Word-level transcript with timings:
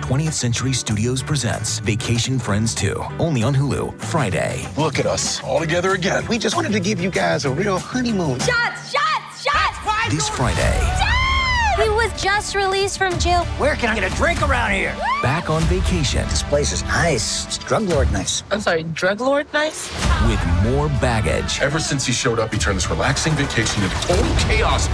20th 0.00 0.32
Century 0.32 0.72
Studios 0.72 1.22
presents 1.22 1.78
Vacation 1.78 2.38
Friends 2.38 2.74
2, 2.74 2.94
only 3.18 3.42
on 3.42 3.54
Hulu, 3.54 3.98
Friday. 4.00 4.66
Look 4.76 4.98
at 4.98 5.06
us, 5.06 5.42
all 5.42 5.60
together 5.60 5.92
again. 5.92 6.26
We 6.26 6.36
just 6.38 6.56
wanted 6.56 6.72
to 6.72 6.80
give 6.80 7.00
you 7.00 7.10
guys 7.10 7.44
a 7.44 7.50
real 7.50 7.78
honeymoon. 7.78 8.38
Shots, 8.40 8.92
shots, 8.92 9.42
shots! 9.42 10.10
This 10.10 10.28
Friday. 10.28 10.78
Dad! 10.80 11.82
He 11.82 11.88
was 11.88 12.12
just 12.22 12.54
released 12.54 12.98
from 12.98 13.18
jail. 13.18 13.44
Where 13.56 13.76
can 13.76 13.88
I 13.88 13.98
get 13.98 14.12
a 14.12 14.14
drink 14.14 14.42
around 14.42 14.72
here? 14.72 14.94
Back 15.22 15.48
on 15.48 15.62
vacation. 15.62 16.22
This 16.28 16.42
place 16.42 16.72
is 16.72 16.82
nice. 16.84 17.46
It's 17.46 17.58
drug 17.58 17.84
lord 17.84 18.12
nice. 18.12 18.44
I'm 18.50 18.60
sorry, 18.60 18.82
drug 18.84 19.20
lord 19.20 19.46
nice? 19.52 19.90
With 20.28 20.44
more 20.64 20.88
baggage. 21.00 21.60
Ever 21.60 21.78
since 21.78 22.04
he 22.04 22.12
showed 22.12 22.38
up, 22.38 22.52
he 22.52 22.58
turned 22.58 22.76
this 22.76 22.90
relaxing 22.90 23.32
vacation 23.34 23.82
into 23.82 23.96
total 24.02 24.36
chaos. 24.36 24.86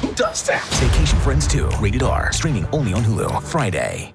Who 0.00 0.12
does 0.14 0.42
that? 0.44 0.64
Vacation 0.80 1.18
Friends 1.20 1.46
2, 1.46 1.68
rated 1.80 2.02
R, 2.02 2.32
streaming 2.32 2.66
only 2.72 2.92
on 2.92 3.02
Hulu, 3.02 3.42
Friday. 3.44 4.12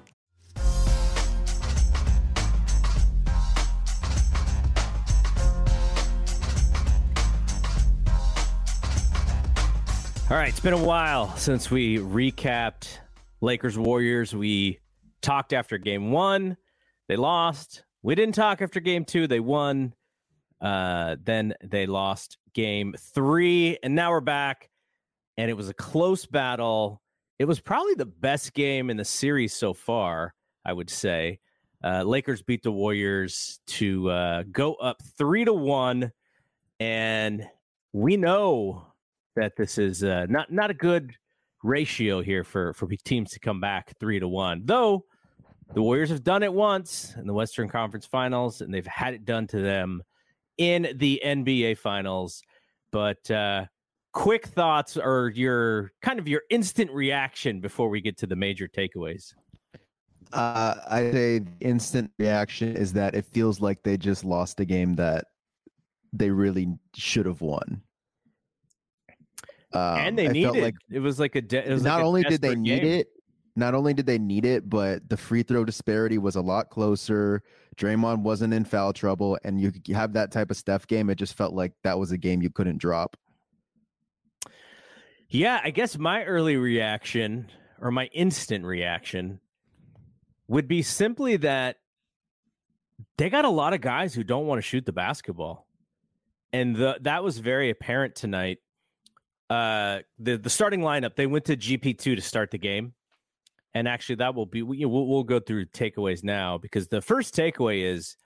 All 10.30 10.36
right, 10.36 10.50
it's 10.50 10.60
been 10.60 10.74
a 10.74 10.84
while 10.84 11.34
since 11.38 11.70
we 11.70 11.96
recapped 11.96 12.98
Lakers 13.40 13.78
Warriors. 13.78 14.34
We 14.34 14.78
talked 15.22 15.54
after 15.54 15.78
game 15.78 16.10
one, 16.10 16.58
they 17.08 17.16
lost. 17.16 17.84
We 18.02 18.14
didn't 18.14 18.34
talk 18.34 18.60
after 18.60 18.78
game 18.78 19.06
two, 19.06 19.26
they 19.26 19.40
won. 19.40 19.94
Uh, 20.60 21.16
then 21.24 21.54
they 21.64 21.86
lost 21.86 22.36
game 22.52 22.94
three, 23.14 23.78
and 23.82 23.94
now 23.94 24.10
we're 24.10 24.20
back. 24.20 24.68
And 25.38 25.50
it 25.50 25.54
was 25.54 25.70
a 25.70 25.74
close 25.74 26.26
battle. 26.26 27.00
It 27.38 27.46
was 27.46 27.58
probably 27.58 27.94
the 27.94 28.04
best 28.04 28.52
game 28.52 28.90
in 28.90 28.98
the 28.98 29.06
series 29.06 29.54
so 29.54 29.72
far, 29.72 30.34
I 30.62 30.74
would 30.74 30.90
say. 30.90 31.38
Uh, 31.82 32.02
Lakers 32.02 32.42
beat 32.42 32.62
the 32.62 32.70
Warriors 32.70 33.60
to 33.68 34.10
uh, 34.10 34.42
go 34.52 34.74
up 34.74 35.00
three 35.16 35.46
to 35.46 35.54
one, 35.54 36.12
and 36.78 37.48
we 37.94 38.18
know 38.18 38.87
that 39.38 39.56
this 39.56 39.78
is 39.78 40.02
uh, 40.04 40.26
not 40.28 40.52
not 40.52 40.70
a 40.70 40.74
good 40.74 41.14
ratio 41.62 42.20
here 42.20 42.44
for 42.44 42.72
for 42.74 42.88
teams 43.04 43.30
to 43.30 43.40
come 43.40 43.60
back 43.60 43.94
three 43.98 44.20
to 44.20 44.28
one. 44.28 44.62
Though 44.64 45.04
the 45.74 45.82
Warriors 45.82 46.10
have 46.10 46.24
done 46.24 46.42
it 46.42 46.52
once 46.52 47.14
in 47.16 47.26
the 47.26 47.32
Western 47.32 47.68
Conference 47.68 48.06
Finals, 48.06 48.60
and 48.60 48.72
they've 48.72 48.86
had 48.86 49.14
it 49.14 49.24
done 49.24 49.46
to 49.48 49.60
them 49.60 50.02
in 50.56 50.88
the 50.96 51.20
NBA 51.24 51.78
Finals. 51.78 52.42
But 52.90 53.30
uh, 53.30 53.66
quick 54.12 54.46
thoughts 54.46 54.96
or 54.96 55.30
your 55.34 55.92
kind 56.02 56.18
of 56.18 56.26
your 56.26 56.42
instant 56.50 56.90
reaction 56.90 57.60
before 57.60 57.88
we 57.88 58.00
get 58.00 58.16
to 58.18 58.26
the 58.26 58.36
major 58.36 58.66
takeaways. 58.66 59.34
Uh, 60.32 60.74
I 60.88 61.10
say 61.10 61.40
instant 61.60 62.10
reaction 62.18 62.76
is 62.76 62.92
that 62.94 63.14
it 63.14 63.24
feels 63.24 63.60
like 63.60 63.82
they 63.82 63.96
just 63.96 64.24
lost 64.24 64.60
a 64.60 64.64
game 64.64 64.94
that 64.96 65.26
they 66.12 66.30
really 66.30 66.68
should 66.94 67.26
have 67.26 67.40
won. 67.40 67.82
Um, 69.72 69.98
and 69.98 70.18
they 70.18 70.28
needed 70.28 70.62
like 70.62 70.76
it 70.90 71.00
was 71.00 71.20
like 71.20 71.34
a 71.34 71.42
de- 71.42 71.68
it 71.68 71.72
was 71.72 71.82
not 71.82 71.96
like 71.96 72.04
only 72.04 72.22
did 72.22 72.40
they 72.40 72.54
need 72.54 72.80
game. 72.80 73.00
it, 73.00 73.08
not 73.54 73.74
only 73.74 73.92
did 73.92 74.06
they 74.06 74.18
need 74.18 74.46
it, 74.46 74.68
but 74.68 75.06
the 75.08 75.16
free 75.16 75.42
throw 75.42 75.64
disparity 75.64 76.16
was 76.16 76.36
a 76.36 76.40
lot 76.40 76.70
closer. 76.70 77.42
Draymond 77.76 78.22
wasn't 78.22 78.54
in 78.54 78.64
foul 78.64 78.92
trouble, 78.92 79.38
and 79.44 79.60
you 79.60 79.72
have 79.94 80.14
that 80.14 80.32
type 80.32 80.50
of 80.50 80.56
Steph 80.56 80.86
game. 80.86 81.10
It 81.10 81.16
just 81.16 81.36
felt 81.36 81.54
like 81.54 81.72
that 81.84 81.98
was 81.98 82.12
a 82.12 82.18
game 82.18 82.40
you 82.40 82.50
couldn't 82.50 82.78
drop. 82.78 83.16
Yeah, 85.28 85.60
I 85.62 85.70
guess 85.70 85.98
my 85.98 86.24
early 86.24 86.56
reaction 86.56 87.50
or 87.80 87.90
my 87.90 88.06
instant 88.06 88.64
reaction 88.64 89.40
would 90.46 90.66
be 90.66 90.82
simply 90.82 91.36
that 91.36 91.76
they 93.18 93.28
got 93.28 93.44
a 93.44 93.50
lot 93.50 93.74
of 93.74 93.80
guys 93.80 94.14
who 94.14 94.24
don't 94.24 94.46
want 94.46 94.58
to 94.58 94.62
shoot 94.62 94.86
the 94.86 94.92
basketball. 94.92 95.66
And 96.52 96.74
the, 96.74 96.98
that 97.02 97.22
was 97.22 97.38
very 97.38 97.68
apparent 97.68 98.14
tonight 98.14 98.58
uh, 99.50 100.00
the 100.18 100.36
the 100.36 100.50
starting 100.50 100.80
lineup 100.80 101.16
they 101.16 101.26
went 101.26 101.46
to 101.46 101.56
GP 101.56 101.98
two 101.98 102.14
to 102.14 102.22
start 102.22 102.50
the 102.50 102.58
game, 102.58 102.92
and 103.74 103.88
actually 103.88 104.16
that 104.16 104.34
will 104.34 104.46
be 104.46 104.62
we, 104.62 104.84
we'll, 104.84 105.06
we'll 105.06 105.24
go 105.24 105.40
through 105.40 105.66
takeaways 105.66 106.22
now 106.22 106.58
because 106.58 106.88
the 106.88 107.00
first 107.00 107.34
takeaway 107.34 107.84
is, 107.84 108.16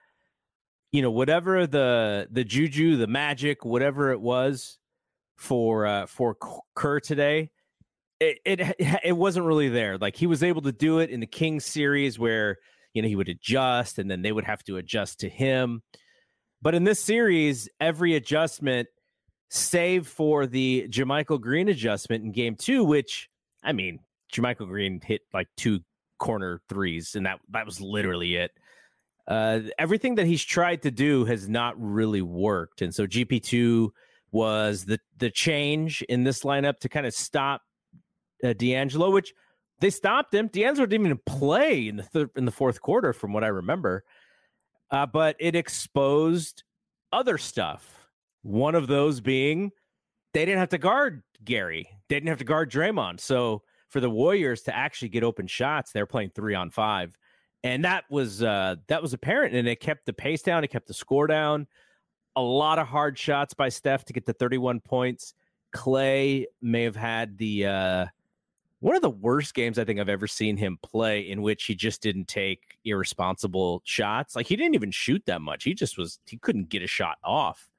you 0.91 1.01
know, 1.01 1.11
whatever 1.11 1.67
the 1.67 2.27
the 2.31 2.45
juju, 2.45 2.97
the 2.97 3.07
magic, 3.07 3.65
whatever 3.65 4.11
it 4.11 4.21
was 4.21 4.79
for 5.37 5.87
uh, 5.87 6.07
for 6.07 6.37
Kerr 6.75 6.99
today, 6.99 7.51
it, 8.19 8.39
it 8.45 8.77
it 9.05 9.17
wasn't 9.17 9.47
really 9.47 9.69
there. 9.69 9.99
Like 9.99 10.17
he 10.17 10.27
was 10.27 10.43
able 10.43 10.63
to 10.63 10.73
do 10.73 10.99
it 10.99 11.11
in 11.11 11.21
the 11.21 11.27
Kings 11.27 11.65
series 11.65 12.19
where 12.19 12.59
you 12.95 13.03
know 13.03 13.09
he 13.09 13.17
would 13.17 13.29
adjust 13.29 13.99
and 13.99 14.11
then 14.11 14.23
they 14.23 14.33
would 14.33 14.45
have 14.45 14.65
to 14.65 14.77
adjust 14.77 15.21
to 15.21 15.29
him. 15.29 15.83
But 16.61 16.75
in 16.75 16.85
this 16.85 17.01
series, 17.01 17.69
every 17.81 18.15
adjustment 18.15 18.89
save 19.55 20.07
for 20.07 20.47
the 20.47 20.89
JaMychal 20.89 21.39
Green 21.39 21.69
adjustment 21.69 22.25
in 22.25 22.33
game 22.33 22.57
two, 22.57 22.85
which 22.85 23.29
I 23.63 23.73
mean, 23.73 24.01
JaMychal 24.33 24.67
Green 24.67 25.01
hit 25.01 25.21
like 25.35 25.49
two 25.59 25.81
corner 26.19 26.63
threes, 26.71 27.15
and 27.15 27.27
that 27.27 27.39
that 27.51 27.67
was 27.67 27.81
literally 27.81 28.37
it. 28.37 28.53
Uh, 29.29 29.61
everything 29.79 30.15
that 30.15 30.27
he's 30.27 30.43
tried 30.43 30.83
to 30.83 30.91
do 30.91 31.27
has 31.27 31.49
not 31.49 31.75
really 31.79 32.23
worked, 32.23 32.81
and 32.81 32.95
so 32.95 33.07
GP 33.07 33.43
two 33.43 33.93
was 34.31 34.87
the 34.87 34.99
the 35.19 35.31
change 35.31 36.01
in 36.09 36.25
this 36.25 36.45
lineup 36.45 36.79
to 36.79 36.89
kind 36.89 37.07
of 37.07 37.13
stop 37.13 37.61
uh, 38.43 38.55
D'Angelo, 38.55 39.11
which 39.11 39.35
they 39.81 39.91
stopped 39.91 40.35
him. 40.35 40.49
D'Angelo 40.49 40.87
didn't 40.87 41.07
even 41.07 41.21
play 41.27 41.89
in 41.89 41.97
the 41.97 42.05
th- 42.05 42.29
in 42.37 42.47
the 42.47 42.53
fourth 42.53 42.81
quarter, 42.81 43.13
from 43.13 43.35
what 43.35 43.45
I 43.45 43.49
remember. 43.49 44.03
Uh, 44.91 45.05
but 45.05 45.37
it 45.39 45.55
exposed 45.55 46.65
other 47.13 47.37
stuff 47.37 48.02
one 48.43 48.75
of 48.75 48.87
those 48.87 49.21
being 49.21 49.73
they 50.33 50.45
didn't 50.45 50.61
have 50.61 50.71
to 50.71 50.79
guard 50.79 51.23
Gary. 51.45 51.89
They 52.09 52.17
didn't 52.17 52.29
have 52.29 52.39
to 52.39 52.45
guard 52.45 52.71
Draymond. 52.71 53.21
So 53.21 53.63
for 53.89 54.01
the 54.01 54.11
Warriors 54.11 54.63
to 54.63 54.75
actually 54.75 55.11
get 55.11 55.23
open 55.23 55.47
shots, 55.47 55.93
they're 55.93 56.07
playing 56.07 56.31
three 56.35 56.55
on 56.55 56.71
five. 56.71 57.17
And 57.65 57.85
that 57.85 58.05
was 58.11 58.43
uh 58.43 58.77
that 58.89 59.03
was 59.03 59.13
apparent. 59.13 59.55
And 59.55 59.69
it 59.69 59.81
kept 59.81 60.07
the 60.07 60.13
pace 60.13 60.43
down, 60.43 60.65
it 60.65 60.69
kept 60.69 60.89
the 60.89 60.95
score 60.95 61.27
down. 61.27 61.67
A 62.35 62.43
lot 62.43 62.79
of 62.79 62.87
hard 62.87 63.19
shots 63.19 63.55
by 63.55 63.69
Steph 63.69 64.07
to 64.07 64.13
get 64.13 64.25
the 64.25 64.33
31 64.33 64.81
points. 64.81 65.35
Klay 65.75 66.47
may 66.61 66.83
have 66.83 66.97
had 66.97 67.39
the 67.39 67.67
uh 67.67 68.07
one 68.81 68.97
of 68.97 69.03
the 69.03 69.11
worst 69.11 69.55
games 69.55 69.79
I 69.79 69.85
think 69.85 70.01
I've 70.01 70.09
ever 70.09 70.27
seen 70.27 70.57
him 70.57 70.77
play 70.83 71.21
in 71.21 71.41
which 71.41 71.65
he 71.65 71.75
just 71.77 72.03
didn't 72.03 72.27
take 72.27 72.79
irresponsible 72.85 73.81
shots. 73.85 74.35
Like 74.35 74.47
he 74.47 74.57
didn't 74.57 74.75
even 74.75 74.91
shoot 74.91 75.23
that 75.27 75.41
much. 75.41 75.63
He 75.63 75.73
just 75.73 75.97
was 75.97 76.19
he 76.27 76.37
couldn't 76.39 76.69
get 76.69 76.83
a 76.83 76.89
shot 76.89 77.19
off. 77.23 77.72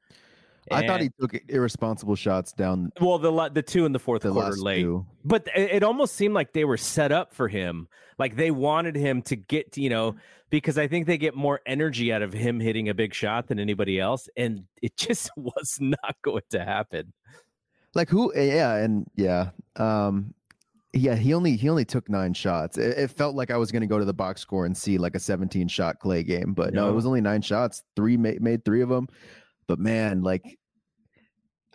I 0.71 0.87
thought 0.87 1.01
he 1.01 1.09
took 1.19 1.35
irresponsible 1.49 2.15
shots 2.15 2.53
down. 2.53 2.91
Well, 2.99 3.19
the 3.19 3.49
the 3.53 3.61
two 3.61 3.85
in 3.85 3.91
the 3.91 3.99
fourth 3.99 4.23
the 4.23 4.31
quarter 4.31 4.55
late, 4.55 4.81
two. 4.81 5.05
but 5.23 5.47
it, 5.55 5.83
almost 5.83 6.15
seemed 6.15 6.33
like 6.33 6.53
they 6.53 6.65
were 6.65 6.77
set 6.77 7.11
up 7.11 7.33
for 7.33 7.47
him. 7.47 7.87
Like 8.17 8.35
they 8.35 8.51
wanted 8.51 8.95
him 8.95 9.21
to 9.23 9.35
get, 9.35 9.77
you 9.77 9.89
know, 9.89 10.15
because 10.49 10.77
I 10.77 10.87
think 10.87 11.07
they 11.07 11.17
get 11.17 11.35
more 11.35 11.61
energy 11.65 12.13
out 12.13 12.21
of 12.21 12.31
him 12.31 12.59
hitting 12.59 12.89
a 12.89 12.93
big 12.93 13.13
shot 13.13 13.47
than 13.47 13.59
anybody 13.59 13.99
else, 13.99 14.29
and 14.37 14.63
it 14.81 14.95
just 14.95 15.31
was 15.37 15.77
not 15.79 16.15
going 16.23 16.43
to 16.51 16.63
happen. 16.63 17.13
Like 17.95 18.09
who? 18.09 18.33
Eh, 18.33 18.55
yeah, 18.55 18.75
and 18.75 19.05
yeah, 19.15 19.49
um, 19.75 20.33
yeah. 20.93 21.15
He 21.15 21.33
only 21.33 21.55
he 21.55 21.69
only 21.69 21.85
took 21.85 22.09
nine 22.09 22.33
shots. 22.33 22.77
It, 22.77 22.97
it 22.97 23.11
felt 23.11 23.35
like 23.35 23.51
I 23.51 23.57
was 23.57 23.71
going 23.71 23.81
to 23.81 23.87
go 23.87 23.99
to 23.99 24.05
the 24.05 24.13
box 24.13 24.41
score 24.41 24.65
and 24.65 24.75
see 24.75 24.97
like 24.97 25.15
a 25.15 25.19
17 25.19 25.67
shot 25.67 25.99
Klay 25.99 26.25
game, 26.25 26.53
but 26.53 26.73
no, 26.73 26.85
no 26.85 26.91
it 26.91 26.95
was 26.95 27.05
only 27.05 27.21
nine 27.21 27.41
shots. 27.41 27.83
Three 27.95 28.17
made, 28.17 28.41
made 28.41 28.65
three 28.65 28.81
of 28.81 28.89
them. 28.89 29.07
But 29.67 29.79
man, 29.79 30.21
like 30.21 30.57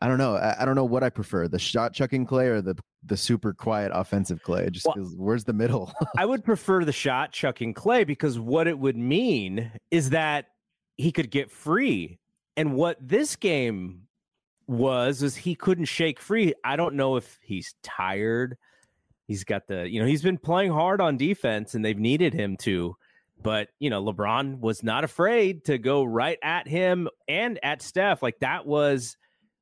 I 0.00 0.08
don't 0.08 0.18
know. 0.18 0.36
I, 0.36 0.62
I, 0.62 0.64
don't 0.64 0.76
know 0.76 0.84
what 0.84 1.02
I 1.02 1.10
prefer: 1.10 1.48
the 1.48 1.58
shot 1.58 1.92
chucking 1.92 2.26
Klay 2.26 2.46
or 2.46 2.62
the 2.62 2.76
the 3.04 3.16
super 3.16 3.52
quiet 3.52 3.90
offensive 3.94 4.42
Klay. 4.42 4.70
Just 4.70 4.86
well, 4.86 4.96
where's 5.16 5.44
the 5.44 5.52
middle? 5.52 5.92
I 6.16 6.24
would 6.24 6.44
prefer 6.46 6.84
the 6.84 6.92
shot 6.92 7.32
chucking 7.32 7.74
Klay 7.74 8.06
because 8.06 8.38
what 8.38 8.68
it 8.68 8.78
would 8.78 8.96
mean 8.96 9.72
is 9.90 10.10
that 10.10 10.46
he 10.96 11.12
could 11.12 11.30
get 11.30 11.50
free. 11.50 12.18
And 12.56 12.74
what 12.74 12.96
this 13.00 13.36
game 13.36 14.02
was 14.66 15.22
is 15.22 15.36
he 15.36 15.54
couldn't 15.54 15.86
shake 15.86 16.20
free. 16.20 16.52
I 16.64 16.76
don't 16.76 16.94
know 16.94 17.16
if 17.16 17.38
he's 17.40 17.74
tired. 17.82 18.56
He's 19.26 19.44
got 19.44 19.66
the, 19.66 19.88
you 19.88 20.00
know, 20.00 20.06
he's 20.06 20.22
been 20.22 20.38
playing 20.38 20.72
hard 20.72 21.00
on 21.00 21.16
defense 21.16 21.74
and 21.74 21.84
they've 21.84 21.98
needed 21.98 22.34
him 22.34 22.56
to. 22.58 22.96
But 23.42 23.68
you 23.78 23.90
know, 23.90 24.02
LeBron 24.04 24.60
was 24.60 24.82
not 24.82 25.04
afraid 25.04 25.64
to 25.64 25.78
go 25.78 26.04
right 26.04 26.38
at 26.42 26.66
him 26.66 27.08
and 27.28 27.58
at 27.62 27.82
Steph. 27.82 28.22
Like 28.22 28.38
that 28.40 28.66
was 28.66 29.16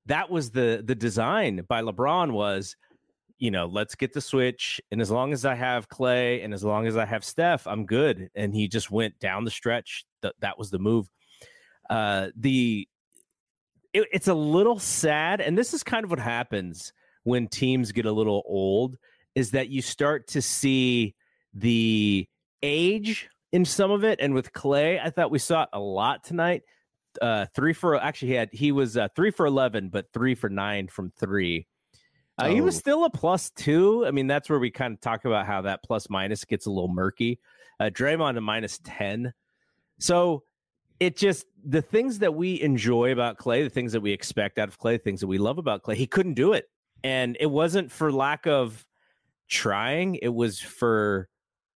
that 0.07 0.31
was 0.31 0.51
the 0.51 0.83
the 0.85 0.95
design 0.95 1.65
by 1.69 1.83
LeBron 1.83 2.33
was, 2.33 2.77
you 3.39 3.51
know, 3.51 3.67
let's 3.67 3.95
get 3.95 4.13
the 4.13 4.21
switch. 4.21 4.81
And 4.91 5.01
as 5.01 5.11
long 5.11 5.33
as 5.33 5.45
I 5.45 5.55
have 5.55 5.89
Klay 5.89 6.45
and 6.45 6.55
as 6.55 6.65
long 6.65 6.87
as 6.87 6.97
I 6.97 7.05
have 7.05 7.25
Steph, 7.25 7.67
I'm 7.67 7.85
good. 7.87 8.31
And 8.35 8.55
he 8.55 8.69
just 8.69 8.91
went 8.91 9.19
down 9.19 9.45
the 9.45 9.51
stretch. 9.51 10.05
That 10.23 10.35
that 10.41 10.59
was 10.59 10.71
the 10.71 10.79
move. 10.79 11.09
Uh 11.91 12.29
the 12.37 12.89
it, 13.93 14.09
it's 14.13 14.29
a 14.29 14.35
little 14.35 14.79
sad, 14.79 15.41
and 15.41 15.57
this 15.57 15.73
is 15.73 15.83
kind 15.83 16.05
of 16.05 16.11
what 16.11 16.19
happens 16.19 16.93
when 17.25 17.49
teams 17.49 17.93
get 17.93 18.05
a 18.07 18.13
little 18.13 18.43
old, 18.47 18.97
is 19.35 19.53
that 19.53 19.69
you 19.69 19.81
start 19.83 20.29
to 20.29 20.43
see 20.43 21.15
the 21.55 22.29
age 22.63 23.29
in 23.53 23.65
some 23.65 23.91
of 23.91 24.05
it. 24.05 24.19
And 24.21 24.35
with 24.35 24.53
Klay, 24.53 25.01
I 25.03 25.11
thought 25.11 25.31
we 25.31 25.39
saw 25.39 25.63
it 25.65 25.69
a 25.73 25.81
lot 25.81 26.25
tonight. 26.25 26.63
Uh, 27.21 27.47
three 27.55 27.73
for 27.73 27.97
actually 27.97 28.29
he 28.29 28.35
had 28.35 28.51
he 28.53 28.73
was 28.73 28.97
uh, 28.97 29.09
three 29.17 29.31
for 29.31 29.47
eleven, 29.47 29.89
but 29.89 30.07
three 30.13 30.35
for 30.35 30.51
nine 30.51 30.89
from 30.89 31.11
three. 31.19 31.67
Uh, 32.39 32.47
oh. 32.47 32.55
He 32.55 32.61
was 32.61 32.77
oh. 32.77 32.79
still 32.79 33.05
a 33.05 33.11
plus 33.11 33.51
two. 33.51 34.05
I 34.07 34.11
mean, 34.11 34.27
that's 34.27 34.51
where 34.51 34.59
we 34.59 34.71
kind 34.71 34.93
of 34.93 35.01
talk 35.01 35.25
about 35.25 35.47
how 35.47 35.63
that 35.63 35.83
plus 35.83 36.11
minus 36.11 36.45
gets 36.45 36.67
a 36.67 36.71
little 36.71 36.93
murky. 36.93 37.39
Uh, 37.81 37.85
Draymond 37.85 38.37
a 38.37 38.41
minus 38.41 38.79
ten. 38.85 39.33
So 39.99 40.43
it 41.01 41.17
just 41.17 41.47
the 41.65 41.83
things 41.83 42.19
that 42.21 42.35
we 42.35 42.61
enjoy 42.61 43.13
about 43.13 43.39
Klay, 43.39 43.65
the 43.65 43.71
things 43.71 43.93
that 43.93 44.01
we 44.01 44.13
expect 44.13 44.59
out 44.59 44.69
of 44.69 44.79
Klay, 44.79 45.01
things 45.01 45.21
that 45.21 45.27
we 45.27 45.39
love 45.39 45.59
about 45.59 45.83
Klay, 45.83 45.95
he 45.95 46.07
couldn't 46.07 46.35
do 46.35 46.53
it, 46.53 46.69
and 47.03 47.37
it 47.41 47.47
wasn't 47.47 47.91
for 47.91 48.13
lack 48.13 48.47
of 48.47 48.87
trying. 49.49 50.17
It 50.17 50.35
was 50.35 50.61
for 50.61 51.29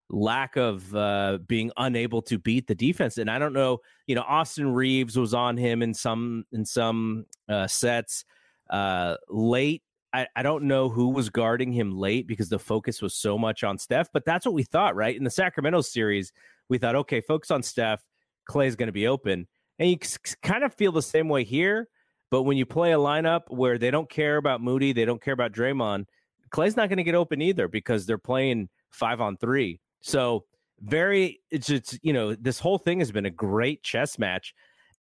lack 0.09 0.56
of 0.56 0.94
uh, 0.95 1.39
being 1.48 1.71
unable 1.77 2.21
to 2.24 2.39
beat 2.39 2.68
the 2.68 2.75
defense. 2.75 3.18
And 3.18 3.30
I 3.30 3.39
don't 3.39 3.54
know, 3.54 3.80
you 4.06 4.15
know, 4.15 4.24
Austin 4.27 4.74
Reaves 4.74 5.18
was 5.18 5.33
on 5.33 5.57
him 5.57 5.81
in 5.81 5.94
some 5.94 6.45
in 6.51 6.65
some 6.65 7.25
uh, 7.50 7.68
sets 7.68 8.25
uh, 8.69 9.15
late. 9.30 9.83
I, 10.13 10.27
I 10.36 10.44
don't 10.44 10.63
know 10.63 10.89
who 10.89 11.09
was 11.09 11.30
guarding 11.30 11.74
him 11.74 11.98
late 11.98 12.27
because 12.27 12.50
the 12.50 12.59
focus 12.59 13.01
was 13.01 13.13
so 13.13 13.38
much 13.38 13.63
on 13.63 13.77
Steph, 13.77 14.09
but 14.13 14.24
that's 14.25 14.45
what 14.45 14.56
we 14.56 14.63
thought, 14.63 14.95
right? 14.95 15.15
In 15.15 15.24
the 15.24 15.30
Sacramento 15.30 15.81
series, 15.81 16.31
we 16.69 16.77
thought, 16.77 16.95
okay, 16.95 17.19
focus 17.19 17.51
on 17.51 17.62
Steph. 17.62 18.03
Klay's 18.50 18.77
going 18.77 18.88
to 18.88 18.94
be 18.94 19.07
open. 19.07 19.48
And 19.80 19.89
you 19.89 19.98
kind 20.42 20.63
of 20.63 20.74
feel 20.74 20.92
the 20.92 21.01
same 21.01 21.27
way 21.27 21.44
here. 21.44 21.89
But 22.31 22.44
when 22.44 22.57
you 22.57 22.65
play 22.65 22.94
a 22.94 22.98
lineup 22.98 23.44
where 23.50 23.77
they 23.77 23.92
don't 23.92 24.10
care 24.10 24.38
about 24.38 24.62
Moody, 24.62 24.92
they 24.92 25.06
don't 25.06 25.21
care 25.21 25.33
about 25.33 25.51
Draymond, 25.51 26.06
Klay's 26.50 26.75
not 26.75 26.89
going 26.89 26.98
to 26.98 27.03
get 27.03 27.15
open 27.15 27.42
either 27.42 27.68
because 27.68 28.06
they're 28.06 28.18
playing 28.18 28.69
five 28.89 29.21
on 29.21 29.38
three. 29.38 29.80
So 30.01 30.45
very, 30.81 31.41
it's 31.51 31.69
it's 31.69 31.97
you 32.01 32.13
know 32.13 32.35
this 32.35 32.59
whole 32.59 32.77
thing 32.77 32.99
has 32.99 33.11
been 33.11 33.25
a 33.25 33.31
great 33.31 33.83
chess 33.83 34.19
match, 34.19 34.53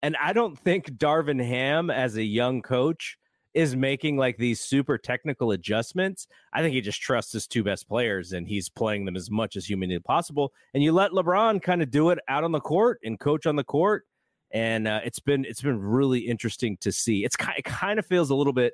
and 0.02 0.16
I 0.22 0.34
don't 0.34 0.58
think 0.58 0.92
Darvin 0.92 1.44
Ham 1.44 1.90
as 1.90 2.16
a 2.16 2.24
young 2.24 2.62
coach 2.62 3.18
is 3.56 3.74
making 3.74 4.18
like 4.18 4.38
these 4.38 4.60
super 4.60 4.98
technical 4.98 5.52
adjustments. 5.52 6.28
I 6.54 6.62
think 6.62 6.74
he 6.74 6.82
just 6.82 7.02
trusts 7.02 7.32
his 7.32 7.48
two 7.48 7.64
best 7.64 7.88
players 7.88 8.34
and 8.34 8.46
he's 8.46 8.68
playing 8.68 9.06
them 9.06 9.16
as 9.16 9.32
much 9.32 9.56
as 9.56 9.66
humanly 9.66 9.98
possible. 10.00 10.52
And 10.74 10.84
you 10.84 10.92
let 10.92 11.12
LeBron 11.12 11.62
kind 11.62 11.82
of 11.82 11.90
do 11.90 12.10
it 12.10 12.20
out 12.28 12.44
on 12.44 12.52
the 12.52 12.60
court 12.60 13.00
and 13.06 13.18
coach 13.18 13.46
on 13.46 13.56
the 13.56 13.64
court. 13.64 14.04
And 14.52 14.90
uh, 14.90 15.00
it's 15.06 15.20
been 15.20 15.46
it's 15.46 15.62
been 15.62 15.80
really 15.80 16.20
interesting 16.20 16.78
to 16.82 16.92
see. 16.92 17.24
It's 17.24 17.38
kind 17.38 17.58
it 17.58 17.64
kind 17.64 17.98
of 17.98 18.06
feels 18.06 18.30
a 18.30 18.36
little 18.36 18.54
bit 18.54 18.74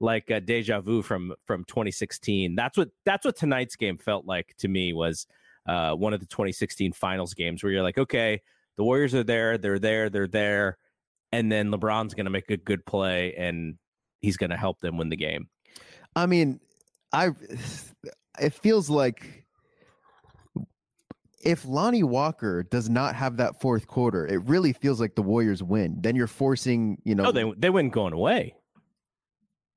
like 0.00 0.30
a 0.30 0.40
deja 0.40 0.80
vu 0.80 1.02
from 1.02 1.34
from 1.46 1.64
2016. 1.64 2.54
That's 2.54 2.76
what 2.76 2.88
that's 3.04 3.26
what 3.26 3.36
tonight's 3.36 3.76
game 3.76 3.98
felt 3.98 4.24
like 4.26 4.54
to 4.58 4.68
me 4.68 4.94
was 4.94 5.26
uh, 5.66 5.94
one 5.94 6.12
of 6.12 6.20
the 6.20 6.26
2016 6.26 6.92
finals 6.92 7.34
games 7.34 7.62
where 7.62 7.72
you're 7.72 7.82
like, 7.82 7.98
okay, 7.98 8.40
the 8.76 8.84
Warriors 8.84 9.14
are 9.14 9.24
there, 9.24 9.58
they're 9.58 9.78
there, 9.78 10.10
they're 10.10 10.26
there, 10.26 10.78
and 11.30 11.50
then 11.50 11.70
LeBron's 11.70 12.14
going 12.14 12.26
to 12.26 12.30
make 12.30 12.50
a 12.50 12.56
good 12.56 12.84
play 12.84 13.34
and 13.34 13.76
he's 14.20 14.36
going 14.36 14.50
to 14.50 14.56
help 14.56 14.80
them 14.80 14.96
win 14.96 15.08
the 15.08 15.16
game. 15.16 15.48
I 16.14 16.26
mean, 16.26 16.60
I 17.12 17.30
it 18.40 18.54
feels 18.54 18.90
like 18.90 19.44
if 21.44 21.64
Lonnie 21.64 22.02
Walker 22.02 22.62
does 22.62 22.88
not 22.88 23.14
have 23.14 23.38
that 23.38 23.60
fourth 23.60 23.86
quarter, 23.86 24.26
it 24.26 24.38
really 24.44 24.72
feels 24.72 25.00
like 25.00 25.14
the 25.14 25.22
Warriors 25.22 25.62
win. 25.62 25.96
Then 26.00 26.16
you're 26.16 26.26
forcing, 26.26 27.00
you 27.04 27.14
know, 27.14 27.26
oh, 27.26 27.32
they 27.32 27.50
they 27.56 27.70
win 27.70 27.90
going 27.90 28.12
away 28.12 28.54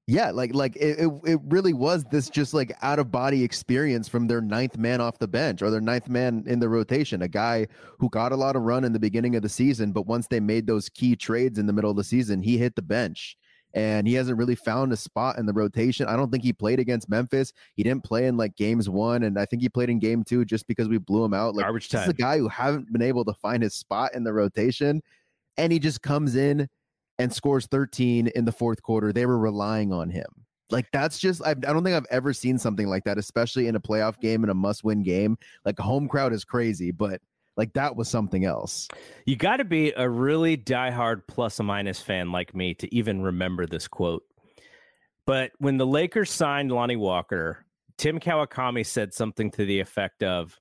yeah 0.08 0.30
like 0.30 0.54
like 0.54 0.76
it, 0.76 1.00
it, 1.00 1.12
it 1.26 1.40
really 1.46 1.74
was 1.74 2.04
this 2.06 2.30
just 2.30 2.54
like 2.54 2.76
out 2.82 3.00
of 3.00 3.12
body 3.12 3.44
experience 3.44 4.08
from 4.08 4.28
their 4.28 4.42
ninth 4.42 4.78
man 4.78 5.02
off 5.02 5.18
the 5.18 5.28
bench 5.28 5.62
or 5.62 5.72
their 5.72 5.82
ninth 5.82 6.08
man 6.08 6.44
in 6.46 6.60
the 6.60 6.70
rotation 6.70 7.24
a 7.24 7.28
guy 7.28 7.68
who 8.00 8.10
got 8.10 8.32
a 8.32 8.36
lot 8.36 8.56
of 8.56 8.62
run 8.62 8.84
in 8.84 8.94
the 8.94 9.00
beginning 9.00 9.36
of 9.36 9.42
the 9.42 9.50
season 9.50 9.92
but 9.92 10.06
once 10.06 10.28
they 10.28 10.40
made 10.40 10.68
those 10.68 10.90
key 10.90 11.16
trades 11.16 11.58
in 11.58 11.66
the 11.66 11.74
middle 11.74 11.90
of 11.90 11.98
the 11.98 12.04
season 12.04 12.42
he 12.42 12.58
hit 12.58 12.76
the 12.76 12.82
bench 12.82 13.36
and 13.76 14.08
he 14.08 14.14
hasn't 14.14 14.38
really 14.38 14.56
found 14.56 14.94
a 14.94 14.98
spot 14.98 15.38
in 15.38 15.46
the 15.46 15.54
rotation. 15.54 16.08
I 16.08 16.16
don't 16.16 16.32
think 16.32 16.44
he 16.44 16.54
played 16.54 16.80
against 16.80 17.10
Memphis. 17.10 17.52
He 17.76 17.84
didn't 17.84 18.06
play 18.06 18.26
in 18.26 18.38
like 18.38 18.56
games 18.56 18.90
one, 18.90 19.24
and 19.24 19.38
I 19.38 19.46
think 19.46 19.62
he 19.62 19.68
played 19.68 19.90
in 19.90 20.00
game 20.00 20.24
two 20.24 20.46
just 20.46 20.66
because 20.66 20.88
we 20.88 20.98
blew 20.98 21.26
him 21.26 21.34
out. 21.34 21.56
Like 21.56 21.66
Garbage 21.66 21.90
time. 21.90 22.00
This 22.00 22.08
is 22.08 22.14
a 22.14 22.14
guy 22.14 22.38
who 22.38 22.48
haven't 22.48 22.92
been 22.92 23.02
able 23.02 23.26
to 23.26 23.34
find 23.34 23.62
his 23.62 23.76
spot 23.76 24.16
in 24.16 24.24
the 24.24 24.32
rotation, 24.32 25.02
and 25.58 25.74
he 25.74 25.80
just 25.80 26.02
comes 26.02 26.38
in 26.38 26.70
and 27.20 27.34
scores 27.34 27.68
13 27.68 28.28
in 28.28 28.46
the 28.46 28.52
fourth 28.52 28.82
quarter. 28.82 29.12
They 29.14 29.26
were 29.26 29.38
relying 29.38 29.94
on 29.94 30.10
him. 30.10 30.26
Like 30.72 30.88
that's 30.92 31.20
just 31.20 31.44
I, 31.46 31.52
I 31.52 31.54
don't 31.54 31.84
think 31.84 31.96
I've 31.96 32.08
ever 32.10 32.34
seen 32.34 32.58
something 32.58 32.88
like 32.88 33.04
that, 33.04 33.18
especially 33.18 33.68
in 33.68 33.76
a 33.76 33.80
playoff 33.80 34.20
game 34.20 34.44
and 34.44 34.52
a 34.52 34.56
must-win 34.56 35.04
game. 35.04 35.38
Like 35.64 35.78
a 35.80 35.84
home 35.84 36.08
crowd 36.08 36.34
is 36.34 36.44
crazy, 36.44 36.92
but 36.92 37.22
like 37.56 37.74
that 37.74 37.96
was 37.96 38.10
something 38.10 38.46
else. 38.46 38.88
You 39.26 39.36
got 39.36 39.58
to 39.58 39.66
be 39.66 39.92
a 39.92 40.10
really 40.10 40.58
diehard 40.58 41.22
plus 41.28 41.60
or 41.60 41.64
minus 41.64 42.02
fan 42.02 42.32
like 42.32 42.56
me 42.56 42.74
to 42.76 42.94
even 42.94 43.22
remember 43.22 43.66
this 43.66 43.88
quote. 43.88 44.24
But 45.26 45.52
when 45.60 45.78
the 45.78 45.88
Lakers 45.88 46.32
signed 46.32 46.72
Lonnie 46.72 46.96
Walker, 46.96 47.66
Tim 47.98 48.20
Kawakami 48.20 48.86
said 48.86 49.14
something 49.14 49.52
to 49.52 49.66
the 49.66 49.80
effect 49.80 50.24
of, 50.24 50.60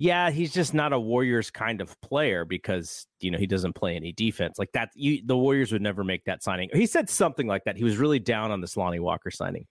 yeah, 0.00 0.30
he's 0.30 0.50
just 0.50 0.72
not 0.72 0.94
a 0.94 0.98
Warriors 0.98 1.50
kind 1.50 1.82
of 1.82 2.00
player 2.00 2.46
because 2.46 3.06
you 3.20 3.30
know 3.30 3.36
he 3.36 3.46
doesn't 3.46 3.74
play 3.74 3.96
any 3.96 4.12
defense 4.12 4.58
like 4.58 4.72
that. 4.72 4.88
You, 4.94 5.20
the 5.22 5.36
Warriors 5.36 5.72
would 5.72 5.82
never 5.82 6.02
make 6.02 6.24
that 6.24 6.42
signing. 6.42 6.70
He 6.72 6.86
said 6.86 7.10
something 7.10 7.46
like 7.46 7.64
that. 7.64 7.76
He 7.76 7.84
was 7.84 7.98
really 7.98 8.18
down 8.18 8.50
on 8.50 8.62
this 8.62 8.78
Lonnie 8.78 8.98
Walker 8.98 9.30
signing, 9.30 9.66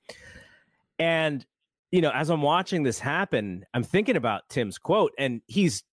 and 1.00 1.44
you 1.92 2.02
know, 2.02 2.12
as 2.12 2.30
I'm 2.30 2.44
watching 2.44 2.84
this 2.84 3.00
happen, 3.00 3.66
I'm 3.74 3.82
thinking 3.82 4.18
about 4.18 4.44
Tim's 4.50 4.78
quote, 4.78 5.14
and 5.18 5.42
he's 5.48 5.84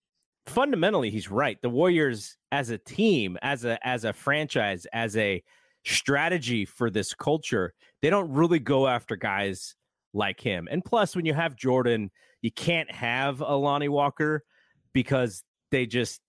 fundamentally 0.44 1.08
he's 1.08 1.30
right. 1.30 1.56
The 1.62 1.70
Warriors, 1.70 2.37
as 2.52 2.68
a 2.68 2.76
team, 2.76 3.38
as 3.40 3.64
a 3.64 3.84
as 3.88 4.04
a 4.04 4.12
franchise, 4.12 4.87
as 4.92 5.16
a 5.16 5.42
strategy 5.87 6.66
for 6.66 6.90
this 6.90 7.14
culture, 7.14 7.72
they 8.02 8.11
don't 8.11 8.30
really 8.30 8.58
go 8.58 8.87
after 8.87 9.16
guys 9.16 9.76
like 10.16 10.40
him. 10.40 10.66
And 10.70 10.85
plus, 10.85 11.14
when 11.14 11.26
you 11.26 11.35
have 11.35 11.54
Jordan 11.54 12.11
you 12.46 12.52
can't 12.52 12.90
have 12.92 13.40
a 13.40 13.56
Lonnie 13.56 13.88
Walker 13.88 14.44
because 14.92 15.42
they 15.73 15.85
just 15.85 16.20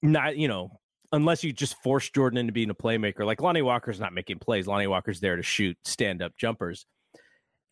not, 0.00 0.38
you 0.38 0.48
know, 0.48 0.80
unless 1.12 1.44
you 1.44 1.52
just 1.52 1.76
force 1.82 2.08
Jordan 2.08 2.38
into 2.38 2.52
being 2.52 2.70
a 2.70 2.74
playmaker. 2.74 3.26
Like 3.26 3.42
Lonnie 3.42 3.60
Walker's 3.60 4.00
not 4.00 4.14
making 4.14 4.38
plays. 4.38 4.66
Lonnie 4.66 4.86
Walker's 4.86 5.20
there 5.20 5.36
to 5.36 5.42
shoot 5.42 5.76
stand 5.84 6.22
up 6.22 6.32
jumpers. 6.38 6.86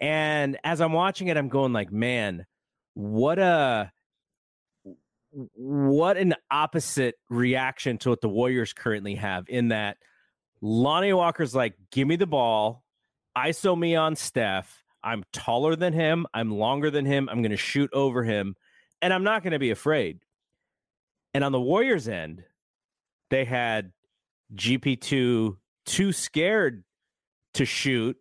And 0.00 0.58
as 0.64 0.82
I'm 0.82 0.92
watching 0.92 1.28
it, 1.28 1.38
I'm 1.38 1.48
going 1.48 1.72
like, 1.72 1.90
man, 1.90 2.44
what 2.92 3.38
a 3.38 3.90
what 5.30 6.16
an 6.18 6.34
opposite 6.50 7.14
reaction 7.30 7.96
to 7.98 8.10
what 8.10 8.20
the 8.20 8.28
Warriors 8.28 8.74
currently 8.74 9.14
have 9.14 9.48
in 9.48 9.68
that 9.68 9.96
Lonnie 10.60 11.14
Walker's 11.14 11.54
like, 11.54 11.74
give 11.90 12.06
me 12.06 12.16
the 12.16 12.26
ball, 12.26 12.82
ISO 13.36 13.78
me 13.78 13.96
on 13.96 14.16
Steph, 14.16 14.82
I'm 15.06 15.22
taller 15.32 15.76
than 15.76 15.92
him. 15.92 16.26
I'm 16.34 16.50
longer 16.50 16.90
than 16.90 17.06
him. 17.06 17.28
I'm 17.30 17.40
going 17.40 17.52
to 17.52 17.56
shoot 17.56 17.88
over 17.92 18.24
him, 18.24 18.56
and 19.00 19.12
I'm 19.12 19.22
not 19.22 19.44
going 19.44 19.52
to 19.52 19.60
be 19.60 19.70
afraid. 19.70 20.18
And 21.32 21.44
on 21.44 21.52
the 21.52 21.60
Warriors' 21.60 22.08
end, 22.08 22.42
they 23.30 23.44
had 23.44 23.92
GP2 24.56 25.56
too 25.86 26.12
scared 26.12 26.82
to 27.54 27.64
shoot, 27.64 28.16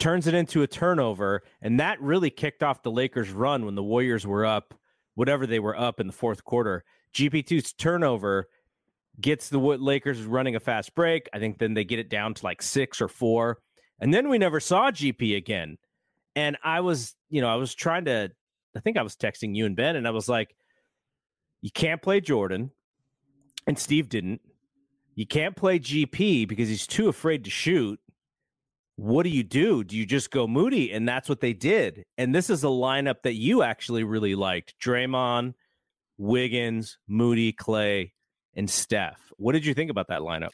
turns 0.00 0.26
it 0.26 0.34
into 0.34 0.62
a 0.62 0.66
turnover. 0.66 1.44
And 1.62 1.78
that 1.78 2.02
really 2.02 2.30
kicked 2.30 2.64
off 2.64 2.82
the 2.82 2.90
Lakers' 2.90 3.30
run 3.30 3.64
when 3.64 3.76
the 3.76 3.82
Warriors 3.82 4.26
were 4.26 4.44
up, 4.44 4.74
whatever 5.14 5.46
they 5.46 5.60
were 5.60 5.78
up 5.78 6.00
in 6.00 6.08
the 6.08 6.12
fourth 6.12 6.42
quarter. 6.44 6.84
GP2's 7.14 7.72
turnover 7.74 8.48
gets 9.20 9.50
the 9.50 9.58
Lakers 9.58 10.22
running 10.22 10.56
a 10.56 10.60
fast 10.60 10.96
break. 10.96 11.28
I 11.32 11.38
think 11.38 11.58
then 11.58 11.74
they 11.74 11.84
get 11.84 12.00
it 12.00 12.10
down 12.10 12.34
to 12.34 12.44
like 12.44 12.60
six 12.60 13.00
or 13.00 13.08
four. 13.08 13.60
And 14.00 14.12
then 14.12 14.28
we 14.28 14.38
never 14.38 14.60
saw 14.60 14.90
GP 14.90 15.36
again. 15.36 15.78
And 16.34 16.56
I 16.62 16.80
was, 16.80 17.14
you 17.30 17.40
know, 17.40 17.48
I 17.48 17.56
was 17.56 17.74
trying 17.74 18.04
to, 18.06 18.30
I 18.76 18.80
think 18.80 18.96
I 18.96 19.02
was 19.02 19.16
texting 19.16 19.56
you 19.56 19.64
and 19.64 19.74
Ben, 19.74 19.96
and 19.96 20.06
I 20.06 20.10
was 20.10 20.28
like, 20.28 20.54
you 21.62 21.70
can't 21.70 22.02
play 22.02 22.20
Jordan. 22.20 22.70
And 23.66 23.78
Steve 23.78 24.08
didn't. 24.08 24.40
You 25.14 25.26
can't 25.26 25.56
play 25.56 25.78
GP 25.78 26.46
because 26.46 26.68
he's 26.68 26.86
too 26.86 27.08
afraid 27.08 27.44
to 27.44 27.50
shoot. 27.50 27.98
What 28.96 29.24
do 29.24 29.30
you 29.30 29.42
do? 29.42 29.82
Do 29.82 29.96
you 29.96 30.06
just 30.06 30.30
go 30.30 30.46
Moody? 30.46 30.92
And 30.92 31.08
that's 31.08 31.28
what 31.28 31.40
they 31.40 31.52
did. 31.52 32.04
And 32.16 32.34
this 32.34 32.48
is 32.48 32.64
a 32.64 32.68
lineup 32.68 33.22
that 33.24 33.34
you 33.34 33.62
actually 33.62 34.04
really 34.04 34.34
liked 34.34 34.74
Draymond, 34.80 35.54
Wiggins, 36.18 36.98
Moody, 37.08 37.52
Clay, 37.52 38.12
and 38.54 38.68
Steph. 38.68 39.20
What 39.36 39.52
did 39.52 39.66
you 39.66 39.74
think 39.74 39.90
about 39.90 40.08
that 40.08 40.20
lineup? 40.20 40.50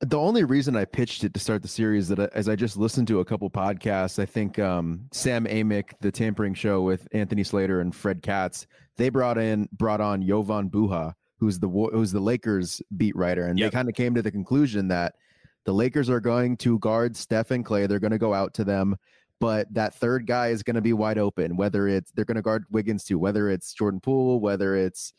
The 0.00 0.18
only 0.18 0.44
reason 0.44 0.76
I 0.76 0.86
pitched 0.86 1.24
it 1.24 1.34
to 1.34 1.40
start 1.40 1.60
the 1.60 1.68
series 1.68 2.08
that 2.08 2.18
as 2.32 2.48
I 2.48 2.56
just 2.56 2.78
listened 2.78 3.06
to 3.08 3.20
a 3.20 3.24
couple 3.24 3.50
podcasts, 3.50 4.18
I 4.18 4.24
think 4.24 4.58
um, 4.58 5.06
Sam 5.12 5.44
Amick, 5.44 5.92
the 6.00 6.10
Tampering 6.10 6.54
Show 6.54 6.80
with 6.80 7.06
Anthony 7.12 7.44
Slater 7.44 7.80
and 7.80 7.94
Fred 7.94 8.22
Katz, 8.22 8.66
they 8.96 9.10
brought 9.10 9.36
in 9.36 9.68
brought 9.72 10.00
on 10.00 10.26
Jovan 10.26 10.70
Buha, 10.70 11.12
who's 11.38 11.58
the 11.58 11.68
who's 11.68 12.12
the 12.12 12.20
Lakers 12.20 12.80
beat 12.96 13.14
writer, 13.14 13.46
and 13.46 13.58
yep. 13.58 13.70
they 13.70 13.76
kind 13.76 13.90
of 13.90 13.94
came 13.94 14.14
to 14.14 14.22
the 14.22 14.30
conclusion 14.30 14.88
that 14.88 15.16
the 15.64 15.74
Lakers 15.74 16.08
are 16.08 16.20
going 16.20 16.56
to 16.58 16.78
guard 16.78 17.14
Steph 17.14 17.50
and 17.50 17.64
Klay. 17.64 17.86
They're 17.86 17.98
going 17.98 18.10
to 18.10 18.18
go 18.18 18.32
out 18.32 18.54
to 18.54 18.64
them, 18.64 18.96
but 19.38 19.72
that 19.74 19.94
third 19.94 20.26
guy 20.26 20.48
is 20.48 20.62
going 20.62 20.76
to 20.76 20.80
be 20.80 20.94
wide 20.94 21.18
open. 21.18 21.56
Whether 21.56 21.88
it's 21.88 22.10
they're 22.12 22.24
going 22.24 22.36
to 22.36 22.42
guard 22.42 22.64
Wiggins 22.70 23.04
too, 23.04 23.18
whether 23.18 23.50
it's 23.50 23.74
Jordan 23.74 24.00
Poole, 24.00 24.40
whether 24.40 24.76
it's 24.76 25.12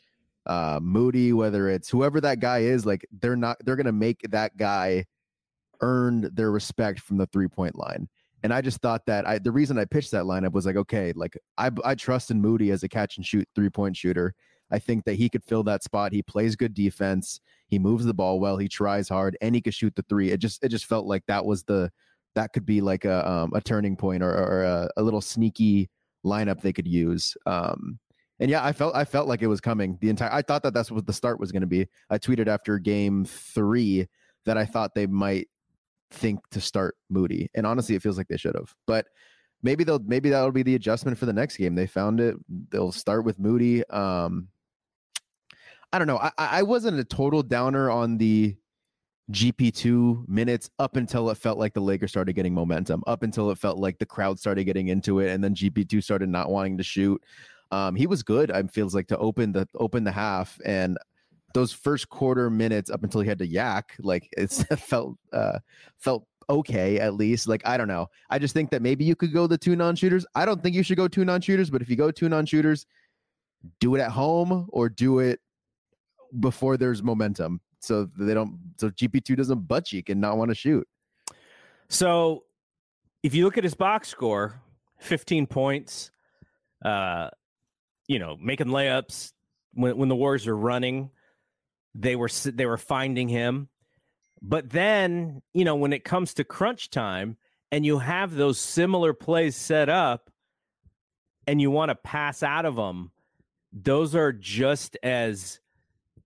uh, 0.46 0.80
Moody, 0.82 1.32
whether 1.32 1.68
it's 1.68 1.88
whoever 1.88 2.20
that 2.20 2.40
guy 2.40 2.60
is, 2.60 2.84
like 2.86 3.06
they're 3.20 3.36
not 3.36 3.58
they're 3.64 3.76
gonna 3.76 3.92
make 3.92 4.20
that 4.30 4.56
guy 4.56 5.04
earn 5.80 6.30
their 6.32 6.50
respect 6.50 7.00
from 7.00 7.18
the 7.18 7.26
three 7.26 7.48
point 7.48 7.76
line. 7.76 8.08
And 8.42 8.52
I 8.52 8.60
just 8.60 8.80
thought 8.80 9.06
that 9.06 9.26
I 9.26 9.38
the 9.38 9.52
reason 9.52 9.78
I 9.78 9.84
pitched 9.84 10.10
that 10.12 10.24
lineup 10.24 10.52
was 10.52 10.66
like, 10.66 10.76
okay, 10.76 11.12
like 11.14 11.38
I 11.58 11.70
I 11.84 11.94
trust 11.94 12.30
in 12.30 12.40
Moody 12.40 12.70
as 12.70 12.82
a 12.82 12.88
catch 12.88 13.16
and 13.16 13.26
shoot 13.26 13.48
three 13.54 13.70
point 13.70 13.96
shooter. 13.96 14.34
I 14.70 14.78
think 14.78 15.04
that 15.04 15.14
he 15.14 15.28
could 15.28 15.44
fill 15.44 15.62
that 15.64 15.84
spot. 15.84 16.12
He 16.12 16.22
plays 16.22 16.56
good 16.56 16.72
defense. 16.72 17.40
He 17.68 17.78
moves 17.78 18.06
the 18.06 18.14
ball 18.14 18.40
well. 18.40 18.56
He 18.56 18.68
tries 18.68 19.08
hard, 19.08 19.36
and 19.42 19.54
he 19.54 19.60
could 19.60 19.74
shoot 19.74 19.94
the 19.94 20.04
three. 20.08 20.30
It 20.30 20.38
just 20.38 20.64
it 20.64 20.70
just 20.70 20.86
felt 20.86 21.06
like 21.06 21.24
that 21.26 21.44
was 21.44 21.62
the 21.64 21.90
that 22.34 22.52
could 22.52 22.66
be 22.66 22.80
like 22.80 23.04
a 23.04 23.30
um, 23.30 23.52
a 23.54 23.60
turning 23.60 23.96
point 23.96 24.22
or, 24.22 24.32
or 24.32 24.62
a, 24.64 24.88
a 24.96 25.02
little 25.02 25.20
sneaky 25.20 25.90
lineup 26.24 26.60
they 26.60 26.72
could 26.72 26.88
use. 26.88 27.36
Um, 27.46 27.98
and 28.42 28.50
yeah, 28.50 28.64
I 28.64 28.72
felt 28.72 28.96
I 28.96 29.04
felt 29.04 29.28
like 29.28 29.40
it 29.40 29.46
was 29.46 29.60
coming 29.60 29.96
the 30.00 30.10
entire. 30.10 30.32
I 30.32 30.42
thought 30.42 30.64
that 30.64 30.74
that's 30.74 30.90
what 30.90 31.06
the 31.06 31.12
start 31.12 31.38
was 31.38 31.52
going 31.52 31.60
to 31.60 31.68
be. 31.68 31.86
I 32.10 32.18
tweeted 32.18 32.48
after 32.48 32.76
game 32.80 33.24
three 33.24 34.08
that 34.46 34.58
I 34.58 34.64
thought 34.64 34.96
they 34.96 35.06
might 35.06 35.46
think 36.10 36.40
to 36.50 36.60
start 36.60 36.96
Moody, 37.08 37.48
and 37.54 37.64
honestly, 37.64 37.94
it 37.94 38.02
feels 38.02 38.18
like 38.18 38.26
they 38.26 38.36
should 38.36 38.56
have. 38.56 38.74
But 38.84 39.06
maybe 39.62 39.84
they'll 39.84 40.00
maybe 40.00 40.28
that'll 40.28 40.50
be 40.50 40.64
the 40.64 40.74
adjustment 40.74 41.18
for 41.18 41.26
the 41.26 41.32
next 41.32 41.56
game. 41.56 41.76
They 41.76 41.86
found 41.86 42.18
it. 42.18 42.34
They'll 42.70 42.90
start 42.90 43.24
with 43.24 43.38
Moody. 43.38 43.88
Um, 43.90 44.48
I 45.92 45.98
don't 45.98 46.08
know. 46.08 46.18
I 46.18 46.32
I 46.36 46.62
wasn't 46.64 46.98
a 46.98 47.04
total 47.04 47.44
downer 47.44 47.92
on 47.92 48.18
the 48.18 48.56
GP2 49.30 50.28
minutes 50.28 50.68
up 50.80 50.96
until 50.96 51.30
it 51.30 51.36
felt 51.36 51.58
like 51.58 51.74
the 51.74 51.80
Lakers 51.80 52.10
started 52.10 52.32
getting 52.32 52.54
momentum, 52.54 53.04
up 53.06 53.22
until 53.22 53.52
it 53.52 53.58
felt 53.58 53.78
like 53.78 53.98
the 53.98 54.06
crowd 54.06 54.40
started 54.40 54.64
getting 54.64 54.88
into 54.88 55.20
it, 55.20 55.30
and 55.30 55.44
then 55.44 55.54
GP2 55.54 56.02
started 56.02 56.28
not 56.28 56.50
wanting 56.50 56.76
to 56.78 56.82
shoot. 56.82 57.22
Um, 57.72 57.96
he 57.96 58.06
was 58.06 58.22
good. 58.22 58.52
I 58.52 58.62
feels 58.64 58.94
like 58.94 59.08
to 59.08 59.18
open 59.18 59.52
the 59.52 59.66
open 59.74 60.04
the 60.04 60.12
half 60.12 60.60
and 60.64 60.98
those 61.54 61.72
first 61.72 62.08
quarter 62.08 62.50
minutes 62.50 62.90
up 62.90 63.02
until 63.02 63.22
he 63.22 63.28
had 63.28 63.38
to 63.38 63.46
yak, 63.46 63.96
like 64.00 64.28
it's 64.36 64.62
felt 64.64 65.16
uh, 65.32 65.58
felt 65.98 66.26
okay 66.50 67.00
at 67.00 67.14
least. 67.14 67.48
Like 67.48 67.62
I 67.66 67.78
don't 67.78 67.88
know. 67.88 68.08
I 68.30 68.38
just 68.38 68.54
think 68.54 68.70
that 68.70 68.82
maybe 68.82 69.04
you 69.04 69.16
could 69.16 69.32
go 69.32 69.46
the 69.46 69.58
two 69.58 69.74
non 69.74 69.96
shooters. 69.96 70.26
I 70.34 70.44
don't 70.44 70.62
think 70.62 70.76
you 70.76 70.82
should 70.82 70.98
go 70.98 71.08
two 71.08 71.24
non 71.24 71.40
shooters, 71.40 71.70
but 71.70 71.82
if 71.82 71.88
you 71.88 71.96
go 71.96 72.10
two 72.10 72.28
non 72.28 72.44
shooters, 72.44 72.86
do 73.80 73.94
it 73.94 74.00
at 74.00 74.10
home 74.10 74.66
or 74.68 74.90
do 74.90 75.20
it 75.20 75.40
before 76.40 76.76
there's 76.76 77.02
momentum, 77.02 77.60
so 77.80 78.08
they 78.18 78.34
don't 78.34 78.58
so 78.76 78.90
GP 78.90 79.24
two 79.24 79.34
doesn't 79.34 79.66
butt 79.66 79.86
cheek 79.86 80.10
and 80.10 80.20
not 80.20 80.36
want 80.36 80.50
to 80.50 80.54
shoot. 80.54 80.86
So 81.88 82.44
if 83.22 83.34
you 83.34 83.44
look 83.44 83.56
at 83.56 83.64
his 83.64 83.74
box 83.74 84.08
score, 84.08 84.60
15 84.98 85.46
points, 85.46 86.10
uh, 86.84 87.28
you 88.12 88.18
know, 88.18 88.36
making 88.38 88.66
layups 88.66 89.32
when 89.72 89.96
when 89.96 90.08
the 90.10 90.16
Warriors 90.16 90.46
are 90.46 90.56
running. 90.56 91.10
They 91.94 92.14
were 92.14 92.28
they 92.44 92.66
were 92.66 92.78
finding 92.78 93.28
him, 93.28 93.68
but 94.40 94.70
then 94.70 95.42
you 95.54 95.64
know 95.64 95.76
when 95.76 95.92
it 95.92 96.04
comes 96.04 96.34
to 96.34 96.44
crunch 96.44 96.90
time 96.90 97.36
and 97.70 97.86
you 97.86 97.98
have 97.98 98.34
those 98.34 98.58
similar 98.58 99.14
plays 99.14 99.56
set 99.56 99.88
up, 99.88 100.30
and 101.46 101.60
you 101.60 101.70
want 101.70 101.88
to 101.88 101.94
pass 101.94 102.42
out 102.42 102.66
of 102.66 102.76
them, 102.76 103.12
those 103.72 104.14
are 104.14 104.32
just 104.32 104.98
as 105.02 105.60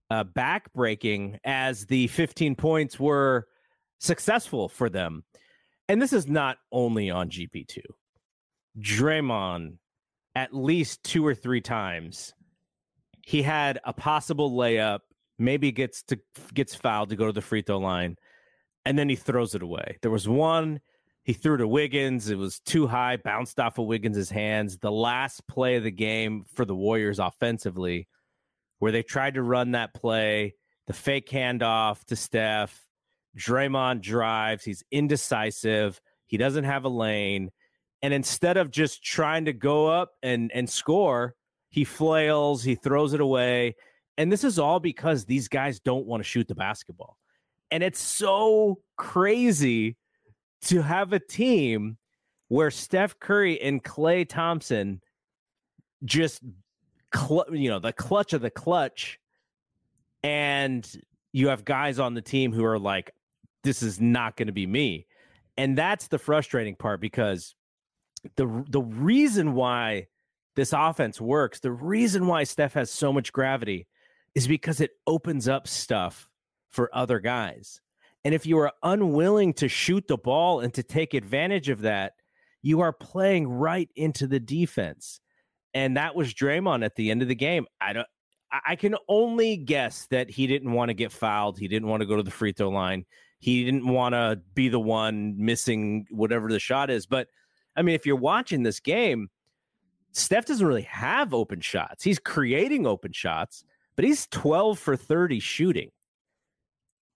uh, 0.09 0.25
backbreaking 0.25 1.39
as 1.45 1.85
the 1.85 2.07
15 2.07 2.55
points 2.55 2.99
were 2.99 3.47
successful 3.99 4.67
for 4.67 4.89
them. 4.89 5.23
And 5.89 6.01
this 6.01 6.11
is 6.11 6.27
not 6.27 6.57
only 6.71 7.09
on 7.09 7.29
GP2. 7.29 7.79
Draymond 8.77 9.77
at 10.37 10.53
least 10.53 11.03
two 11.03 11.25
or 11.25 11.33
three 11.33 11.61
times 11.61 12.35
he 13.25 13.41
had 13.41 13.79
a 13.83 13.91
possible 13.91 14.51
layup, 14.51 14.99
maybe 15.39 15.71
gets 15.71 16.03
to 16.03 16.19
gets 16.53 16.75
fouled 16.75 17.09
to 17.09 17.15
go 17.15 17.25
to 17.25 17.33
the 17.33 17.41
free 17.41 17.63
throw 17.63 17.79
line, 17.79 18.17
and 18.85 18.99
then 18.99 19.09
he 19.09 19.15
throws 19.15 19.55
it 19.55 19.63
away. 19.63 19.97
There 20.03 20.11
was 20.11 20.29
one 20.29 20.79
he 21.23 21.33
threw 21.33 21.57
to 21.57 21.67
Wiggins. 21.67 22.29
It 22.29 22.37
was 22.37 22.59
too 22.59 22.85
high, 22.85 23.17
bounced 23.17 23.59
off 23.59 23.79
of 23.79 23.87
Wiggins' 23.87 24.29
hands. 24.29 24.77
The 24.77 24.91
last 24.91 25.45
play 25.47 25.75
of 25.75 25.83
the 25.83 25.91
game 25.91 26.45
for 26.53 26.65
the 26.65 26.75
Warriors 26.75 27.17
offensively, 27.17 28.07
where 28.77 28.91
they 28.91 29.03
tried 29.03 29.33
to 29.33 29.41
run 29.41 29.71
that 29.71 29.95
play, 29.95 30.53
the 30.85 30.93
fake 30.93 31.29
handoff 31.29 32.05
to 32.05 32.15
Steph. 32.15 32.79
Draymond 33.35 34.01
drives. 34.01 34.63
He's 34.63 34.83
indecisive. 34.91 35.99
He 36.27 36.37
doesn't 36.37 36.63
have 36.63 36.85
a 36.85 36.89
lane. 36.89 37.49
And 38.01 38.13
instead 38.13 38.57
of 38.57 38.71
just 38.71 39.03
trying 39.03 39.45
to 39.45 39.53
go 39.53 39.87
up 39.87 40.11
and, 40.21 40.51
and 40.53 40.69
score, 40.69 41.35
he 41.69 41.83
flails, 41.83 42.63
he 42.63 42.75
throws 42.75 43.13
it 43.13 43.21
away. 43.21 43.75
And 44.17 44.31
this 44.31 44.43
is 44.43 44.59
all 44.59 44.79
because 44.79 45.25
these 45.25 45.47
guys 45.47 45.79
don't 45.79 46.05
want 46.05 46.21
to 46.21 46.27
shoot 46.27 46.47
the 46.47 46.55
basketball. 46.55 47.17
And 47.71 47.83
it's 47.83 47.99
so 47.99 48.79
crazy 48.95 49.97
to 50.63 50.81
have 50.81 51.13
a 51.13 51.19
team 51.19 51.97
where 52.47 52.71
Steph 52.71 53.19
Curry 53.19 53.61
and 53.61 53.83
Klay 53.83 54.27
Thompson 54.27 55.01
just, 56.05 56.41
cl- 57.13 57.45
you 57.51 57.69
know, 57.69 57.79
the 57.79 57.93
clutch 57.93 58.33
of 58.33 58.41
the 58.41 58.49
clutch. 58.49 59.19
And 60.23 60.89
you 61.33 61.49
have 61.49 61.65
guys 61.65 61.99
on 61.99 62.13
the 62.13 62.21
team 62.21 62.51
who 62.51 62.65
are 62.65 62.79
like, 62.79 63.11
this 63.63 63.83
is 63.83 63.99
not 63.99 64.37
going 64.37 64.47
to 64.47 64.53
be 64.53 64.65
me. 64.65 65.05
And 65.57 65.77
that's 65.77 66.07
the 66.07 66.17
frustrating 66.17 66.75
part 66.75 67.01
because 67.01 67.55
the 68.35 68.65
the 68.69 68.81
reason 68.81 69.53
why 69.53 70.07
this 70.55 70.73
offense 70.73 71.21
works, 71.21 71.59
the 71.59 71.71
reason 71.71 72.27
why 72.27 72.43
Steph 72.43 72.73
has 72.73 72.91
so 72.91 73.13
much 73.13 73.31
gravity 73.31 73.87
is 74.35 74.47
because 74.47 74.81
it 74.81 74.91
opens 75.05 75.47
up 75.47 75.67
stuff 75.67 76.29
for 76.69 76.89
other 76.93 77.19
guys. 77.19 77.81
And 78.23 78.33
if 78.33 78.45
you 78.45 78.57
are 78.59 78.73
unwilling 78.83 79.53
to 79.53 79.67
shoot 79.67 80.07
the 80.07 80.17
ball 80.17 80.59
and 80.59 80.73
to 80.73 80.83
take 80.83 81.13
advantage 81.13 81.69
of 81.69 81.81
that, 81.81 82.13
you 82.61 82.81
are 82.81 82.91
playing 82.91 83.47
right 83.47 83.89
into 83.95 84.27
the 84.27 84.39
defense. 84.39 85.19
And 85.73 85.95
that 85.97 86.15
was 86.15 86.33
Draymond 86.33 86.83
at 86.83 86.95
the 86.95 87.11
end 87.11 87.21
of 87.21 87.27
the 87.27 87.35
game. 87.35 87.67
I 87.79 87.93
don't 87.93 88.07
I 88.51 88.75
can 88.75 88.95
only 89.09 89.57
guess 89.57 90.07
that 90.11 90.29
he 90.29 90.47
didn't 90.47 90.71
want 90.71 90.89
to 90.89 90.93
get 90.93 91.11
fouled. 91.11 91.59
He 91.59 91.67
didn't 91.67 91.89
want 91.89 92.01
to 92.01 92.07
go 92.07 92.15
to 92.15 92.23
the 92.23 92.31
free 92.31 92.53
throw 92.53 92.69
line. 92.69 93.05
He 93.39 93.65
didn't 93.65 93.87
want 93.87 94.13
to 94.13 94.39
be 94.53 94.69
the 94.69 94.79
one 94.79 95.35
missing 95.37 96.05
whatever 96.09 96.49
the 96.49 96.59
shot 96.59 96.89
is. 96.89 97.05
But 97.05 97.27
I 97.77 97.83
mean, 97.83 97.95
if 97.95 98.05
you're 98.05 98.15
watching 98.15 98.63
this 98.63 98.79
game, 98.79 99.29
Steph 100.11 100.45
doesn't 100.45 100.65
really 100.65 100.81
have 100.83 101.33
open 101.33 101.61
shots. 101.61 102.03
He's 102.03 102.19
creating 102.19 102.87
open 102.87 103.13
shots, 103.13 103.63
but 103.95 104.03
he's 104.03 104.27
12 104.27 104.79
for 104.79 104.95
30 104.95 105.39
shooting. 105.39 105.91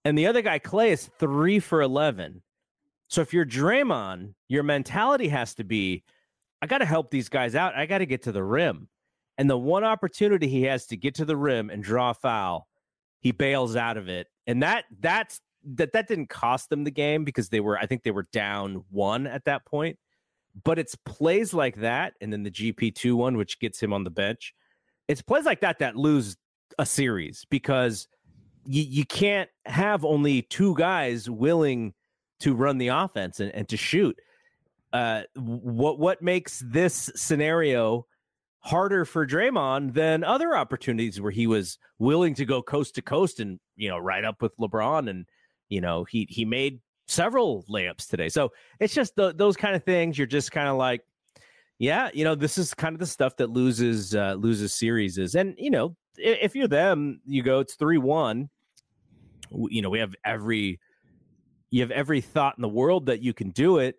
And 0.05 0.17
the 0.17 0.27
other 0.27 0.41
guy, 0.41 0.59
Klay, 0.59 0.89
is 0.89 1.09
three 1.19 1.59
for 1.59 1.81
11. 1.81 2.41
So 3.07 3.21
if 3.21 3.33
you're 3.33 3.45
Draymond, 3.45 4.33
your 4.47 4.63
mentality 4.63 5.27
has 5.27 5.55
to 5.55 5.63
be 5.63 6.03
I 6.61 6.67
got 6.67 6.77
to 6.77 6.85
help 6.85 7.09
these 7.09 7.27
guys 7.27 7.55
out. 7.55 7.75
I 7.75 7.85
got 7.85 7.99
to 7.99 8.05
get 8.05 8.23
to 8.23 8.31
the 8.31 8.43
rim. 8.43 8.87
And 9.37 9.49
the 9.49 9.57
one 9.57 9.83
opportunity 9.83 10.47
he 10.47 10.63
has 10.63 10.85
to 10.87 10.97
get 10.97 11.15
to 11.15 11.25
the 11.25 11.35
rim 11.35 11.69
and 11.69 11.83
draw 11.83 12.11
a 12.11 12.13
foul, 12.13 12.67
he 13.19 13.31
bails 13.31 13.75
out 13.75 13.97
of 13.97 14.07
it. 14.09 14.27
And 14.45 14.61
that 14.61 14.85
that's 14.99 15.41
that 15.75 15.93
that 15.93 16.07
didn't 16.07 16.29
cost 16.29 16.69
them 16.69 16.83
the 16.83 16.91
game 16.91 17.23
because 17.23 17.49
they 17.49 17.59
were 17.59 17.77
I 17.77 17.85
think 17.85 18.03
they 18.03 18.11
were 18.11 18.27
down 18.31 18.83
one 18.89 19.25
at 19.25 19.45
that 19.45 19.65
point. 19.65 19.97
But 20.63 20.79
it's 20.79 20.95
plays 20.95 21.53
like 21.53 21.77
that, 21.77 22.13
and 22.21 22.31
then 22.31 22.43
the 22.43 22.51
GP2 22.51 23.13
one, 23.15 23.37
which 23.37 23.59
gets 23.59 23.81
him 23.81 23.93
on 23.93 24.03
the 24.03 24.09
bench. 24.09 24.53
It's 25.07 25.21
plays 25.21 25.45
like 25.45 25.61
that 25.61 25.79
that 25.79 25.95
lose 25.95 26.37
a 26.77 26.85
series 26.85 27.45
because 27.49 28.07
you, 28.65 28.83
you 28.83 29.05
can't 29.05 29.49
have 29.65 30.05
only 30.05 30.41
two 30.43 30.75
guys 30.75 31.29
willing 31.29 31.93
to 32.39 32.53
run 32.55 32.77
the 32.77 32.89
offense 32.89 33.39
and, 33.39 33.53
and 33.53 33.67
to 33.69 33.77
shoot. 33.77 34.17
Uh, 34.93 35.23
what 35.35 35.99
what 35.99 36.21
makes 36.21 36.61
this 36.65 37.09
scenario 37.15 38.05
harder 38.59 39.05
for 39.05 39.25
Draymond 39.25 39.93
than 39.93 40.23
other 40.23 40.55
opportunities 40.55 41.19
where 41.21 41.31
he 41.31 41.47
was 41.47 41.77
willing 41.97 42.33
to 42.35 42.45
go 42.45 42.61
coast 42.61 42.95
to 42.95 43.01
coast 43.01 43.39
and 43.39 43.59
you 43.75 43.89
know 43.89 43.97
right 43.97 44.25
up 44.25 44.41
with 44.41 44.55
LeBron 44.57 45.09
and 45.09 45.25
you 45.69 45.81
know 45.81 46.03
he 46.03 46.27
he 46.29 46.45
made 46.45 46.79
several 47.11 47.63
layups 47.69 48.07
today. 48.07 48.29
So 48.29 48.51
it's 48.79 48.93
just 48.93 49.15
the, 49.15 49.33
those 49.33 49.55
kind 49.55 49.75
of 49.75 49.83
things. 49.83 50.17
You're 50.17 50.27
just 50.27 50.51
kind 50.51 50.67
of 50.67 50.77
like, 50.77 51.01
Yeah, 51.79 52.09
you 52.13 52.23
know, 52.23 52.35
this 52.35 52.57
is 52.57 52.73
kind 52.73 52.93
of 52.93 52.99
the 52.99 53.07
stuff 53.07 53.35
that 53.37 53.49
loses 53.49 54.15
uh, 54.15 54.35
loses 54.35 54.73
series 54.73 55.17
is, 55.17 55.35
and 55.35 55.55
you 55.57 55.71
know, 55.71 55.95
if 56.17 56.55
you're 56.55 56.67
them, 56.67 57.21
you 57.25 57.41
go 57.43 57.59
it's 57.59 57.75
three 57.75 57.97
one. 57.97 58.49
You 59.51 59.81
know, 59.81 59.89
we 59.89 59.99
have 59.99 60.13
every 60.23 60.79
you 61.71 61.81
have 61.81 61.91
every 61.91 62.21
thought 62.21 62.55
in 62.57 62.61
the 62.61 62.69
world 62.69 63.07
that 63.07 63.21
you 63.21 63.33
can 63.33 63.49
do 63.51 63.79
it, 63.79 63.95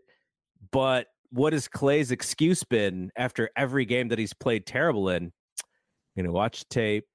but 0.71 1.09
what 1.31 1.53
has 1.55 1.67
Klay's 1.67 2.11
excuse 2.11 2.63
been 2.63 3.11
after 3.17 3.51
every 3.57 3.85
game 3.85 4.09
that 4.09 4.19
he's 4.19 4.35
played 4.35 4.67
terrible 4.67 5.09
in? 5.09 5.33
You 6.15 6.23
know, 6.23 6.33
watch 6.33 6.69
tape. 6.69 7.07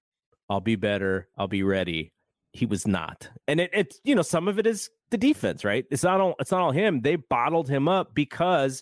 I'll 0.49 0.59
be 0.59 0.75
better. 0.75 1.29
I'll 1.37 1.47
be 1.47 1.63
ready. 1.63 2.11
He 2.57 2.65
was 2.65 2.87
not, 2.87 3.29
and 3.47 3.59
it, 3.59 3.69
it's 3.71 4.01
you 4.03 4.15
know 4.15 4.23
some 4.23 4.47
of 4.47 4.57
it 4.57 4.65
is 4.65 4.89
the 5.11 5.17
defense, 5.17 5.63
right? 5.63 5.85
It's 5.91 6.03
not 6.03 6.19
all 6.19 6.35
it's 6.39 6.49
not 6.49 6.61
all 6.61 6.71
him. 6.71 7.01
They 7.01 7.15
bottled 7.15 7.69
him 7.69 7.87
up 7.87 8.15
because 8.15 8.81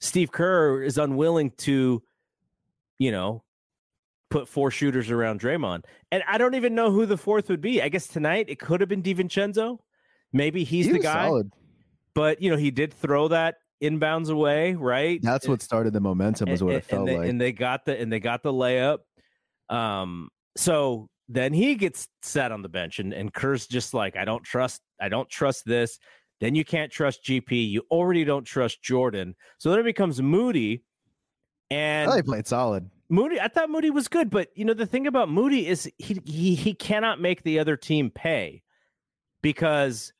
Steve 0.00 0.32
Kerr 0.32 0.82
is 0.82 0.98
unwilling 0.98 1.52
to, 1.58 2.02
you 2.98 3.12
know, 3.12 3.44
put 4.28 4.48
four 4.48 4.72
shooters 4.72 5.08
around 5.08 5.40
Draymond. 5.40 5.84
And 6.10 6.24
I 6.26 6.36
don't 6.38 6.56
even 6.56 6.74
know 6.74 6.90
who 6.90 7.06
the 7.06 7.16
fourth 7.16 7.48
would 7.48 7.60
be. 7.60 7.80
I 7.80 7.88
guess 7.88 8.08
tonight 8.08 8.46
it 8.48 8.58
could 8.58 8.80
have 8.80 8.88
been 8.88 9.04
DiVincenzo. 9.04 9.78
Maybe 10.32 10.64
he's 10.64 10.86
he 10.86 10.92
the 10.92 10.98
guy. 10.98 11.28
Solid. 11.28 11.52
But 12.14 12.42
you 12.42 12.50
know, 12.50 12.56
he 12.56 12.72
did 12.72 12.92
throw 12.92 13.28
that 13.28 13.58
inbounds 13.80 14.30
away, 14.30 14.74
right? 14.74 15.20
That's 15.22 15.46
what 15.46 15.62
started 15.62 15.92
the 15.92 16.00
momentum, 16.00 16.48
is 16.48 16.60
what 16.60 16.74
and, 16.74 16.78
it 16.82 16.84
felt 16.84 17.00
and 17.00 17.08
they, 17.08 17.18
like. 17.18 17.28
And 17.28 17.40
they 17.40 17.52
got 17.52 17.84
the 17.84 17.96
and 17.96 18.12
they 18.12 18.18
got 18.18 18.42
the 18.42 18.52
layup. 18.52 18.98
Um, 19.68 20.28
so 20.56 21.08
then 21.32 21.52
he 21.52 21.74
gets 21.74 22.08
sat 22.22 22.52
on 22.52 22.62
the 22.62 22.68
bench, 22.68 22.98
and 22.98 23.12
and 23.12 23.32
Kerr's 23.32 23.66
just 23.66 23.94
like, 23.94 24.16
I 24.16 24.24
don't 24.24 24.44
trust, 24.44 24.82
I 25.00 25.08
don't 25.08 25.28
trust 25.28 25.64
this. 25.64 25.98
Then 26.40 26.54
you 26.54 26.64
can't 26.64 26.90
trust 26.90 27.24
GP. 27.24 27.70
You 27.70 27.82
already 27.90 28.24
don't 28.24 28.44
trust 28.44 28.82
Jordan. 28.82 29.36
So 29.58 29.70
then 29.70 29.78
it 29.78 29.84
becomes 29.84 30.20
Moody. 30.20 30.82
And 31.70 32.10
oh, 32.10 32.14
they 32.14 32.22
played 32.22 32.46
solid. 32.46 32.90
Moody, 33.08 33.40
I 33.40 33.48
thought 33.48 33.70
Moody 33.70 33.90
was 33.90 34.08
good, 34.08 34.28
but 34.28 34.48
you 34.54 34.64
know 34.64 34.74
the 34.74 34.86
thing 34.86 35.06
about 35.06 35.30
Moody 35.30 35.66
is 35.66 35.90
he 35.98 36.20
he 36.24 36.54
he 36.54 36.74
cannot 36.74 37.20
make 37.20 37.42
the 37.42 37.58
other 37.58 37.76
team 37.76 38.10
pay 38.10 38.62
because 39.40 40.12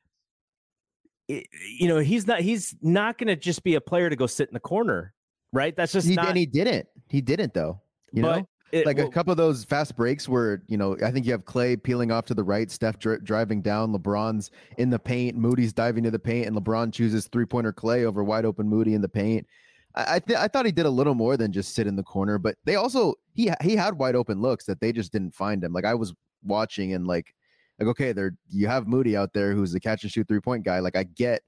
it, 1.28 1.46
you 1.78 1.88
know 1.88 1.98
he's 1.98 2.26
not 2.26 2.40
he's 2.40 2.74
not 2.80 3.18
going 3.18 3.28
to 3.28 3.36
just 3.36 3.64
be 3.64 3.74
a 3.74 3.80
player 3.80 4.08
to 4.08 4.16
go 4.16 4.26
sit 4.26 4.48
in 4.48 4.54
the 4.54 4.60
corner, 4.60 5.12
right? 5.52 5.74
That's 5.76 5.92
just 5.92 6.06
he, 6.06 6.14
not. 6.14 6.28
And 6.28 6.36
he 6.36 6.46
didn't. 6.46 6.86
He 7.08 7.20
didn't 7.20 7.52
though. 7.52 7.80
You 8.12 8.22
but, 8.22 8.36
know, 8.36 8.48
it, 8.72 8.86
like 8.86 8.96
well, 8.96 9.06
a 9.06 9.10
couple 9.10 9.30
of 9.30 9.36
those 9.36 9.64
fast 9.64 9.96
breaks 9.96 10.28
where 10.28 10.62
you 10.66 10.76
know 10.76 10.96
I 11.04 11.10
think 11.10 11.26
you 11.26 11.32
have 11.32 11.44
Klay 11.44 11.80
peeling 11.80 12.10
off 12.10 12.24
to 12.26 12.34
the 12.34 12.42
right, 12.42 12.70
Steph 12.70 12.98
dri- 12.98 13.20
driving 13.22 13.60
down, 13.60 13.92
LeBron's 13.92 14.50
in 14.78 14.90
the 14.90 14.98
paint, 14.98 15.36
Moody's 15.36 15.72
diving 15.72 16.02
to 16.04 16.10
the 16.10 16.18
paint, 16.18 16.46
and 16.46 16.56
LeBron 16.56 16.92
chooses 16.92 17.28
three 17.28 17.44
pointer 17.44 17.72
Klay 17.72 18.04
over 18.04 18.24
wide 18.24 18.44
open 18.44 18.68
Moody 18.68 18.94
in 18.94 19.02
the 19.02 19.08
paint. 19.08 19.46
I 19.94 20.20
th- 20.20 20.38
I 20.38 20.48
thought 20.48 20.64
he 20.64 20.72
did 20.72 20.86
a 20.86 20.90
little 20.90 21.14
more 21.14 21.36
than 21.36 21.52
just 21.52 21.74
sit 21.74 21.86
in 21.86 21.96
the 21.96 22.02
corner, 22.02 22.38
but 22.38 22.56
they 22.64 22.76
also 22.76 23.14
he 23.34 23.52
he 23.62 23.76
had 23.76 23.98
wide 23.98 24.16
open 24.16 24.40
looks 24.40 24.64
that 24.64 24.80
they 24.80 24.90
just 24.90 25.12
didn't 25.12 25.34
find 25.34 25.62
him. 25.62 25.72
Like 25.72 25.84
I 25.84 25.94
was 25.94 26.14
watching 26.42 26.94
and 26.94 27.06
like 27.06 27.34
like 27.78 27.88
okay, 27.88 28.12
there 28.12 28.34
you 28.48 28.68
have 28.68 28.86
Moody 28.86 29.16
out 29.16 29.34
there 29.34 29.52
who's 29.52 29.72
the 29.72 29.80
catch 29.80 30.02
and 30.02 30.10
shoot 30.10 30.26
three 30.26 30.40
point 30.40 30.64
guy. 30.64 30.78
Like 30.78 30.96
I 30.96 31.02
get 31.02 31.42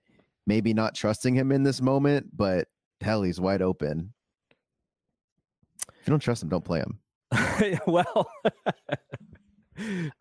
maybe 0.46 0.74
not 0.74 0.94
trusting 0.94 1.34
him 1.34 1.52
in 1.52 1.62
this 1.62 1.80
moment, 1.80 2.36
but 2.36 2.68
hell, 3.00 3.22
he's 3.22 3.40
wide 3.40 3.62
open. 3.62 4.12
If 5.88 6.08
you 6.08 6.10
don't 6.10 6.20
trust 6.20 6.42
him, 6.42 6.50
don't 6.50 6.64
play 6.64 6.80
him. 6.80 6.98
well, 7.86 8.30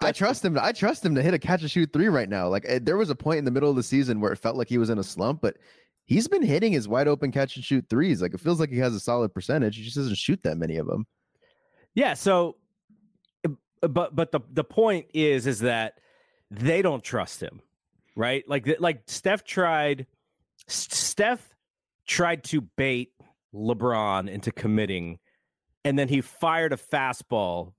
I 0.01 0.11
trust 0.11 0.43
him. 0.43 0.57
I 0.59 0.71
trust 0.71 1.05
him 1.05 1.15
to 1.15 1.21
hit 1.21 1.33
a 1.33 1.39
catch 1.39 1.61
and 1.61 1.69
shoot 1.69 1.91
three 1.93 2.07
right 2.07 2.29
now. 2.29 2.47
Like 2.47 2.65
eh, 2.67 2.79
there 2.81 2.97
was 2.97 3.09
a 3.09 3.15
point 3.15 3.39
in 3.39 3.45
the 3.45 3.51
middle 3.51 3.69
of 3.69 3.75
the 3.75 3.83
season 3.83 4.19
where 4.19 4.31
it 4.31 4.37
felt 4.37 4.55
like 4.55 4.69
he 4.69 4.77
was 4.77 4.89
in 4.89 4.97
a 4.97 5.03
slump, 5.03 5.41
but 5.41 5.57
he's 6.05 6.27
been 6.27 6.41
hitting 6.41 6.71
his 6.71 6.87
wide 6.87 7.07
open 7.07 7.31
catch 7.31 7.55
and 7.55 7.63
shoot 7.63 7.85
threes. 7.89 8.21
Like 8.21 8.33
it 8.33 8.39
feels 8.39 8.59
like 8.59 8.69
he 8.69 8.79
has 8.79 8.95
a 8.95 8.99
solid 8.99 9.33
percentage. 9.33 9.77
He 9.77 9.83
just 9.83 9.95
doesn't 9.95 10.17
shoot 10.17 10.41
that 10.43 10.57
many 10.57 10.77
of 10.77 10.87
them. 10.87 11.05
Yeah. 11.93 12.15
So, 12.15 12.57
eh, 13.45 13.49
but 13.87 14.15
but 14.15 14.31
the 14.31 14.41
the 14.51 14.63
point 14.63 15.07
is 15.13 15.45
is 15.47 15.59
that 15.59 15.99
they 16.49 16.81
don't 16.81 17.03
trust 17.03 17.41
him, 17.41 17.61
right? 18.15 18.43
Like 18.47 18.67
like 18.79 19.03
Steph 19.07 19.43
tried. 19.43 20.07
Steph 20.67 21.49
tried 22.07 22.43
to 22.45 22.61
bait 22.61 23.11
LeBron 23.53 24.29
into 24.29 24.51
committing 24.51 25.19
and 25.85 25.97
then 25.97 26.07
he 26.07 26.21
fired 26.21 26.73
a 26.73 26.77
fastball 26.77 27.73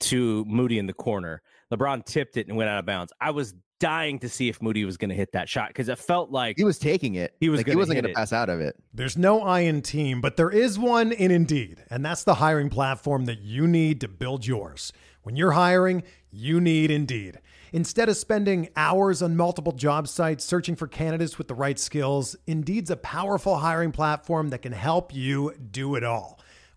to 0.00 0.44
Moody 0.46 0.78
in 0.78 0.86
the 0.86 0.92
corner. 0.92 1.42
LeBron 1.72 2.04
tipped 2.04 2.36
it 2.36 2.48
and 2.48 2.56
went 2.56 2.70
out 2.70 2.78
of 2.78 2.86
bounds. 2.86 3.12
I 3.20 3.30
was 3.30 3.54
dying 3.80 4.18
to 4.20 4.28
see 4.28 4.48
if 4.48 4.60
Moody 4.60 4.84
was 4.84 4.96
going 4.96 5.10
to 5.10 5.14
hit 5.14 5.32
that 5.32 5.48
shot 5.48 5.68
because 5.68 5.88
it 5.88 5.98
felt 5.98 6.30
like 6.30 6.56
he 6.56 6.64
was 6.64 6.78
taking 6.78 7.14
it. 7.14 7.34
He 7.40 7.48
was. 7.48 7.60
Like 7.60 7.68
he 7.68 7.76
wasn't 7.76 8.00
going 8.00 8.12
to 8.12 8.16
pass 8.16 8.32
out 8.32 8.48
of 8.48 8.60
it. 8.60 8.76
There's 8.92 9.16
no 9.16 9.42
I 9.42 9.60
in 9.60 9.82
team, 9.82 10.20
but 10.20 10.36
there 10.36 10.50
is 10.50 10.78
one 10.78 11.12
in 11.12 11.30
Indeed, 11.30 11.84
and 11.90 12.04
that's 12.04 12.24
the 12.24 12.34
hiring 12.34 12.70
platform 12.70 13.26
that 13.26 13.40
you 13.40 13.66
need 13.66 14.00
to 14.00 14.08
build 14.08 14.46
yours. 14.46 14.92
When 15.22 15.36
you're 15.36 15.52
hiring, 15.52 16.04
you 16.30 16.60
need 16.60 16.90
Indeed. 16.90 17.40
Instead 17.72 18.08
of 18.08 18.16
spending 18.16 18.70
hours 18.76 19.20
on 19.20 19.36
multiple 19.36 19.72
job 19.72 20.08
sites 20.08 20.42
searching 20.42 20.74
for 20.74 20.86
candidates 20.86 21.36
with 21.36 21.48
the 21.48 21.54
right 21.54 21.78
skills, 21.78 22.34
Indeed's 22.46 22.90
a 22.90 22.96
powerful 22.96 23.58
hiring 23.58 23.92
platform 23.92 24.48
that 24.50 24.62
can 24.62 24.72
help 24.72 25.14
you 25.14 25.52
do 25.70 25.94
it 25.94 26.02
all. 26.02 26.40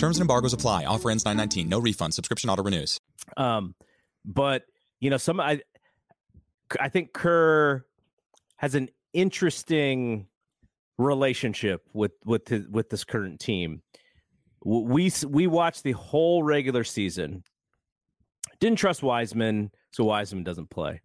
Terms 0.00 0.16
and 0.16 0.22
embargoes 0.22 0.54
apply. 0.54 0.86
Offer 0.86 1.10
ends 1.10 1.26
919. 1.26 1.68
No 1.68 1.78
refund. 1.78 2.14
Subscription 2.14 2.48
auto 2.48 2.62
renews. 2.62 2.98
Um, 3.36 3.74
but 4.24 4.62
you 4.98 5.10
know, 5.10 5.18
some 5.18 5.38
I 5.40 5.60
I 6.80 6.88
think 6.88 7.12
Kerr 7.12 7.84
has 8.56 8.74
an 8.74 8.88
interesting 9.12 10.26
relationship 10.96 11.82
with 11.92 12.12
with 12.24 12.48
his, 12.48 12.66
with 12.68 12.88
this 12.88 13.04
current 13.04 13.40
team. 13.40 13.82
We 14.64 15.12
we 15.28 15.46
watched 15.46 15.82
the 15.82 15.92
whole 15.92 16.42
regular 16.42 16.82
season. 16.82 17.44
Didn't 18.58 18.78
trust 18.78 19.02
Wiseman, 19.02 19.70
so 19.90 20.04
Wiseman 20.04 20.44
doesn't 20.44 20.70
play. 20.70 21.02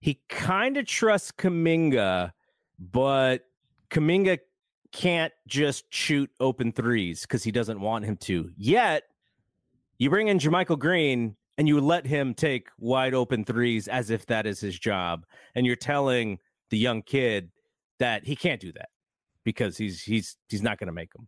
He 0.00 0.22
kind 0.30 0.78
of 0.78 0.86
trusts 0.86 1.30
Kuminga, 1.30 2.32
but 2.78 3.42
Kuminga 3.90 4.38
can't 4.92 5.32
just 5.46 5.92
shoot 5.92 6.30
open 6.40 6.72
threes 6.72 7.22
because 7.22 7.44
he 7.44 7.50
doesn't 7.50 7.80
want 7.80 8.04
him 8.04 8.16
to. 8.16 8.50
Yet, 8.56 9.04
you 9.98 10.10
bring 10.10 10.28
in 10.28 10.38
JaMychal 10.38 10.78
Green 10.78 11.36
and 11.58 11.66
you 11.66 11.80
let 11.80 12.06
him 12.06 12.34
take 12.34 12.68
wide 12.78 13.14
open 13.14 13.44
threes 13.44 13.88
as 13.88 14.10
if 14.10 14.24
that 14.26 14.46
is 14.46 14.60
his 14.60 14.78
job. 14.78 15.26
And 15.54 15.66
you're 15.66 15.76
telling 15.76 16.38
the 16.70 16.78
young 16.78 17.02
kid 17.02 17.50
that 17.98 18.24
he 18.24 18.36
can't 18.36 18.60
do 18.60 18.72
that 18.72 18.90
because 19.44 19.76
he's 19.76 20.02
he's 20.02 20.36
he's 20.48 20.62
not 20.62 20.78
going 20.78 20.86
to 20.86 20.92
make 20.92 21.12
them. 21.12 21.26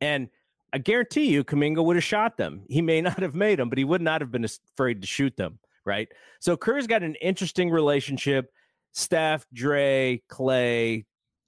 And 0.00 0.28
I 0.72 0.78
guarantee 0.78 1.26
you, 1.26 1.42
Kuminga 1.44 1.84
would 1.84 1.96
have 1.96 2.04
shot 2.04 2.36
them. 2.36 2.62
He 2.68 2.82
may 2.82 3.00
not 3.00 3.20
have 3.20 3.34
made 3.34 3.58
them, 3.58 3.68
but 3.68 3.78
he 3.78 3.84
would 3.84 4.02
not 4.02 4.20
have 4.20 4.30
been 4.30 4.44
afraid 4.44 5.00
to 5.00 5.06
shoot 5.06 5.36
them. 5.36 5.58
Right. 5.86 6.08
So 6.40 6.56
Kerr's 6.56 6.86
got 6.86 7.02
an 7.02 7.14
interesting 7.16 7.70
relationship. 7.70 8.52
Steph, 8.92 9.46
Dre, 9.52 10.22
Klay, 10.30 11.06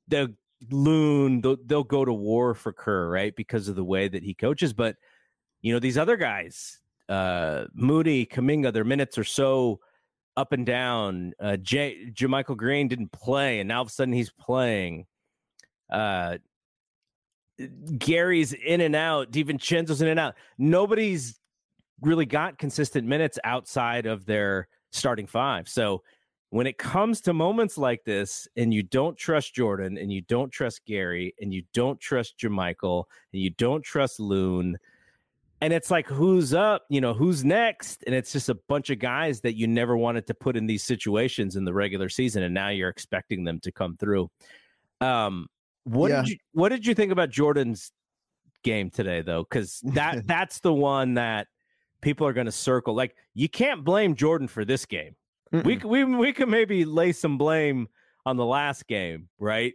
the 0.08 0.34
Loon, 0.70 1.40
they'll, 1.40 1.56
they'll 1.66 1.84
go 1.84 2.04
to 2.04 2.12
war 2.12 2.54
for 2.54 2.72
Kerr, 2.72 3.08
right? 3.08 3.34
Because 3.34 3.68
of 3.68 3.76
the 3.76 3.84
way 3.84 4.08
that 4.08 4.22
he 4.22 4.34
coaches. 4.34 4.72
But, 4.72 4.96
you 5.60 5.72
know, 5.72 5.78
these 5.78 5.98
other 5.98 6.16
guys, 6.16 6.78
uh, 7.08 7.64
Moody, 7.74 8.26
Kuminga, 8.26 8.72
their 8.72 8.84
minutes 8.84 9.18
are 9.18 9.24
so 9.24 9.80
up 10.36 10.52
and 10.52 10.64
down. 10.64 11.32
Uh, 11.40 11.56
J- 11.56 12.10
JaMychal 12.12 12.56
Green 12.56 12.88
didn't 12.88 13.12
play, 13.12 13.60
and 13.60 13.68
now 13.68 13.76
all 13.76 13.82
of 13.82 13.88
a 13.88 13.90
sudden 13.90 14.14
he's 14.14 14.30
playing. 14.30 15.06
Uh, 15.90 16.38
Gary's 17.98 18.52
in 18.52 18.80
and 18.80 18.96
out. 18.96 19.30
DiVincenzo's 19.30 20.02
in 20.02 20.08
and 20.08 20.18
out. 20.18 20.34
Nobody's 20.58 21.38
really 22.00 22.26
got 22.26 22.58
consistent 22.58 23.06
minutes 23.06 23.38
outside 23.44 24.06
of 24.06 24.24
their 24.26 24.68
starting 24.90 25.26
five. 25.26 25.68
So 25.68 26.02
when 26.52 26.66
it 26.66 26.76
comes 26.76 27.22
to 27.22 27.32
moments 27.32 27.78
like 27.78 28.04
this, 28.04 28.46
and 28.58 28.74
you 28.74 28.82
don't 28.82 29.16
trust 29.16 29.54
Jordan, 29.54 29.96
and 29.96 30.12
you 30.12 30.20
don't 30.20 30.52
trust 30.52 30.84
Gary, 30.84 31.34
and 31.40 31.52
you 31.52 31.62
don't 31.72 31.98
trust 31.98 32.38
JaMychal, 32.38 33.04
and 33.32 33.40
you 33.40 33.48
don't 33.48 33.82
trust 33.82 34.20
Loon, 34.20 34.76
and 35.62 35.72
it's 35.72 35.90
like 35.90 36.06
who's 36.08 36.52
up? 36.52 36.84
You 36.90 37.00
know 37.00 37.14
who's 37.14 37.42
next? 37.42 38.04
And 38.06 38.14
it's 38.14 38.32
just 38.32 38.50
a 38.50 38.54
bunch 38.68 38.90
of 38.90 38.98
guys 38.98 39.40
that 39.42 39.54
you 39.54 39.66
never 39.66 39.96
wanted 39.96 40.26
to 40.26 40.34
put 40.34 40.56
in 40.56 40.66
these 40.66 40.84
situations 40.84 41.56
in 41.56 41.64
the 41.64 41.72
regular 41.72 42.08
season 42.08 42.42
and 42.42 42.52
now 42.52 42.68
you're 42.68 42.88
expecting 42.88 43.44
them 43.44 43.60
to 43.60 43.70
come 43.70 43.96
through. 43.96 44.28
Um 45.00 45.46
what 45.84 46.10
yeah. 46.10 46.22
did 46.22 46.30
you 46.30 46.36
what 46.52 46.70
did 46.70 46.84
you 46.84 46.94
think 46.94 47.12
about 47.12 47.30
jordan's 47.30 47.92
game 48.64 48.90
today 48.90 49.22
though? 49.22 49.44
Because 49.44 49.80
that 49.94 50.26
that's 50.26 50.58
the 50.58 50.74
one 50.74 51.14
that 51.14 51.46
people 52.00 52.26
are 52.26 52.32
going 52.32 52.46
to 52.46 52.52
circle. 52.52 52.94
Like 52.94 53.14
you 53.32 53.48
can't 53.48 53.84
blame 53.84 54.16
jordan 54.16 54.48
for 54.48 54.64
this 54.64 54.84
game 54.84 55.14
Mm-mm. 55.52 55.64
we 55.64 55.76
we 55.76 56.04
we 56.04 56.32
can 56.32 56.50
maybe 56.50 56.84
lay 56.84 57.12
some 57.12 57.38
blame 57.38 57.88
on 58.24 58.36
the 58.36 58.46
last 58.46 58.86
game 58.86 59.28
right 59.38 59.74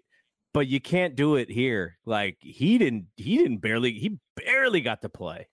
but 0.54 0.68
you 0.68 0.80
can't 0.80 1.16
do 1.16 1.36
it 1.36 1.50
here 1.50 1.98
like 2.06 2.38
he 2.40 2.78
didn't 2.78 3.08
he 3.16 3.38
didn't 3.38 3.58
barely 3.58 3.94
he 3.94 4.18
barely 4.36 4.82
got 4.82 5.02
to 5.02 5.10
play 5.10 5.48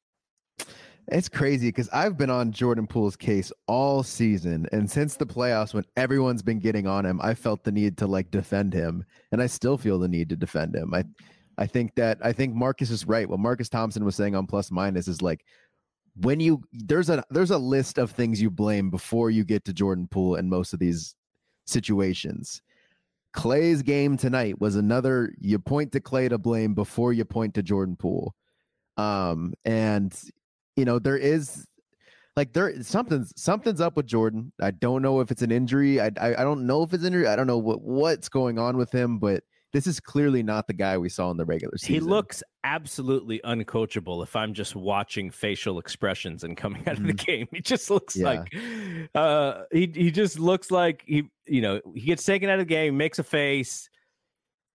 it's 1.09 1.29
crazy 1.29 1.69
because 1.69 1.89
I've 1.91 2.17
been 2.17 2.31
on 2.31 2.51
Jordan 2.51 2.87
Poole's 2.87 3.17
case 3.17 3.53
all 3.67 4.03
season, 4.03 4.67
and 4.73 4.91
since 4.91 5.17
the 5.17 5.27
playoffs, 5.27 5.75
when 5.75 5.85
everyone's 5.97 6.43
been 6.43 6.61
getting 6.61 6.87
on 6.87 7.05
him, 7.05 7.21
I 7.23 7.35
felt 7.35 7.63
the 7.63 7.73
need 7.73 7.99
to 7.99 8.07
like 8.07 8.31
defend 8.31 8.73
him, 8.73 9.05
and 9.31 9.43
I 9.43 9.47
still 9.47 9.77
feel 9.77 9.99
the 9.99 10.09
need 10.09 10.31
to 10.31 10.37
defend 10.37 10.75
him. 10.75 10.95
I, 10.95 11.05
I 11.59 11.67
think 11.67 11.95
that 11.97 12.19
I 12.23 12.33
think 12.33 12.55
Marcus 12.55 12.91
is 12.91 13.07
right. 13.07 13.29
What 13.29 13.39
Marcus 13.39 13.69
Thompson 13.69 14.05
was 14.05 14.17
saying 14.17 14.35
on 14.35 14.47
plus 14.47 14.71
minus 14.71 15.07
is 15.07 15.21
like 15.21 15.45
when 16.17 16.41
you 16.41 16.63
there's 16.73 17.11
a 17.11 17.25
there's 17.31 17.51
a 17.51 17.59
list 17.59 17.99
of 17.99 18.11
things 18.11 18.41
you 18.41 18.51
blame 18.51 18.91
before 18.91 19.31
you 19.31 19.45
get 19.45 19.65
to 19.65 19.73
Jordan 19.73 20.09
Poole 20.11 20.37
in 20.37 20.49
most 20.49 20.73
of 20.73 20.79
these 20.79 21.15
situations. 21.67 22.63
Klay's 23.35 23.83
game 23.83 24.17
tonight 24.17 24.61
was 24.61 24.77
another 24.77 25.33
you 25.41 25.59
point 25.59 25.93
to 25.93 26.01
Klay 26.01 26.29
to 26.29 26.39
blame 26.39 26.75
before 26.75 27.13
you 27.13 27.25
point 27.25 27.55
to 27.55 27.63
Jordan 27.63 27.97
Poole. 27.97 28.35
Um, 28.97 29.55
and 29.65 30.17
you 30.77 30.85
know, 30.85 31.01
there 31.01 31.17
is 31.17 31.67
like 32.37 32.53
there 32.53 32.81
something's 32.83 33.33
something's 33.37 33.81
up 33.81 33.97
with 33.97 34.07
Jordan. 34.07 34.53
I 34.61 34.71
don't 34.71 35.03
know 35.03 35.21
if 35.21 35.31
it's 35.33 35.43
an 35.43 35.51
injury. 35.51 36.01
I, 36.01 36.11
I, 36.21 36.37
I 36.37 36.45
don't 36.45 36.67
know 36.67 36.83
if 36.85 36.93
it's 36.93 37.05
injury. 37.05 37.27
I 37.27 37.35
don't 37.35 37.47
know 37.49 37.59
what 37.59 37.83
what's 37.83 38.29
going 38.29 38.59
on 38.59 38.77
with 38.77 38.93
him, 38.93 39.19
but 39.19 39.43
this 39.75 39.89
is 39.89 39.99
clearly 39.99 40.41
not 40.41 40.69
the 40.69 40.73
guy 40.73 40.97
we 40.97 41.09
saw 41.09 41.33
in 41.33 41.37
the 41.37 41.45
regular 41.45 41.77
season. 41.77 41.95
He 41.95 42.01
looks 42.01 42.45
absolutely 42.63 43.41
uncoachable 43.45 44.23
if 44.23 44.37
I'm 44.37 44.55
just 44.55 44.77
watching 44.77 45.33
facial 45.33 45.81
expressions 45.81 46.45
and 46.45 46.57
coming 46.57 46.89
out 46.89 46.97
of 46.97 47.03
the 47.03 47.13
mm-hmm. 47.13 47.25
game. 47.27 47.49
He 47.51 47.61
just 47.61 47.91
looks 47.91 48.17
yeah. 48.17 48.25
like 48.25 48.57
uh 49.17 49.65
he 49.73 49.91
he 49.93 50.13
just 50.13 50.39
looks 50.39 50.71
like 50.71 51.03
he 51.07 51.25
you 51.47 51.61
know, 51.61 51.81
he 51.93 52.03
gets 52.03 52.23
taken 52.25 52.49
out 52.49 52.61
of 52.61 52.69
the 52.69 52.73
game, 52.73 52.97
makes 52.97 53.19
a 53.19 53.25
face. 53.25 53.91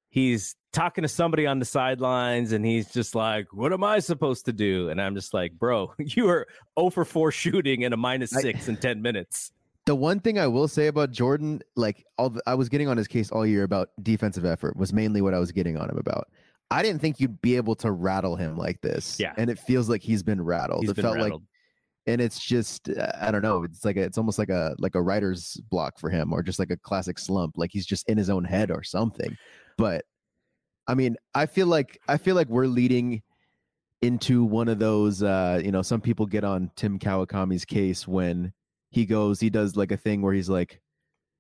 He's 0.10 0.58
talking 0.74 1.04
to 1.04 1.08
somebody 1.08 1.48
on 1.48 1.60
the 1.60 1.66
sidelines 1.66 2.52
and 2.52 2.66
he's 2.66 2.92
just 2.92 3.16
like, 3.16 3.48
What 3.54 3.72
am 3.72 3.86
I 3.86 4.00
supposed 4.00 4.46
to 4.46 4.54
do? 4.54 4.90
And 4.90 5.02
I'm 5.02 5.16
just 5.16 5.34
like, 5.34 5.54
Bro, 5.54 5.94
you 5.98 6.28
are 6.28 6.46
0 6.78 6.90
for 6.90 7.06
4 7.06 7.32
shooting 7.32 7.84
in 7.84 7.94
a 7.94 7.98
minus 7.98 8.32
six 8.32 8.68
I, 8.68 8.74
in 8.74 8.78
10 8.78 9.02
minutes. 9.02 9.54
The 9.90 9.96
one 9.96 10.20
thing 10.20 10.38
I 10.38 10.46
will 10.46 10.68
say 10.68 10.86
about 10.86 11.10
Jordan, 11.10 11.62
like 11.76 12.06
all 12.20 12.30
the, 12.30 12.44
I 12.46 12.54
was 12.54 12.70
getting 12.70 12.88
on 12.88 12.96
his 12.96 13.08
case 13.08 13.32
all 13.32 13.44
year 13.44 13.64
about 13.64 13.90
defensive 14.04 14.46
effort, 14.46 14.78
was 14.78 14.94
mainly 14.94 15.20
what 15.24 15.34
I 15.34 15.40
was 15.40 15.52
getting 15.52 15.78
on 15.78 15.90
him 15.90 15.98
about. 15.98 16.28
I 16.70 16.84
didn't 16.84 17.02
think 17.02 17.20
you'd 17.20 17.42
be 17.42 17.56
able 17.56 17.74
to 17.78 17.90
rattle 17.90 18.36
him 18.36 18.56
like 18.56 18.80
this. 18.82 19.20
Yeah. 19.20 19.34
And 19.36 19.50
it 19.50 19.58
feels 19.58 19.90
like 19.90 20.04
he's 20.04 20.22
been 20.22 20.44
rattled. 20.44 20.82
He's 20.82 20.92
it 20.92 20.96
been 20.98 21.06
felt 21.06 21.16
rattled. 21.16 21.42
like 21.42 21.42
and 22.06 22.22
it's 22.22 22.40
just 22.40 22.88
I 23.20 23.32
don't 23.32 23.42
know. 23.42 23.64
It's 23.64 23.84
like 23.84 23.98
a, 23.98 24.04
it's 24.04 24.20
almost 24.20 24.38
like 24.38 24.50
a 24.50 24.76
like 24.78 24.94
a 24.94 25.02
writer's 25.02 25.60
block 25.72 25.98
for 25.98 26.12
him, 26.12 26.34
or 26.34 26.44
just 26.44 26.60
like 26.60 26.70
a 26.70 26.78
classic 26.78 27.18
slump. 27.18 27.56
Like 27.58 27.72
he's 27.74 27.88
just 27.88 28.08
in 28.08 28.16
his 28.16 28.30
own 28.30 28.44
head 28.44 28.70
or 28.70 28.84
something. 28.84 29.36
But 29.76 30.06
I 30.86 30.94
mean, 30.94 31.18
I 31.34 31.48
feel 31.48 31.66
like 31.66 32.00
I 32.08 32.18
feel 32.18 32.36
like 32.36 32.48
we're 32.48 32.68
leading 32.68 33.24
into 34.04 34.44
one 34.44 34.68
of 34.68 34.78
those 34.78 35.24
uh, 35.24 35.60
you 35.66 35.72
know, 35.72 35.82
some 35.82 36.00
people 36.00 36.28
get 36.28 36.44
on 36.44 36.70
Tim 36.76 37.00
Kawakami's 37.00 37.66
case 37.66 38.08
when 38.08 38.54
he 38.90 39.06
goes, 39.06 39.40
he 39.40 39.50
does 39.50 39.76
like 39.76 39.92
a 39.92 39.98
thing 39.98 40.22
where 40.22 40.34
he's 40.34 40.50
like, 40.50 40.82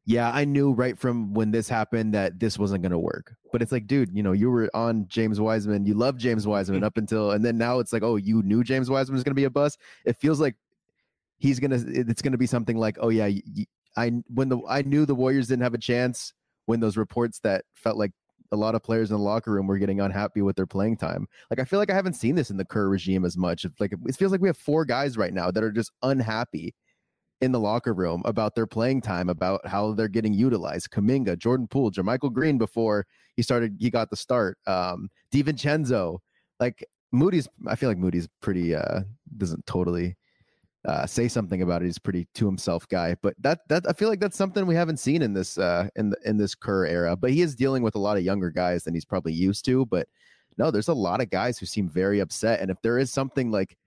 Yeah, 0.05 0.31
I 0.31 0.45
knew 0.45 0.73
right 0.73 0.97
from 0.97 1.33
when 1.33 1.51
this 1.51 1.69
happened 1.69 2.13
that 2.13 2.39
this 2.39 2.57
wasn't 2.57 2.83
gonna 2.83 2.99
work. 2.99 3.35
But 3.51 3.62
it's 3.62 3.71
like, 3.71 3.88
dude, 3.88 4.12
you 4.13 4.23
know, 4.23 4.31
you 4.31 4.49
were 4.49 4.69
on 4.73 5.07
James 5.07 5.39
Wiseman, 5.39 5.85
you 5.85 5.93
love 5.93 6.17
James 6.17 6.47
Wiseman 6.47 6.81
mm. 6.81 6.85
up 6.85 6.97
until 6.97 7.31
and 7.31 7.43
then 7.43 7.57
now 7.57 7.79
it's 7.79 7.93
like, 7.93 8.03
oh, 8.03 8.15
you 8.15 8.41
knew 8.43 8.63
James 8.63 8.89
Wiseman 8.89 9.15
was 9.15 9.23
gonna 9.23 9.35
be 9.35 9.45
a 9.45 9.49
bust. 9.49 9.79
It 10.05 10.17
feels 10.17 10.39
like 10.39 10.55
he's 11.39 11.59
gonna 11.59 11.83
it's 11.88 12.21
gonna 12.21 12.38
be 12.38 12.47
something 12.47 12.77
like, 12.77 12.97
oh 12.99 13.09
yeah, 13.09 13.29
I 13.97 14.12
when 14.33 14.49
the 14.49 14.59
I 14.67 14.83
knew 14.83 15.05
the 15.05 15.15
Warriors 15.15 15.47
didn't 15.47 15.63
have 15.63 15.73
a 15.73 15.79
chance 15.79 16.33
when 16.65 16.79
those 16.79 16.97
reports 16.97 17.39
that 17.39 17.65
felt 17.73 17.97
like 17.97 18.12
a 18.51 18.55
lot 18.55 18.75
of 18.75 18.83
players 18.83 19.12
in 19.12 19.17
the 19.17 19.23
locker 19.23 19.51
room 19.51 19.67
were 19.67 19.77
getting 19.77 20.01
unhappy 20.01 20.41
with 20.41 20.55
their 20.55 20.65
playing 20.65 20.97
time. 20.97 21.27
Like 21.49 21.59
I 21.59 21.63
feel 21.65 21.79
like 21.79 21.91
I 21.91 21.95
haven't 21.95 22.13
seen 22.13 22.35
this 22.35 22.49
in 22.49 22.57
the 22.57 22.65
Kerr 22.65 22.89
regime 22.89 23.25
as 23.25 23.38
much. 23.38 23.65
It's 23.65 23.79
like 23.79 23.93
it 23.93 24.15
feels 24.15 24.31
like 24.31 24.41
we 24.41 24.49
have 24.49 24.57
four 24.57 24.85
guys 24.85 25.17
right 25.17 25.33
now 25.33 25.51
that 25.51 25.63
are 25.63 25.71
just 25.71 25.91
unhappy 26.03 26.73
in 27.41 27.52
the 27.52 27.60
locker 27.60 27.93
room 27.93 28.21
about 28.25 28.56
their 28.56 28.67
playing 28.67 29.02
time, 29.02 29.30
about 29.30 29.65
how 29.65 29.93
they're 29.93 30.08
getting 30.08 30.34
utilized. 30.34 30.89
Kuminga, 30.91 31.38
Jordan 31.38 31.67
Poole, 31.67 31.91
JaMychal 31.91 32.34
Green 32.34 32.58
before 32.58 33.06
he 33.36 33.41
started, 33.41 33.75
he 33.80 33.89
got 33.89 34.10
the 34.10 34.17
start. 34.17 34.58
Um, 34.67 35.10
DiVincenzo, 35.34 36.19
like 36.60 36.86
Moody's. 37.12 37.47
I 37.67 37.75
feel 37.75 37.89
like 37.89 37.97
Moody's 37.97 38.28
pretty 38.41 38.75
uh 38.75 39.02
doesn't 39.38 39.65
totally 39.65 40.15
uh, 40.86 41.06
say 41.06 41.28
something 41.28 41.62
about 41.62 41.82
it. 41.82 41.86
He's 41.86 41.99
pretty 41.99 42.28
to 42.36 42.45
himself 42.45 42.88
guy, 42.88 43.15
but 43.21 43.36
that 43.39 43.60
that 43.69 43.84
I 43.88 43.93
feel 43.93 44.10
like 44.10 44.19
that's 44.19 44.38
something 44.38 44.65
we 44.65 44.75
haven't 44.75 44.97
seen 44.97 45.21
in 45.21 45.34
this 45.34 45.58
uh, 45.58 45.89
in 45.95 46.12
the, 46.12 46.17
in 46.25 46.38
this 46.38 46.56
Kerr 46.56 46.86
era. 46.86 47.15
But 47.15 47.32
he 47.32 47.41
is 47.41 47.56
dealing 47.56 47.84
with 47.84 47.95
a 47.95 47.99
lot 47.99 48.17
of 48.17 48.23
younger 48.23 48.49
guys 48.49 48.84
than 48.84 48.93
he's 48.93 49.06
probably 49.06 49.34
used 49.34 49.65
to. 49.65 49.86
But 49.86 50.08
no, 50.58 50.71
there's 50.71 50.88
a 50.88 50.93
lot 50.93 51.21
of 51.21 51.30
guys 51.30 51.58
who 51.58 51.65
seem 51.65 51.89
very 51.89 52.19
upset, 52.19 52.60
and 52.62 52.71
if 52.71 52.82
there 52.82 52.97
is 52.97 53.12
something 53.12 53.52
like 53.52 53.78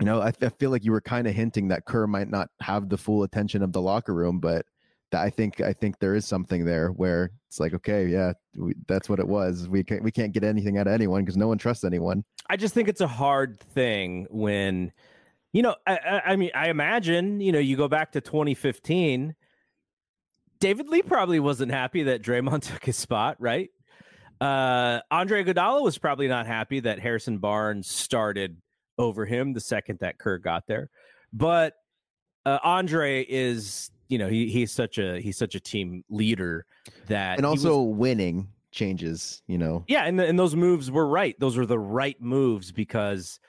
you 0.00 0.06
know, 0.06 0.20
I, 0.20 0.32
I 0.40 0.48
feel 0.50 0.70
like 0.70 0.84
you 0.84 0.92
were 0.92 1.00
kind 1.00 1.26
of 1.26 1.34
hinting 1.34 1.68
that 1.68 1.84
Kerr 1.84 2.06
might 2.06 2.28
not 2.28 2.50
have 2.60 2.88
the 2.88 2.98
full 2.98 3.22
attention 3.22 3.62
of 3.62 3.72
the 3.72 3.80
locker 3.80 4.14
room, 4.14 4.40
but 4.40 4.66
that 5.12 5.22
I 5.22 5.30
think 5.30 5.60
I 5.60 5.72
think 5.72 5.98
there 5.98 6.14
is 6.14 6.26
something 6.26 6.64
there 6.64 6.88
where 6.90 7.30
it's 7.48 7.60
like, 7.60 7.74
okay, 7.74 8.06
yeah, 8.06 8.32
we, 8.56 8.74
that's 8.88 9.08
what 9.08 9.20
it 9.20 9.26
was. 9.28 9.68
We 9.68 9.84
can't 9.84 10.02
we 10.02 10.10
can't 10.10 10.32
get 10.32 10.44
anything 10.44 10.78
out 10.78 10.86
of 10.86 10.92
anyone 10.92 11.22
because 11.22 11.36
no 11.36 11.48
one 11.48 11.58
trusts 11.58 11.84
anyone. 11.84 12.24
I 12.48 12.56
just 12.56 12.74
think 12.74 12.88
it's 12.88 13.00
a 13.00 13.06
hard 13.06 13.58
thing 13.60 14.26
when 14.30 14.92
you 15.56 15.62
know, 15.62 15.74
I, 15.86 16.20
I, 16.26 16.36
mean, 16.36 16.50
I 16.54 16.68
imagine, 16.68 17.40
you 17.40 17.50
know, 17.50 17.58
you 17.58 17.78
go 17.78 17.88
back 17.88 18.12
to 18.12 18.20
2015, 18.20 19.34
David 20.60 20.88
Lee 20.88 21.00
probably 21.00 21.40
wasn't 21.40 21.72
happy 21.72 22.02
that 22.02 22.22
Draymond 22.22 22.60
took 22.72 22.84
his 22.84 22.96
spot, 22.96 23.36
right? 23.38 23.70
Uh, 24.38 25.00
Andre 25.10 25.44
Iguodala 25.44 25.82
was 25.82 25.96
probably 25.96 26.28
not 26.28 26.46
happy 26.46 26.80
that 26.80 26.98
Harrison 26.98 27.38
Barnes 27.38 27.88
started 27.88 28.60
over 28.98 29.24
him 29.24 29.52
the 29.52 29.60
second 29.60 29.98
that 30.00 30.18
Kerr 30.18 30.38
got 30.38 30.66
there. 30.66 30.90
But 31.32 31.74
uh, 32.44 32.58
Andre 32.62 33.24
is, 33.28 33.90
you 34.08 34.18
know, 34.18 34.28
he, 34.28 34.48
he's 34.48 34.72
such 34.72 34.98
a 34.98 35.20
he's 35.20 35.36
such 35.36 35.54
a 35.54 35.60
team 35.60 36.04
leader 36.08 36.64
that 37.08 37.38
and 37.38 37.46
also 37.46 37.82
was, 37.82 37.96
winning 37.96 38.48
changes, 38.70 39.42
you 39.46 39.58
know. 39.58 39.84
Yeah, 39.88 40.04
and 40.04 40.18
the, 40.18 40.26
and 40.26 40.38
those 40.38 40.54
moves 40.54 40.90
were 40.90 41.06
right. 41.06 41.38
Those 41.40 41.56
were 41.56 41.66
the 41.66 41.78
right 41.78 42.20
moves 42.20 42.72
because 42.72 43.40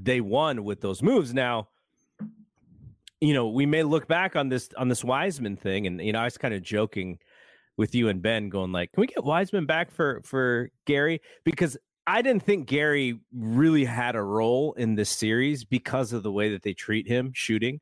they 0.00 0.20
won 0.20 0.64
with 0.64 0.80
those 0.80 1.02
moves. 1.02 1.34
Now, 1.34 1.68
you 3.20 3.34
know, 3.34 3.48
we 3.48 3.66
may 3.66 3.82
look 3.82 4.06
back 4.06 4.36
on 4.36 4.48
this 4.48 4.68
on 4.76 4.88
this 4.88 5.02
Wiseman 5.02 5.56
thing, 5.56 5.86
and 5.86 6.00
you 6.00 6.12
know, 6.12 6.20
I 6.20 6.24
was 6.24 6.38
kind 6.38 6.54
of 6.54 6.62
joking 6.62 7.18
with 7.76 7.94
you 7.94 8.08
and 8.08 8.22
Ben, 8.22 8.48
going 8.48 8.70
like, 8.70 8.92
"Can 8.92 9.00
we 9.00 9.06
get 9.08 9.24
Wiseman 9.24 9.66
back 9.66 9.90
for 9.90 10.20
for 10.24 10.70
Gary?" 10.86 11.20
Because 11.44 11.76
I 12.06 12.22
didn't 12.22 12.42
think 12.42 12.66
Gary 12.66 13.18
really 13.32 13.84
had 13.84 14.14
a 14.14 14.22
role 14.22 14.74
in 14.74 14.94
this 14.94 15.10
series 15.10 15.64
because 15.64 16.12
of 16.12 16.22
the 16.22 16.32
way 16.32 16.50
that 16.50 16.62
they 16.62 16.74
treat 16.74 17.08
him 17.08 17.32
shooting. 17.34 17.80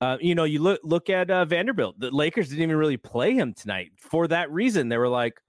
Uh, 0.00 0.18
you 0.20 0.34
know, 0.34 0.44
you 0.44 0.60
look 0.60 0.80
look 0.84 1.08
at 1.08 1.30
uh, 1.30 1.44
Vanderbilt. 1.46 1.98
The 1.98 2.10
Lakers 2.10 2.50
didn't 2.50 2.64
even 2.64 2.76
really 2.76 2.98
play 2.98 3.34
him 3.34 3.54
tonight 3.54 3.92
for 3.96 4.28
that 4.28 4.50
reason. 4.50 4.90
They 4.90 4.98
were 4.98 5.08
like, 5.08 5.40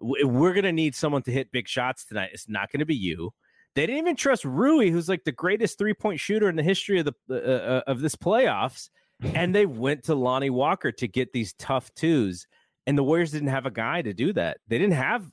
"We're 0.00 0.54
going 0.54 0.64
to 0.64 0.72
need 0.72 0.94
someone 0.94 1.22
to 1.24 1.30
hit 1.30 1.52
big 1.52 1.68
shots 1.68 2.06
tonight. 2.06 2.30
It's 2.32 2.48
not 2.48 2.72
going 2.72 2.80
to 2.80 2.86
be 2.86 2.96
you." 2.96 3.34
They 3.74 3.86
didn't 3.86 3.98
even 3.98 4.16
trust 4.16 4.44
Rui, 4.44 4.90
who's 4.90 5.08
like 5.08 5.24
the 5.24 5.32
greatest 5.32 5.78
three 5.78 5.92
point 5.92 6.20
shooter 6.20 6.48
in 6.48 6.56
the 6.56 6.62
history 6.62 7.00
of 7.00 7.06
the 7.06 7.14
uh, 7.30 7.34
uh, 7.34 7.82
of 7.86 8.00
this 8.00 8.16
playoffs, 8.16 8.88
and 9.34 9.54
they 9.54 9.66
went 9.66 10.04
to 10.04 10.14
Lonnie 10.14 10.50
Walker 10.50 10.90
to 10.92 11.06
get 11.06 11.32
these 11.34 11.52
tough 11.54 11.92
twos. 11.94 12.46
And 12.86 12.96
the 12.96 13.04
Warriors 13.04 13.30
didn't 13.30 13.48
have 13.48 13.66
a 13.66 13.70
guy 13.70 14.00
to 14.00 14.14
do 14.14 14.32
that. 14.32 14.56
They 14.68 14.78
didn't 14.78 14.94
have 14.94 15.30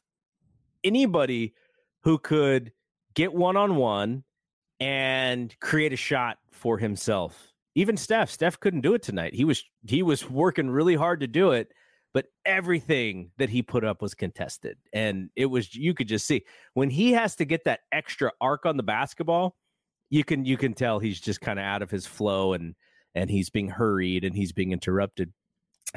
anybody 0.83 1.53
who 2.07 2.17
could 2.17 2.71
get 3.15 3.33
one 3.33 3.57
on 3.57 3.75
one 3.75 4.23
and 4.79 5.53
create 5.59 5.91
a 5.91 5.97
shot 5.97 6.37
for 6.53 6.77
himself. 6.77 7.51
Even 7.75 7.97
Steph, 7.97 8.29
Steph 8.31 8.57
couldn't 8.61 8.79
do 8.79 8.93
it 8.93 9.03
tonight. 9.03 9.33
He 9.33 9.43
was 9.43 9.61
he 9.85 10.03
was 10.03 10.29
working 10.29 10.69
really 10.69 10.95
hard 10.95 11.19
to 11.19 11.27
do 11.27 11.51
it, 11.51 11.67
but 12.13 12.27
everything 12.45 13.31
that 13.39 13.49
he 13.49 13.61
put 13.61 13.83
up 13.83 14.01
was 14.01 14.13
contested. 14.13 14.77
And 14.93 15.31
it 15.35 15.47
was 15.47 15.75
you 15.75 15.93
could 15.93 16.07
just 16.07 16.25
see 16.25 16.45
when 16.75 16.89
he 16.89 17.11
has 17.11 17.35
to 17.35 17.45
get 17.45 17.65
that 17.65 17.81
extra 17.91 18.31
arc 18.39 18.65
on 18.65 18.77
the 18.77 18.83
basketball, 18.83 19.57
you 20.09 20.23
can 20.23 20.45
you 20.45 20.55
can 20.55 20.73
tell 20.73 20.99
he's 20.99 21.19
just 21.19 21.41
kind 21.41 21.59
of 21.59 21.65
out 21.65 21.81
of 21.81 21.91
his 21.91 22.07
flow 22.07 22.53
and 22.53 22.73
and 23.15 23.29
he's 23.29 23.49
being 23.49 23.67
hurried 23.67 24.23
and 24.23 24.33
he's 24.33 24.53
being 24.53 24.71
interrupted. 24.71 25.33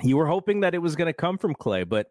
You 0.02 0.16
were 0.16 0.26
hoping 0.26 0.58
that 0.62 0.74
it 0.74 0.82
was 0.82 0.96
going 0.96 1.06
to 1.06 1.12
come 1.12 1.38
from 1.38 1.54
Klay, 1.54 1.88
but 1.88 2.08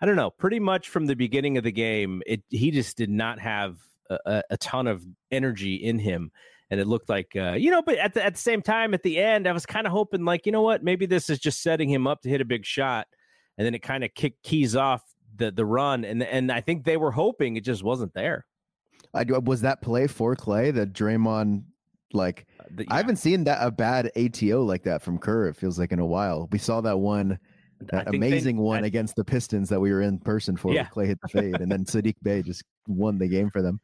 I 0.00 0.06
don't 0.06 0.16
know. 0.16 0.30
Pretty 0.30 0.60
much 0.60 0.88
from 0.88 1.06
the 1.06 1.16
beginning 1.16 1.58
of 1.58 1.64
the 1.64 1.72
game, 1.72 2.22
it 2.26 2.42
he 2.48 2.70
just 2.70 2.96
did 2.96 3.10
not 3.10 3.40
have 3.40 3.78
a, 4.10 4.42
a 4.50 4.56
ton 4.56 4.86
of 4.86 5.04
energy 5.30 5.76
in 5.76 5.98
him, 5.98 6.30
and 6.70 6.80
it 6.80 6.86
looked 6.86 7.08
like 7.08 7.32
uh, 7.36 7.52
you 7.52 7.70
know. 7.70 7.82
But 7.82 7.98
at 7.98 8.14
the 8.14 8.24
at 8.24 8.34
the 8.34 8.40
same 8.40 8.62
time, 8.62 8.94
at 8.94 9.02
the 9.02 9.18
end, 9.18 9.46
I 9.46 9.52
was 9.52 9.66
kind 9.66 9.86
of 9.86 9.92
hoping 9.92 10.24
like 10.24 10.46
you 10.46 10.52
know 10.52 10.62
what, 10.62 10.82
maybe 10.82 11.06
this 11.06 11.28
is 11.30 11.38
just 11.38 11.62
setting 11.62 11.88
him 11.88 12.06
up 12.06 12.22
to 12.22 12.28
hit 12.28 12.40
a 12.40 12.44
big 12.44 12.64
shot, 12.64 13.06
and 13.56 13.66
then 13.66 13.74
it 13.74 13.82
kind 13.82 14.04
of 14.04 14.14
kick 14.14 14.34
keys 14.42 14.76
off 14.76 15.02
the 15.36 15.50
the 15.50 15.66
run, 15.66 16.04
and 16.04 16.22
and 16.22 16.52
I 16.52 16.60
think 16.60 16.84
they 16.84 16.96
were 16.96 17.12
hoping 17.12 17.56
it 17.56 17.64
just 17.64 17.82
wasn't 17.82 18.14
there. 18.14 18.46
I 19.14 19.24
was 19.24 19.62
that 19.62 19.80
play 19.80 20.06
for 20.06 20.36
Klay, 20.36 20.72
that 20.74 20.92
Draymond 20.92 21.64
like 22.12 22.46
uh, 22.60 22.64
the, 22.70 22.84
yeah. 22.84 22.94
I 22.94 22.96
haven't 22.98 23.16
seen 23.16 23.44
that 23.44 23.58
a 23.60 23.70
bad 23.70 24.10
ATO 24.16 24.62
like 24.64 24.84
that 24.84 25.02
from 25.02 25.18
Kerr. 25.18 25.48
It 25.48 25.56
feels 25.56 25.78
like 25.78 25.92
in 25.92 25.98
a 25.98 26.06
while. 26.06 26.48
We 26.52 26.58
saw 26.58 26.80
that 26.82 26.98
one 26.98 27.38
that 27.80 28.08
amazing 28.08 28.56
they, 28.56 28.62
one 28.62 28.84
I, 28.84 28.86
against 28.86 29.16
the 29.16 29.24
Pistons 29.24 29.68
that 29.68 29.80
we 29.80 29.92
were 29.92 30.02
in 30.02 30.18
person 30.18 30.56
for. 30.56 30.72
Yeah. 30.72 30.86
Klay 30.86 31.06
hit 31.06 31.20
the 31.20 31.28
fade, 31.28 31.60
and 31.60 31.70
then 31.70 31.84
Saddiq 31.84 32.16
Bey 32.22 32.42
just 32.42 32.62
won 32.86 33.18
the 33.18 33.28
game 33.28 33.50
for 33.50 33.62
them. 33.62 33.80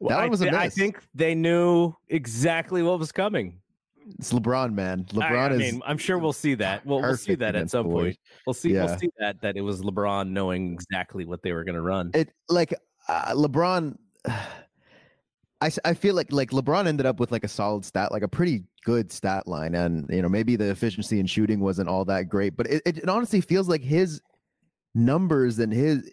Well, 0.00 0.16
that 0.16 0.24
I, 0.24 0.28
was 0.28 0.40
a 0.40 0.46
miss. 0.46 0.54
I 0.54 0.68
think 0.68 1.00
they 1.14 1.34
knew 1.34 1.94
exactly 2.08 2.82
what 2.82 2.98
was 2.98 3.12
coming. 3.12 3.60
It's 4.18 4.32
LeBron, 4.32 4.74
man. 4.74 5.04
LeBron 5.04 5.22
I, 5.22 5.46
I 5.46 5.52
is. 5.52 5.58
Mean, 5.58 5.82
I'm 5.86 5.96
sure 5.96 6.18
we'll 6.18 6.32
see 6.32 6.54
that. 6.56 6.84
We'll, 6.84 7.00
we'll 7.00 7.16
see 7.16 7.36
that 7.36 7.54
at 7.54 7.70
some 7.70 7.86
point. 7.86 8.18
We'll 8.46 8.52
see. 8.54 8.74
Yeah. 8.74 8.84
We'll 8.84 8.98
see 8.98 9.10
that 9.18 9.40
that 9.40 9.56
it 9.56 9.62
was 9.62 9.80
LeBron 9.80 10.28
knowing 10.28 10.74
exactly 10.74 11.24
what 11.24 11.42
they 11.42 11.52
were 11.52 11.64
going 11.64 11.76
to 11.76 11.80
run. 11.80 12.10
It 12.14 12.30
like 12.48 12.74
uh, 13.08 13.32
LeBron. 13.34 13.96
I, 15.64 15.70
I 15.82 15.94
feel 15.94 16.14
like 16.14 16.30
like 16.30 16.50
LeBron 16.50 16.86
ended 16.86 17.06
up 17.06 17.18
with 17.18 17.32
like 17.32 17.42
a 17.42 17.48
solid 17.48 17.86
stat, 17.86 18.12
like 18.12 18.22
a 18.22 18.28
pretty 18.28 18.64
good 18.84 19.10
stat 19.10 19.48
line, 19.48 19.74
and 19.74 20.06
you 20.10 20.20
know 20.20 20.28
maybe 20.28 20.56
the 20.56 20.70
efficiency 20.70 21.20
in 21.20 21.26
shooting 21.26 21.60
wasn't 21.60 21.88
all 21.88 22.04
that 22.04 22.28
great, 22.28 22.54
but 22.54 22.66
it, 22.66 22.82
it, 22.84 22.98
it 22.98 23.08
honestly 23.08 23.40
feels 23.40 23.66
like 23.66 23.82
his 23.82 24.20
numbers 24.94 25.58
and 25.58 25.72
his 25.72 26.10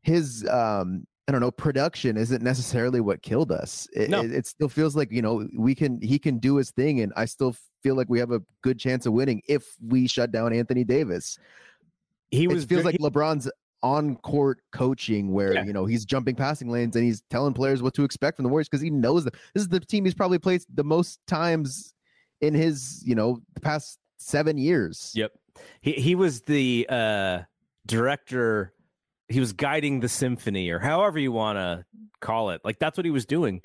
his 0.00 0.48
um 0.48 1.06
I 1.28 1.32
don't 1.32 1.42
know 1.42 1.50
production 1.50 2.16
isn't 2.16 2.42
necessarily 2.42 3.00
what 3.02 3.20
killed 3.20 3.52
us. 3.52 3.86
It, 3.92 4.08
no. 4.08 4.22
it, 4.22 4.32
it 4.32 4.46
still 4.46 4.70
feels 4.70 4.96
like 4.96 5.12
you 5.12 5.20
know 5.20 5.46
we 5.54 5.74
can 5.74 6.00
he 6.00 6.18
can 6.18 6.38
do 6.38 6.56
his 6.56 6.70
thing, 6.70 7.02
and 7.02 7.12
I 7.16 7.26
still 7.26 7.54
feel 7.82 7.96
like 7.96 8.08
we 8.08 8.18
have 8.18 8.32
a 8.32 8.40
good 8.62 8.78
chance 8.78 9.04
of 9.04 9.12
winning 9.12 9.42
if 9.46 9.76
we 9.86 10.08
shut 10.08 10.32
down 10.32 10.54
Anthony 10.54 10.84
Davis. 10.84 11.38
He 12.30 12.48
was 12.48 12.64
it 12.64 12.68
feels 12.68 12.84
like 12.86 12.96
LeBron's 12.96 13.50
on 13.82 14.16
court 14.16 14.58
coaching 14.72 15.32
where 15.32 15.54
yeah. 15.54 15.64
you 15.64 15.72
know 15.72 15.86
he's 15.86 16.04
jumping 16.04 16.34
passing 16.34 16.68
lanes 16.68 16.96
and 16.96 17.04
he's 17.04 17.22
telling 17.30 17.54
players 17.54 17.82
what 17.82 17.94
to 17.94 18.04
expect 18.04 18.36
from 18.36 18.42
the 18.42 18.48
Warriors 18.48 18.68
because 18.68 18.82
he 18.82 18.90
knows 18.90 19.24
that 19.24 19.34
this 19.54 19.62
is 19.62 19.68
the 19.68 19.80
team 19.80 20.04
he's 20.04 20.14
probably 20.14 20.38
played 20.38 20.62
the 20.74 20.84
most 20.84 21.20
times 21.26 21.94
in 22.40 22.54
his 22.54 23.02
you 23.06 23.14
know 23.14 23.40
the 23.54 23.60
past 23.60 23.98
seven 24.16 24.58
years. 24.58 25.12
Yep, 25.14 25.32
he 25.80 25.92
he 25.92 26.14
was 26.14 26.42
the 26.42 26.86
uh, 26.88 27.40
director. 27.86 28.72
He 29.28 29.40
was 29.40 29.52
guiding 29.52 30.00
the 30.00 30.08
symphony, 30.08 30.70
or 30.70 30.78
however 30.78 31.18
you 31.18 31.32
want 31.32 31.58
to 31.58 31.84
call 32.20 32.50
it. 32.50 32.62
Like 32.64 32.78
that's 32.78 32.96
what 32.96 33.04
he 33.04 33.10
was 33.10 33.26
doing, 33.26 33.62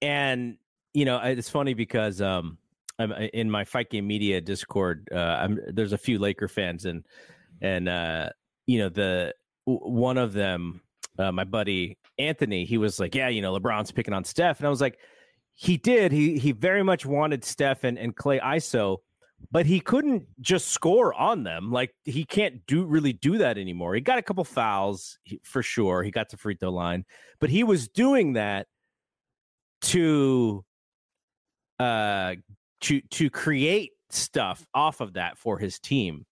and 0.00 0.56
you 0.92 1.04
know 1.04 1.18
it's 1.18 1.50
funny 1.50 1.74
because 1.74 2.22
um, 2.22 2.58
I'm 2.98 3.12
in 3.12 3.50
my 3.50 3.64
fight 3.64 3.90
game 3.90 4.06
media 4.06 4.40
Discord. 4.40 5.08
Uh, 5.12 5.18
I'm, 5.18 5.58
there's 5.68 5.92
a 5.92 5.98
few 5.98 6.18
Laker 6.18 6.48
fans 6.48 6.84
and 6.84 7.04
and 7.60 7.88
uh, 7.88 8.30
you 8.66 8.78
know 8.78 8.88
the 8.88 9.34
one 9.64 10.18
of 10.18 10.32
them 10.32 10.80
uh, 11.18 11.32
my 11.32 11.44
buddy 11.44 11.96
anthony 12.18 12.64
he 12.64 12.78
was 12.78 13.00
like 13.00 13.14
yeah 13.14 13.28
you 13.28 13.42
know 13.42 13.58
lebron's 13.58 13.90
picking 13.90 14.14
on 14.14 14.24
steph 14.24 14.58
and 14.58 14.66
i 14.66 14.70
was 14.70 14.80
like 14.80 14.98
he 15.54 15.76
did 15.76 16.12
he 16.12 16.38
he 16.38 16.52
very 16.52 16.82
much 16.82 17.06
wanted 17.06 17.44
steph 17.44 17.84
and, 17.84 17.98
and 17.98 18.16
klay 18.16 18.40
iso 18.40 18.98
but 19.50 19.66
he 19.66 19.80
couldn't 19.80 20.26
just 20.40 20.68
score 20.68 21.14
on 21.14 21.42
them 21.42 21.70
like 21.70 21.94
he 22.04 22.24
can't 22.24 22.66
do 22.66 22.84
really 22.84 23.12
do 23.12 23.38
that 23.38 23.58
anymore. 23.58 23.94
He 23.94 24.00
got 24.00 24.18
a 24.18 24.22
couple 24.22 24.44
fouls 24.44 25.18
for 25.42 25.62
sure 25.62 26.02
he 26.02 26.10
got 26.10 26.30
to 26.30 26.36
free 26.36 26.56
throw 26.56 26.70
line 26.70 27.04
but 27.40 27.50
he 27.50 27.64
was 27.64 27.88
doing 27.88 28.34
that 28.34 28.66
to 29.82 30.64
uh 31.78 32.34
to 32.80 33.00
to 33.10 33.30
create 33.30 33.92
stuff 34.10 34.66
off 34.74 35.00
of 35.00 35.14
that 35.14 35.36
for 35.38 35.58
his 35.58 35.78
team 35.78 36.24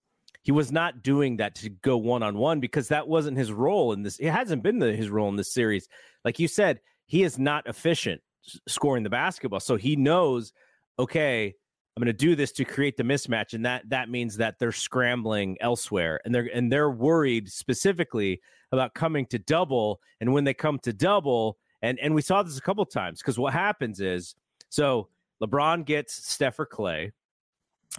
he 0.43 0.53
was 0.53 0.73
not 0.73 1.03
doing 1.03 1.37
that 1.37 1.55
to 1.57 1.71
go 1.71 1.97
one 1.97 2.23
on 2.23 2.37
one 2.37 2.61
because 2.61 2.89
that 2.89 3.09
wasn't 3.09 3.39
his 3.39 3.53
role 3.53 3.93
in 3.93 4.03
this. 4.03 4.19
It 4.19 4.31
hasn't 4.31 4.63
been 4.63 4.79
the, 4.79 4.93
his 4.95 5.09
role 5.09 5.29
in 5.29 5.37
this 5.37 5.53
series. 5.53 5.89
Like 6.25 6.39
you 6.39 6.49
said, 6.49 6.81
he 7.07 7.23
is 7.23 7.39
not 7.39 7.67
efficient 7.67 8.21
scoring 8.67 9.05
the 9.05 9.11
basketball. 9.11 9.61
So 9.61 9.77
he 9.77 9.95
knows, 9.95 10.53
okay, 10.99 11.55
I'm 11.97 12.03
going 12.03 12.07
to 12.07 12.13
do 12.13 12.35
this 12.35 12.53
to 12.53 12.65
create 12.65 12.97
the 12.97 13.03
mismatch, 13.03 13.53
and 13.53 13.67
that 13.67 13.89
that 13.91 14.09
means 14.09 14.39
that 14.39 14.59
they're 14.59 14.73
scrambling 14.73 15.59
elsewhere, 15.61 16.21
and 16.25 16.35
they're 16.35 16.49
and 16.53 16.73
they're 16.73 16.91
worried 16.91 17.51
specifically 17.51 18.41
about 18.73 18.95
coming 18.95 19.27
to 19.27 19.39
double. 19.39 20.01
And 20.21 20.33
when 20.33 20.45
they 20.45 20.55
come 20.55 20.79
to 20.81 20.93
double, 20.95 21.59
and 21.83 21.99
and 21.99 22.15
we 22.15 22.23
saw 22.23 22.43
this 22.43 22.57
a 22.57 22.63
couple 22.63 22.85
times 22.87 23.19
because 23.21 23.39
what 23.39 23.53
happens 23.53 24.01
is 24.01 24.35
so 24.71 25.09
LeBron 25.43 25.85
gets 25.85 26.15
Steph 26.27 26.59
or 26.59 26.67
Klay, 26.67 27.13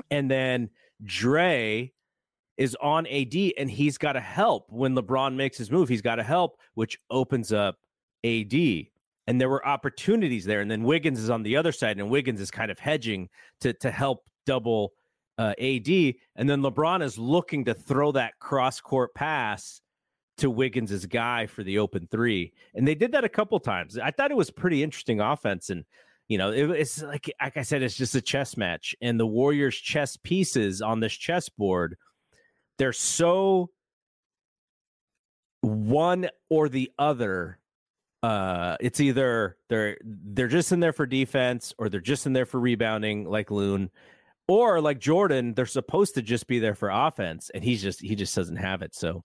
and 0.10 0.30
then 0.30 0.72
Dre 1.04 1.94
is 2.58 2.78
on 2.82 3.08
AD 3.08 3.36
and 3.58 3.70
he's 3.70 3.98
got 3.98 4.14
to 4.14 4.20
help 4.20 4.68
when 4.70 4.96
LeBron 4.96 5.36
makes 5.36 5.58
his 5.58 5.72
move. 5.72 5.90
He's 5.90 6.02
got 6.02 6.16
to 6.16 6.24
help, 6.24 6.60
which 6.76 7.00
opens 7.10 7.52
up 7.52 7.78
AD. 8.24 8.54
And 9.26 9.40
there 9.40 9.50
were 9.50 9.66
opportunities 9.66 10.46
there. 10.46 10.62
And 10.62 10.70
then 10.70 10.84
Wiggins 10.84 11.20
is 11.20 11.30
on 11.30 11.44
the 11.44 11.56
other 11.56 11.72
side, 11.72 11.98
and 11.98 12.10
Wiggins 12.10 12.42
is 12.42 12.52
kind 12.52 12.70
of 12.70 12.78
hedging 12.78 13.30
to, 13.62 13.74
to 13.74 13.90
help 13.90 14.26
double 14.46 14.94
uh, 15.38 15.54
AD. 15.60 15.88
And 16.36 16.50
then 16.50 16.62
LeBron 16.62 17.02
is 17.02 17.18
looking 17.18 17.66
to 17.66 17.74
throw 17.74 18.12
that 18.12 18.38
cross 18.40 18.82
court 18.82 19.14
pass 19.16 19.82
to 20.38 20.50
Wiggins' 20.50 21.06
guy 21.06 21.48
for 21.48 21.64
the 21.64 21.80
open 21.80 22.08
three. 22.12 22.52
And 22.76 22.88
they 22.88 22.96
did 22.96 23.12
that 23.14 23.24
a 23.24 23.30
couple 23.30 23.60
times. 23.60 23.98
I 23.98 24.12
thought 24.12 24.32
it 24.32 24.38
was 24.38 24.52
pretty 24.52 24.84
interesting 24.84 25.22
offense. 25.22 25.70
And, 25.70 25.86
you 26.28 26.38
know, 26.38 26.52
it, 26.52 26.70
it's 26.72 27.02
like, 27.02 27.32
like 27.42 27.56
I 27.56 27.62
said, 27.62 27.82
it's 27.82 27.96
just 27.96 28.16
a 28.16 28.22
chess 28.22 28.58
match. 28.58 28.94
And 29.02 29.20
the 29.20 29.28
Warriors' 29.28 29.78
chess 29.78 30.18
pieces 30.18 30.82
on 30.82 31.00
this 31.00 31.14
chessboard– 31.14 31.98
they're 32.78 32.94
so 32.94 33.70
one 35.62 36.28
or 36.50 36.68
the 36.68 36.92
other 37.00 37.58
uh 38.22 38.76
it's 38.80 39.00
either 39.00 39.58
they're 39.70 39.98
they're 40.04 40.48
just 40.48 40.72
in 40.72 40.80
there 40.80 40.94
for 40.94 41.06
defense 41.06 41.74
or 41.78 41.90
they're 41.90 42.02
just 42.02 42.26
in 42.26 42.34
there 42.34 42.46
for 42.46 42.60
rebounding 42.60 43.26
like 43.26 43.50
loon 43.50 43.90
or 44.48 44.82
like 44.82 45.00
jordan 45.00 45.54
they're 45.54 45.66
supposed 45.66 46.16
to 46.16 46.22
just 46.22 46.48
be 46.48 46.60
there 46.60 46.76
for 46.76 46.90
offense 46.90 47.50
and 47.54 47.64
he's 47.64 47.82
just 47.82 48.02
he 48.02 48.16
just 48.16 48.36
doesn't 48.36 48.58
have 48.58 48.82
it. 48.82 48.94
So 48.94 49.24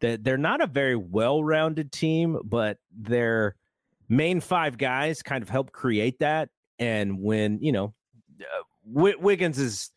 they're, 0.00 0.16
they're 0.16 0.38
not 0.38 0.60
a 0.60 0.66
very 0.66 0.96
well-rounded 0.96 1.92
team 1.92 2.38
but 2.44 2.78
their 2.96 3.54
main 4.08 4.40
five 4.40 4.78
guys 4.78 5.22
kind 5.22 5.42
of 5.42 5.48
help 5.48 5.72
create 5.72 6.18
that 6.18 6.48
and 6.78 7.20
when 7.20 7.58
you 7.60 7.72
know 7.72 7.94
uh, 8.40 8.62
wiggins 8.86 9.58
is 9.58 9.90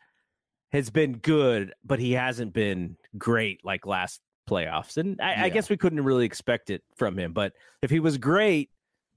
has 0.71 0.89
been 0.89 1.17
good, 1.17 1.73
but 1.83 1.99
he 1.99 2.13
hasn't 2.13 2.53
been 2.53 2.97
great 3.17 3.63
like 3.63 3.85
last 3.85 4.21
playoffs. 4.49 4.97
And 4.97 5.19
I, 5.21 5.31
yeah. 5.31 5.43
I, 5.43 5.49
guess 5.49 5.69
we 5.69 5.77
couldn't 5.77 6.03
really 6.03 6.25
expect 6.25 6.69
it 6.69 6.83
from 6.95 7.17
him. 7.17 7.33
But 7.33 7.53
if 7.81 7.89
he 7.89 7.99
was 7.99 8.17
great 8.17 8.69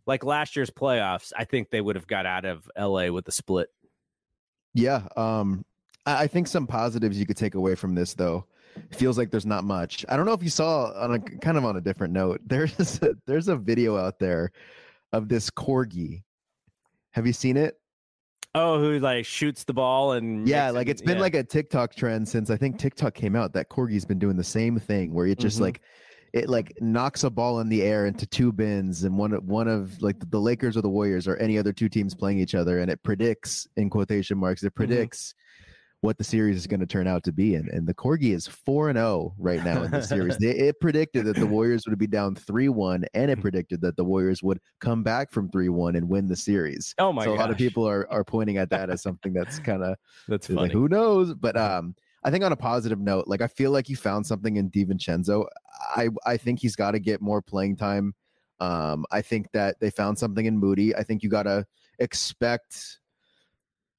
like 0.06 0.24
last 0.24 0.56
year's 0.56 0.70
playoffs, 0.70 1.32
I 1.36 1.44
think 1.44 1.70
they 1.70 1.80
would 1.80 1.96
have 1.96 2.06
got 2.06 2.26
out 2.26 2.44
of 2.44 2.68
LA 2.78 3.08
with 3.08 3.26
a 3.28 3.32
split. 3.32 3.68
Yeah. 4.74 5.02
Um, 5.16 5.64
I 6.06 6.26
think 6.26 6.48
some 6.48 6.66
positives 6.66 7.18
you 7.18 7.26
could 7.26 7.36
take 7.36 7.54
away 7.54 7.74
from 7.74 7.94
this 7.94 8.14
though. 8.14 8.46
It 8.74 8.96
feels 8.96 9.18
like 9.18 9.30
there's 9.30 9.46
not 9.46 9.64
much. 9.64 10.04
I 10.08 10.16
don't 10.16 10.24
know 10.24 10.32
if 10.32 10.42
you 10.42 10.48
saw 10.48 10.92
on 10.94 11.14
a 11.14 11.18
kind 11.20 11.58
of 11.58 11.64
on 11.64 11.76
a 11.76 11.80
different 11.80 12.14
note. 12.14 12.40
There's 12.46 13.02
a, 13.02 13.14
there's 13.26 13.48
a 13.48 13.56
video 13.56 13.98
out 13.98 14.18
there 14.18 14.50
of 15.12 15.28
this 15.28 15.50
corgi. 15.50 16.22
Have 17.10 17.26
you 17.26 17.34
seen 17.34 17.58
it? 17.58 17.78
Oh, 18.54 18.78
who 18.78 18.98
like 18.98 19.24
shoots 19.24 19.64
the 19.64 19.72
ball 19.72 20.12
and 20.12 20.46
yeah, 20.46 20.70
like 20.70 20.88
it's 20.88 21.00
been 21.00 21.16
yeah. 21.16 21.22
like 21.22 21.34
a 21.34 21.42
TikTok 21.42 21.94
trend 21.94 22.28
since 22.28 22.50
I 22.50 22.56
think 22.56 22.78
TikTok 22.78 23.14
came 23.14 23.34
out. 23.34 23.54
That 23.54 23.70
corgi's 23.70 24.04
been 24.04 24.18
doing 24.18 24.36
the 24.36 24.44
same 24.44 24.78
thing 24.78 25.14
where 25.14 25.26
it 25.26 25.38
just 25.38 25.56
mm-hmm. 25.56 25.64
like 25.64 25.80
it 26.34 26.48
like 26.50 26.76
knocks 26.80 27.24
a 27.24 27.30
ball 27.30 27.60
in 27.60 27.70
the 27.70 27.82
air 27.82 28.06
into 28.06 28.26
two 28.26 28.52
bins 28.52 29.04
and 29.04 29.16
one 29.16 29.32
of 29.32 29.44
one 29.44 29.68
of 29.68 30.00
like 30.02 30.16
the 30.30 30.38
Lakers 30.38 30.76
or 30.76 30.82
the 30.82 30.88
Warriors 30.88 31.26
or 31.26 31.36
any 31.36 31.58
other 31.58 31.72
two 31.72 31.88
teams 31.88 32.14
playing 32.14 32.40
each 32.40 32.54
other 32.54 32.80
and 32.80 32.90
it 32.90 33.02
predicts 33.02 33.66
in 33.76 33.88
quotation 33.88 34.36
marks 34.36 34.62
it 34.62 34.66
mm-hmm. 34.68 34.76
predicts 34.76 35.34
what 36.02 36.18
the 36.18 36.24
series 36.24 36.56
is 36.56 36.66
going 36.66 36.80
to 36.80 36.86
turn 36.86 37.06
out 37.06 37.22
to 37.22 37.32
be. 37.32 37.54
And, 37.54 37.68
and 37.68 37.86
the 37.86 37.94
Corgi 37.94 38.34
is 38.34 38.48
4 38.48 38.90
and 38.90 38.98
0 38.98 39.34
right 39.38 39.64
now 39.64 39.84
in 39.84 39.90
the 39.90 40.02
series. 40.02 40.36
They, 40.42 40.50
it 40.50 40.80
predicted 40.80 41.26
that 41.26 41.36
the 41.36 41.46
Warriors 41.46 41.84
would 41.86 41.96
be 41.98 42.08
down 42.08 42.34
3 42.34 42.68
1, 42.68 43.04
and 43.14 43.30
it 43.30 43.40
predicted 43.40 43.80
that 43.82 43.96
the 43.96 44.04
Warriors 44.04 44.42
would 44.42 44.58
come 44.80 45.04
back 45.04 45.30
from 45.30 45.48
3 45.50 45.68
1 45.68 45.94
and 45.94 46.08
win 46.08 46.26
the 46.26 46.34
series. 46.34 46.92
Oh, 46.98 47.12
my 47.12 47.24
So 47.24 47.34
a 47.34 47.36
lot 47.36 47.50
of 47.50 47.56
people 47.56 47.88
are, 47.88 48.10
are 48.10 48.24
pointing 48.24 48.56
at 48.56 48.68
that 48.70 48.90
as 48.90 49.02
something 49.02 49.32
that's 49.32 49.60
kind 49.60 49.84
of, 49.84 49.96
That's 50.26 50.50
like, 50.50 50.72
who 50.72 50.88
knows? 50.88 51.34
But 51.34 51.56
um, 51.56 51.94
I 52.24 52.32
think 52.32 52.42
on 52.42 52.50
a 52.50 52.56
positive 52.56 52.98
note, 52.98 53.28
like 53.28 53.40
I 53.40 53.46
feel 53.46 53.70
like 53.70 53.88
you 53.88 53.94
found 53.94 54.26
something 54.26 54.56
in 54.56 54.70
DiVincenzo. 54.70 55.46
I, 55.94 56.08
I 56.26 56.36
think 56.36 56.60
he's 56.60 56.74
got 56.74 56.92
to 56.92 56.98
get 56.98 57.20
more 57.20 57.40
playing 57.40 57.76
time. 57.76 58.14
Um, 58.58 59.04
I 59.12 59.22
think 59.22 59.52
that 59.52 59.78
they 59.80 59.90
found 59.90 60.18
something 60.18 60.46
in 60.46 60.58
Moody. 60.58 60.96
I 60.96 61.04
think 61.04 61.22
you 61.22 61.28
got 61.28 61.44
to 61.44 61.64
expect 62.00 62.98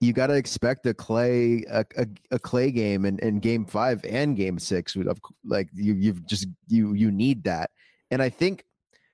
you 0.04 0.12
got 0.14 0.28
to 0.28 0.34
expect 0.34 0.86
a 0.86 0.94
Klay 0.94 1.64
a, 1.70 1.86
a, 1.98 2.08
a 2.32 2.40
Klay 2.40 2.74
game 2.74 3.06
in, 3.06 3.20
in 3.20 3.40
game 3.40 3.66
five 3.66 4.04
and 4.06 4.36
game 4.36 4.60
six 4.60 4.96
of 4.96 5.20
like 5.46 5.70
you 5.74 5.94
you've 5.94 6.26
just 6.26 6.48
you 6.68 6.94
you 6.94 7.12
need 7.12 7.44
that 7.46 7.72
and 8.12 8.22
i 8.22 8.30
think 8.30 8.66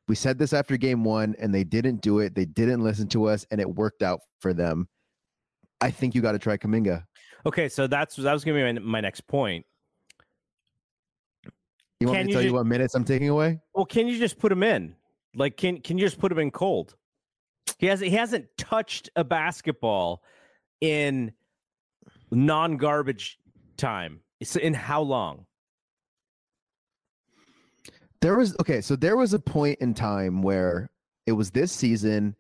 we 0.08 0.16
said 0.16 0.40
this 0.40 0.54
after 0.54 0.76
game 0.78 1.04
one 1.04 1.36
and 1.40 1.54
they 1.54 1.64
didn't 1.64 2.02
do 2.02 2.20
it 2.20 2.34
they 2.34 2.46
didn't 2.46 2.82
listen 2.84 3.08
to 3.08 3.26
us 3.26 3.46
and 3.52 3.62
it 3.62 3.70
worked 3.70 4.02
out 4.02 4.22
for 4.40 4.54
them 4.54 4.88
i 5.82 5.92
think 5.92 6.16
you 6.16 6.22
got 6.22 6.32
to 6.34 6.40
try 6.40 6.58
Kuminga 6.58 7.04
Okay, 7.46 7.70
so 7.70 7.88
that's 7.88 8.18
that 8.18 8.34
was 8.34 8.44
gonna 8.44 8.58
be 8.58 8.80
my, 8.80 8.86
my 8.86 9.00
next 9.00 9.22
point. 9.22 9.66
you 12.02 12.08
want 12.08 12.18
Can 12.18 12.26
me 12.26 12.34
to 12.34 12.38
tell 12.38 12.46
you 12.46 12.54
what 12.54 12.66
minutes 12.66 12.96
i'm 12.96 13.06
taking 13.06 13.30
away 13.30 13.60
Well, 13.74 13.86
can 13.86 14.08
you 14.08 14.18
just 14.18 14.38
put 14.38 14.52
him 14.52 14.64
in? 14.64 14.96
Like, 15.36 15.56
can 15.56 15.80
can 15.80 15.98
you 15.98 16.06
just 16.06 16.20
put 16.20 16.32
him 16.32 16.40
in 16.40 16.52
cold? 16.52 16.96
He 17.78 17.86
hasn't 17.86 18.10
he 18.10 18.18
hasn't 18.18 18.46
touched 18.58 19.10
a 19.16 19.24
basketball 19.24 20.22
in 20.82 21.32
non-garbage 22.32 23.40
time. 23.78 24.22
It's 24.40 24.56
in 24.56 24.74
how 24.74 25.02
long? 25.02 25.46
there 28.22 28.38
was 28.38 28.56
okay 28.60 28.82
so 28.82 28.96
there 28.96 29.18
was 29.18 29.34
a 29.34 29.40
point 29.40 29.78
in 29.80 29.94
time 29.94 30.42
where 30.42 30.90
it 31.26 31.32
was 31.32 31.52
this 31.52 31.72
season 31.72 32.36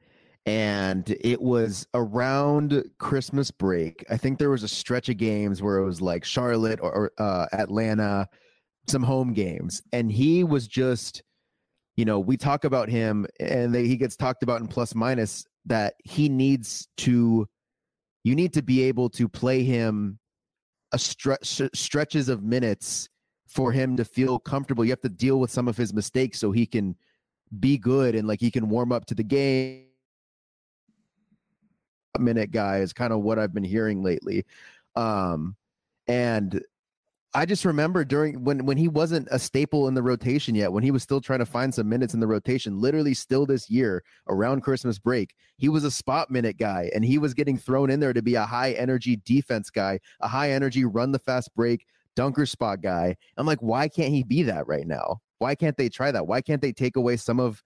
and 0.45 1.15
it 1.21 1.41
was 1.41 1.87
around 1.93 2.83
christmas 2.97 3.51
break 3.51 4.03
i 4.09 4.17
think 4.17 4.37
there 4.37 4.49
was 4.49 4.63
a 4.63 4.67
stretch 4.67 5.09
of 5.09 5.17
games 5.17 5.61
where 5.61 5.77
it 5.77 5.85
was 5.85 6.01
like 6.01 6.23
charlotte 6.23 6.79
or, 6.81 6.93
or 6.93 7.11
uh, 7.17 7.45
atlanta 7.53 8.27
some 8.87 9.03
home 9.03 9.33
games 9.33 9.81
and 9.93 10.11
he 10.11 10.43
was 10.43 10.67
just 10.67 11.23
you 11.95 12.05
know 12.05 12.19
we 12.19 12.35
talk 12.35 12.63
about 12.63 12.89
him 12.89 13.25
and 13.39 13.73
they, 13.73 13.85
he 13.85 13.95
gets 13.95 14.15
talked 14.15 14.43
about 14.43 14.61
in 14.61 14.67
plus 14.67 14.95
minus 14.95 15.45
that 15.65 15.93
he 16.03 16.29
needs 16.29 16.87
to 16.97 17.47
you 18.23 18.35
need 18.35 18.53
to 18.53 18.61
be 18.61 18.83
able 18.83 19.09
to 19.09 19.27
play 19.27 19.63
him 19.63 20.19
a 20.91 20.99
stretch 20.99 21.61
stretches 21.73 22.29
of 22.29 22.43
minutes 22.43 23.09
for 23.47 23.71
him 23.71 23.97
to 23.97 24.05
feel 24.05 24.39
comfortable. 24.39 24.85
You 24.85 24.91
have 24.91 25.01
to 25.01 25.09
deal 25.09 25.39
with 25.39 25.51
some 25.51 25.67
of 25.67 25.77
his 25.77 25.93
mistakes 25.93 26.39
so 26.39 26.51
he 26.51 26.65
can 26.65 26.95
be 27.59 27.77
good 27.77 28.15
and 28.15 28.27
like 28.27 28.39
he 28.39 28.51
can 28.51 28.69
warm 28.69 28.91
up 28.91 29.05
to 29.07 29.15
the 29.15 29.23
game. 29.23 29.85
Minute 32.17 32.51
guy 32.51 32.79
is 32.79 32.93
kind 32.93 33.13
of 33.13 33.21
what 33.21 33.39
I've 33.39 33.53
been 33.53 33.63
hearing 33.63 34.03
lately. 34.03 34.45
Um, 34.95 35.55
and 36.07 36.61
I 37.35 37.45
just 37.45 37.63
remember 37.63 38.03
during 38.03 38.43
when 38.43 38.65
when 38.65 38.77
he 38.77 38.87
wasn't 38.87 39.27
a 39.29 39.37
staple 39.37 39.87
in 39.87 39.93
the 39.93 40.01
rotation 40.01 40.55
yet, 40.55 40.73
when 40.73 40.83
he 40.83 40.89
was 40.89 41.03
still 41.03 41.21
trying 41.21 41.39
to 41.39 41.45
find 41.45 41.73
some 41.73 41.87
minutes 41.87 42.15
in 42.15 42.19
the 42.19 42.27
rotation, 42.27 42.81
literally 42.81 43.13
still 43.13 43.45
this 43.45 43.69
year 43.69 44.03
around 44.27 44.61
Christmas 44.61 44.97
break, 44.97 45.35
he 45.57 45.69
was 45.69 45.83
a 45.83 45.91
spot 45.91 46.31
minute 46.31 46.57
guy 46.57 46.89
and 46.93 47.05
he 47.05 47.19
was 47.19 47.35
getting 47.35 47.55
thrown 47.57 47.91
in 47.91 47.99
there 47.99 48.13
to 48.13 48.23
be 48.23 48.33
a 48.33 48.45
high 48.45 48.71
energy 48.71 49.17
defense 49.25 49.69
guy, 49.69 49.99
a 50.21 50.27
high 50.27 50.51
energy 50.51 50.85
run 50.85 51.11
the 51.11 51.19
fast 51.19 51.53
break, 51.55 51.85
dunker 52.15 52.47
spot 52.47 52.81
guy. 52.81 53.15
I'm 53.37 53.45
like, 53.45 53.61
why 53.61 53.89
can't 53.89 54.11
he 54.11 54.23
be 54.23 54.41
that 54.43 54.65
right 54.67 54.87
now? 54.87 55.21
Why 55.37 55.53
can't 55.53 55.77
they 55.77 55.89
try 55.89 56.11
that? 56.11 56.25
Why 56.25 56.41
can't 56.41 56.61
they 56.63 56.71
take 56.71 56.95
away 56.95 57.17
some 57.17 57.39
of 57.39 57.61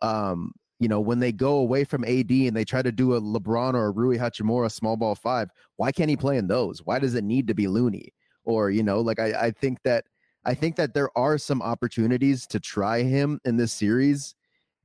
um 0.00 0.52
you 0.78 0.88
know, 0.88 1.00
when 1.00 1.20
they 1.20 1.30
go 1.30 1.58
away 1.58 1.84
from 1.84 2.04
AD 2.04 2.30
and 2.30 2.56
they 2.56 2.64
try 2.64 2.82
to 2.82 2.90
do 2.90 3.14
a 3.14 3.20
LeBron 3.20 3.74
or 3.74 3.86
a 3.86 3.90
Rui 3.92 4.18
Hachimura 4.18 4.70
small 4.70 4.96
ball 4.96 5.14
five, 5.14 5.48
why 5.76 5.92
can't 5.92 6.10
he 6.10 6.16
play 6.16 6.36
in 6.38 6.48
those? 6.48 6.80
Why 6.84 6.98
does 6.98 7.14
it 7.14 7.22
need 7.22 7.46
to 7.46 7.54
be 7.54 7.68
Looney? 7.68 8.12
Or, 8.44 8.70
you 8.70 8.82
know, 8.82 9.00
like 9.00 9.18
I, 9.18 9.32
I 9.46 9.50
think 9.50 9.78
that 9.84 10.04
I 10.44 10.54
think 10.54 10.76
that 10.76 10.94
there 10.94 11.16
are 11.16 11.38
some 11.38 11.62
opportunities 11.62 12.46
to 12.48 12.58
try 12.58 13.02
him 13.02 13.40
in 13.44 13.56
this 13.56 13.72
series. 13.72 14.34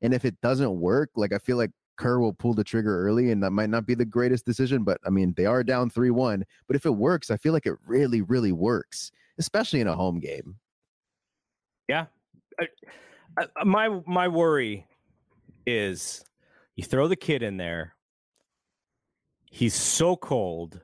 And 0.02 0.14
if 0.14 0.26
it 0.26 0.40
doesn't 0.42 0.80
work, 0.80 1.10
like 1.16 1.34
I 1.34 1.40
feel 1.40 1.58
like 1.58 1.72
Kerr 1.98 2.20
will 2.20 2.34
pull 2.34 2.54
the 2.54 2.64
trigger 2.64 3.02
early 3.04 3.32
and 3.32 3.42
that 3.42 3.52
might 3.52 3.72
not 3.72 3.88
be 3.88 3.96
the 3.96 4.06
greatest 4.06 4.46
decision, 4.46 4.84
but 4.84 5.00
I 5.06 5.10
mean, 5.10 5.34
they 5.36 5.46
are 5.46 5.64
down 5.64 5.90
3 5.90 6.12
1. 6.12 6.46
But 6.68 6.76
if 6.76 6.86
it 6.86 6.92
works, 6.92 7.32
I 7.32 7.38
feel 7.38 7.54
like 7.54 7.66
it 7.66 7.76
really, 7.86 8.22
really 8.22 8.52
works, 8.52 9.12
especially 9.40 9.82
in 9.82 9.88
a 9.88 9.96
home 9.96 10.20
game. 10.20 10.56
Yeah. 11.90 12.06
I, 12.60 12.68
I, 13.38 13.64
my 13.64 14.02
my 14.06 14.28
worry 14.28 14.88
is 15.66 16.24
you 16.76 16.84
throw 16.84 17.08
the 17.08 17.16
kid 17.16 17.42
in 17.42 17.58
there. 17.58 17.96
He's 19.50 19.74
so 19.74 20.16
cold. 20.16 20.82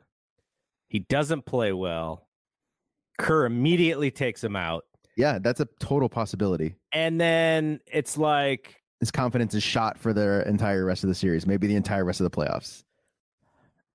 He 0.87 0.99
doesn't 0.99 1.45
play 1.45 1.73
well. 1.73 2.22
Kerr 3.17 3.45
immediately 3.45 4.11
takes 4.11 4.43
him 4.43 4.55
out. 4.55 4.85
Yeah, 5.15 5.39
that's 5.39 5.59
a 5.59 5.67
total 5.79 6.09
possibility. 6.09 6.75
And 6.91 7.19
then 7.21 7.79
it's 7.85 8.17
like 8.17 8.81
His 8.99 9.11
confidence 9.11 9.53
is 9.53 9.63
shot 9.63 9.97
for 9.97 10.13
the 10.13 10.47
entire 10.47 10.85
rest 10.85 11.03
of 11.03 11.09
the 11.09 11.15
series, 11.15 11.45
maybe 11.45 11.67
the 11.67 11.75
entire 11.75 12.03
rest 12.03 12.19
of 12.19 12.29
the 12.29 12.35
playoffs. 12.35 12.83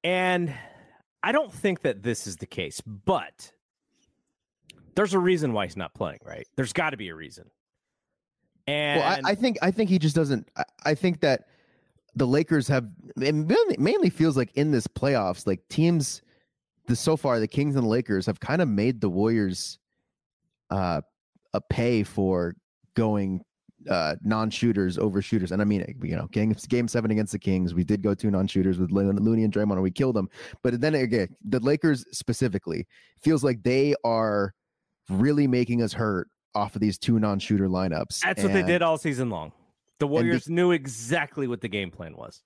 And 0.04 0.54
I 1.22 1.32
don't 1.32 1.52
think 1.52 1.82
that 1.82 2.02
this 2.02 2.26
is 2.26 2.36
the 2.36 2.46
case, 2.46 2.80
but 2.80 3.52
there's 4.94 5.14
a 5.14 5.18
reason 5.18 5.52
why 5.52 5.66
he's 5.66 5.76
not 5.76 5.92
playing, 5.94 6.20
right? 6.24 6.46
There's 6.56 6.72
got 6.72 6.90
to 6.90 6.96
be 6.96 7.08
a 7.08 7.14
reason. 7.14 7.50
And 8.68 9.00
well, 9.00 9.20
I, 9.24 9.30
I 9.30 9.34
think 9.34 9.58
I 9.62 9.70
think 9.70 9.90
he 9.90 9.98
just 9.98 10.14
doesn't. 10.14 10.48
I, 10.56 10.64
I 10.84 10.94
think 10.94 11.20
that 11.20 11.46
the 12.14 12.26
Lakers 12.26 12.68
have 12.68 12.86
it 13.16 13.34
mainly, 13.34 13.76
mainly 13.78 14.10
feels 14.10 14.36
like 14.36 14.52
in 14.54 14.70
this 14.70 14.86
playoffs, 14.86 15.46
like 15.46 15.66
teams. 15.68 16.22
The 16.88 16.96
so 16.96 17.16
far, 17.16 17.38
the 17.38 17.46
Kings 17.46 17.76
and 17.76 17.84
the 17.84 17.88
Lakers 17.88 18.26
have 18.26 18.40
kind 18.40 18.62
of 18.62 18.68
made 18.68 19.00
the 19.00 19.10
Warriors 19.10 19.78
uh, 20.70 21.02
a 21.52 21.60
pay 21.60 22.02
for 22.02 22.54
going 22.94 23.42
uh, 23.88 24.16
non-shooters 24.22 24.98
over 24.98 25.22
shooters. 25.22 25.52
And 25.52 25.62
I 25.62 25.64
mean, 25.66 25.84
you 26.02 26.16
know, 26.16 26.26
game, 26.32 26.54
game 26.68 26.88
seven 26.88 27.10
against 27.10 27.32
the 27.32 27.38
Kings, 27.38 27.74
we 27.74 27.84
did 27.84 28.02
go 28.02 28.14
two 28.14 28.30
non-shooters 28.30 28.78
with 28.78 28.90
Looney 28.90 29.44
and 29.44 29.52
Draymond, 29.52 29.72
and 29.72 29.82
we 29.82 29.90
killed 29.90 30.16
them. 30.16 30.28
But 30.62 30.80
then 30.80 30.94
again, 30.94 31.28
the 31.44 31.60
Lakers 31.60 32.04
specifically 32.10 32.86
feels 33.20 33.44
like 33.44 33.62
they 33.62 33.94
are 34.04 34.54
really 35.10 35.46
making 35.46 35.82
us 35.82 35.92
hurt 35.92 36.28
off 36.54 36.74
of 36.74 36.80
these 36.80 36.98
two 36.98 37.18
non-shooter 37.18 37.68
lineups. 37.68 38.20
that's 38.22 38.42
what 38.42 38.52
they 38.52 38.62
did 38.62 38.82
all 38.82 38.98
season 38.98 39.30
long. 39.30 39.52
The 40.00 40.06
Warriors 40.06 40.48
knew 40.48 40.70
exactly 40.70 41.46
what 41.48 41.60
the 41.60 41.68
game 41.68 41.90
plan 41.90 42.16
was. 42.16 42.42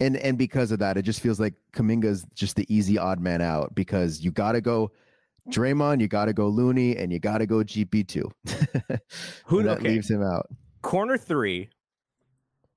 And 0.00 0.16
and 0.16 0.38
because 0.38 0.72
of 0.72 0.78
that, 0.78 0.96
it 0.96 1.02
just 1.02 1.20
feels 1.20 1.38
like 1.38 1.54
Kuminga's 1.74 2.26
just 2.34 2.56
the 2.56 2.66
easy 2.74 2.98
odd 2.98 3.20
man 3.20 3.42
out 3.42 3.74
because 3.74 4.20
you 4.20 4.30
got 4.30 4.52
to 4.52 4.60
go 4.60 4.90
Draymond, 5.50 6.00
you 6.00 6.08
got 6.08 6.26
to 6.26 6.32
go 6.32 6.48
Looney, 6.48 6.96
and 6.96 7.12
you 7.12 7.18
got 7.18 7.38
to 7.38 7.46
go 7.46 7.56
GP 7.56 8.08
two. 8.08 8.30
Who 9.46 9.62
that 9.62 9.78
okay. 9.78 9.90
leaves 9.90 10.10
him 10.10 10.22
out? 10.22 10.48
Corner 10.82 11.18
three, 11.18 11.70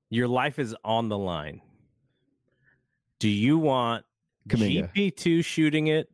your 0.09 0.27
life 0.27 0.59
is 0.59 0.75
on 0.83 1.09
the 1.09 1.17
line. 1.17 1.61
Do 3.19 3.29
you 3.29 3.57
want 3.57 4.05
Kuminga. 4.49 4.91
GP2 4.93 5.43
shooting 5.43 5.87
it? 5.87 6.09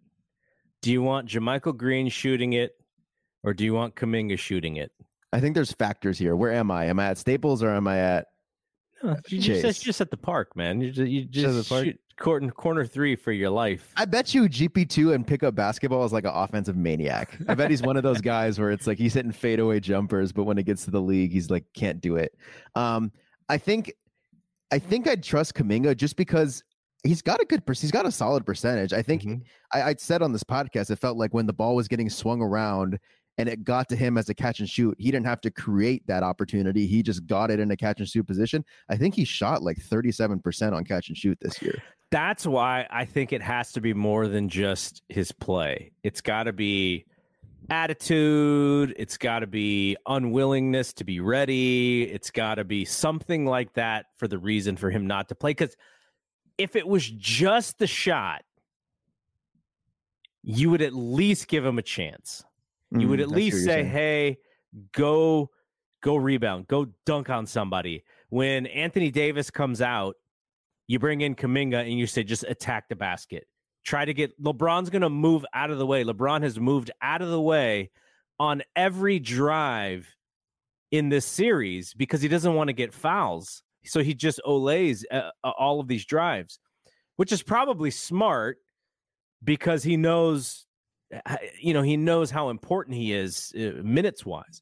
Do 0.82 0.92
you 0.92 1.02
want 1.02 1.28
JaMychal 1.28 1.78
Green 1.78 2.10
shooting 2.10 2.54
it? 2.54 2.74
Or 3.44 3.54
do 3.54 3.64
you 3.64 3.74
want 3.74 3.96
Kaminga 3.96 4.38
shooting 4.38 4.78
it? 4.78 4.92
I 5.34 5.40
think 5.40 5.56
there's 5.56 5.72
factors 5.72 6.18
here. 6.18 6.36
Where 6.36 6.52
am 6.52 6.70
I? 6.70 6.86
Am 6.86 7.00
I 7.00 7.08
at 7.08 7.18
Staples 7.18 7.64
or 7.64 7.70
am 7.70 7.88
I 7.88 7.98
at? 7.98 8.28
No, 9.04 9.18
you 9.30 9.40
just, 9.40 9.62
that's 9.62 9.80
just 9.80 10.02
at 10.02 10.12
the 10.12 10.18
park, 10.18 10.56
man. 10.56 10.82
You 10.82 10.92
just, 10.92 11.12
you 11.12 11.26
just 11.26 11.70
the 11.70 11.74
park? 11.74 11.86
shoot 11.86 12.00
corner, 12.22 12.52
corner 12.52 12.86
three 12.86 13.16
for 13.16 13.32
your 13.32 13.50
life. 13.50 13.92
I 13.98 14.06
bet 14.06 14.34
you 14.34 14.44
GP 14.44 14.90
two 14.90 15.14
and 15.14 15.26
pick 15.26 15.44
up 15.44 15.56
basketball 15.56 16.06
is 16.06 16.14
like 16.14 16.24
an 16.24 16.32
offensive 16.34 16.78
maniac. 16.78 17.38
I 17.48 17.56
bet 17.56 17.70
he's 17.70 17.82
one 17.82 17.98
of 17.98 18.04
those 18.04 18.22
guys 18.22 18.60
where 18.60 18.72
it's 18.72 18.88
like 18.88 18.98
he's 18.98 19.14
hitting 19.14 19.32
fadeaway 19.32 19.80
jumpers, 19.80 20.32
but 20.32 20.44
when 20.44 20.58
it 20.58 20.64
gets 20.64 20.86
to 20.86 20.92
the 20.92 21.02
league, 21.02 21.32
he's 21.32 21.50
like 21.50 21.66
can't 21.74 22.00
do 22.00 22.16
it. 22.16 22.34
Um, 22.76 23.12
I 23.50 23.58
think, 23.58 23.92
I 24.72 24.80
think 24.80 25.08
I'd 25.08 25.24
trust 25.24 25.56
Kuminga 25.56 25.98
just 25.98 26.16
because 26.16 26.64
he's 27.04 27.22
got 27.22 27.42
a 27.42 27.46
good, 27.46 27.64
he's 27.68 27.92
got 27.92 28.06
a 28.06 28.12
solid 28.12 28.46
percentage. 28.46 28.94
I 28.94 29.02
think 29.02 29.26
I, 29.74 29.82
I 29.82 29.96
said 29.98 30.22
on 30.22 30.32
this 30.32 30.44
podcast, 30.44 30.92
it 30.92 31.00
felt 31.00 31.18
like 31.18 31.34
when 31.34 31.48
the 31.48 31.54
ball 31.54 31.76
was 31.76 31.88
getting 31.88 32.10
swung 32.10 32.42
around 32.42 33.00
and 33.42 33.50
it 33.50 33.64
got 33.64 33.90
to 33.90 33.96
him 33.96 34.20
as 34.20 34.30
a 34.30 34.36
catch 34.36 34.60
and 34.60 34.70
shoot, 34.70 34.96
he 35.00 35.10
didn't 35.10 35.26
have 35.26 35.42
to 35.42 35.50
create 35.50 36.06
that 36.06 36.22
opportunity. 36.22 36.86
He 36.86 37.02
just 37.02 37.26
got 37.26 37.50
it 37.50 37.60
in 37.60 37.72
a 37.72 37.76
catch 37.76 38.00
and 38.00 38.08
shoot 38.08 38.28
position. 38.28 38.64
I 38.88 38.98
think 38.98 39.16
he 39.16 39.26
shot 39.26 39.64
like 39.64 39.80
37% 39.80 40.74
on 40.74 40.84
catch 40.86 41.08
and 41.08 41.18
shoot 41.18 41.40
this 41.42 41.60
year. 41.60 41.82
That's 42.12 42.46
why 42.46 42.86
I 42.92 43.06
think 43.06 43.34
it 43.34 43.42
has 43.42 43.72
to 43.72 43.82
be 43.82 43.96
more 43.96 44.28
than 44.28 44.48
just 44.48 45.02
his 45.10 45.32
play. 45.32 45.92
It's 46.04 46.22
got 46.22 46.44
to 46.44 46.54
be 46.54 47.06
attitude. 47.72 48.94
It's 48.96 49.18
got 49.18 49.40
to 49.40 49.48
be 49.48 49.98
unwillingness 50.06 50.94
to 50.94 51.04
be 51.04 51.20
ready. 51.20 52.04
It's 52.04 52.30
got 52.30 52.56
to 52.56 52.64
be 52.64 52.86
something 52.86 53.48
like 53.48 53.74
that 53.74 54.06
for 54.18 54.28
the 54.28 54.38
reason 54.38 54.78
for 54.78 54.92
him 54.92 55.08
not 55.08 55.30
to 55.30 55.36
play. 55.36 55.50
Because 55.52 55.76
if 56.60 56.76
it 56.76 56.88
was 56.88 57.10
just 57.10 57.80
the 57.80 57.88
shot, 57.88 58.44
you 60.44 60.70
would 60.70 60.84
at 60.84 60.94
least 60.94 61.48
give 61.48 61.66
him 61.66 61.80
a 61.80 61.84
chance. 61.84 62.44
You 62.92 63.08
would 63.08 63.20
Mm, 63.20 63.24
at 63.24 63.28
what 63.30 63.36
least 63.38 63.64
say. 63.64 63.84
"Hey, 63.84 64.38
go 64.92 65.50
go 66.02 66.16
rebound, 66.16 66.68
go 66.68 66.88
dunk 67.06 67.30
on 67.30 67.46
somebody." 67.46 68.04
When 68.30 68.66
Anthony 68.68 69.12
Davis 69.12 69.50
comes 69.50 69.82
out, 69.82 70.16
you 70.88 71.00
bring 71.00 71.22
in 71.22 71.36
Kuminga 71.36 71.82
and 71.82 71.98
you 71.98 72.08
say, 72.08 72.24
"Just 72.24 72.44
attack 72.44 72.90
the 72.90 72.96
basket." 72.96 73.48
Try 73.84 74.06
to 74.06 74.14
get 74.14 74.40
LeBron's 74.42 74.90
going 74.90 75.02
to 75.02 75.10
move 75.10 75.46
out 75.54 75.72
of 75.72 75.78
the 75.80 75.86
way. 75.86 76.04
LeBron 76.04 76.44
has 76.44 76.60
moved 76.60 76.92
out 77.02 77.22
of 77.22 77.30
the 77.30 77.42
way 77.42 77.90
on 78.40 78.62
every 78.76 79.20
drive 79.20 80.08
in 80.92 81.10
this 81.10 81.26
series 81.26 81.94
because 81.94 82.22
he 82.22 82.28
doesn't 82.28 82.54
want 82.54 82.68
to 82.68 82.74
get 82.74 82.94
fouls. 82.94 83.64
So 83.86 84.04
he 84.04 84.14
just 84.14 84.40
olays 84.46 85.04
uh, 85.12 85.32
all 85.44 85.80
of 85.80 85.88
these 85.88 86.06
drives, 86.06 86.60
which 87.16 87.32
is 87.32 87.42
probably 87.42 87.90
smart 87.90 88.58
because 89.44 89.84
he 89.84 89.98
knows 89.98 90.68
you 91.60 91.74
know 91.74 91.82
he 91.82 91.98
knows 91.98 92.32
how 92.32 92.50
important 92.50 92.96
he 92.96 93.14
is 93.14 93.54
uh, 93.56 93.82
minutes 93.84 94.26
wise. 94.26 94.62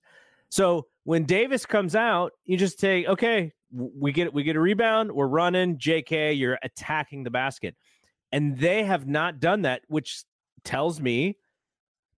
So 0.49 0.87
when 1.03 1.25
Davis 1.25 1.65
comes 1.65 1.95
out, 1.95 2.33
you 2.45 2.57
just 2.57 2.79
take 2.79 3.07
okay, 3.07 3.53
we 3.71 4.11
get 4.11 4.33
we 4.33 4.43
get 4.43 4.55
a 4.55 4.59
rebound, 4.59 5.11
we're 5.11 5.27
running, 5.27 5.77
JK, 5.77 6.37
you're 6.37 6.59
attacking 6.63 7.23
the 7.23 7.31
basket. 7.31 7.75
And 8.31 8.57
they 8.57 8.83
have 8.83 9.07
not 9.07 9.39
done 9.39 9.63
that, 9.63 9.81
which 9.87 10.23
tells 10.63 11.01
me 11.01 11.37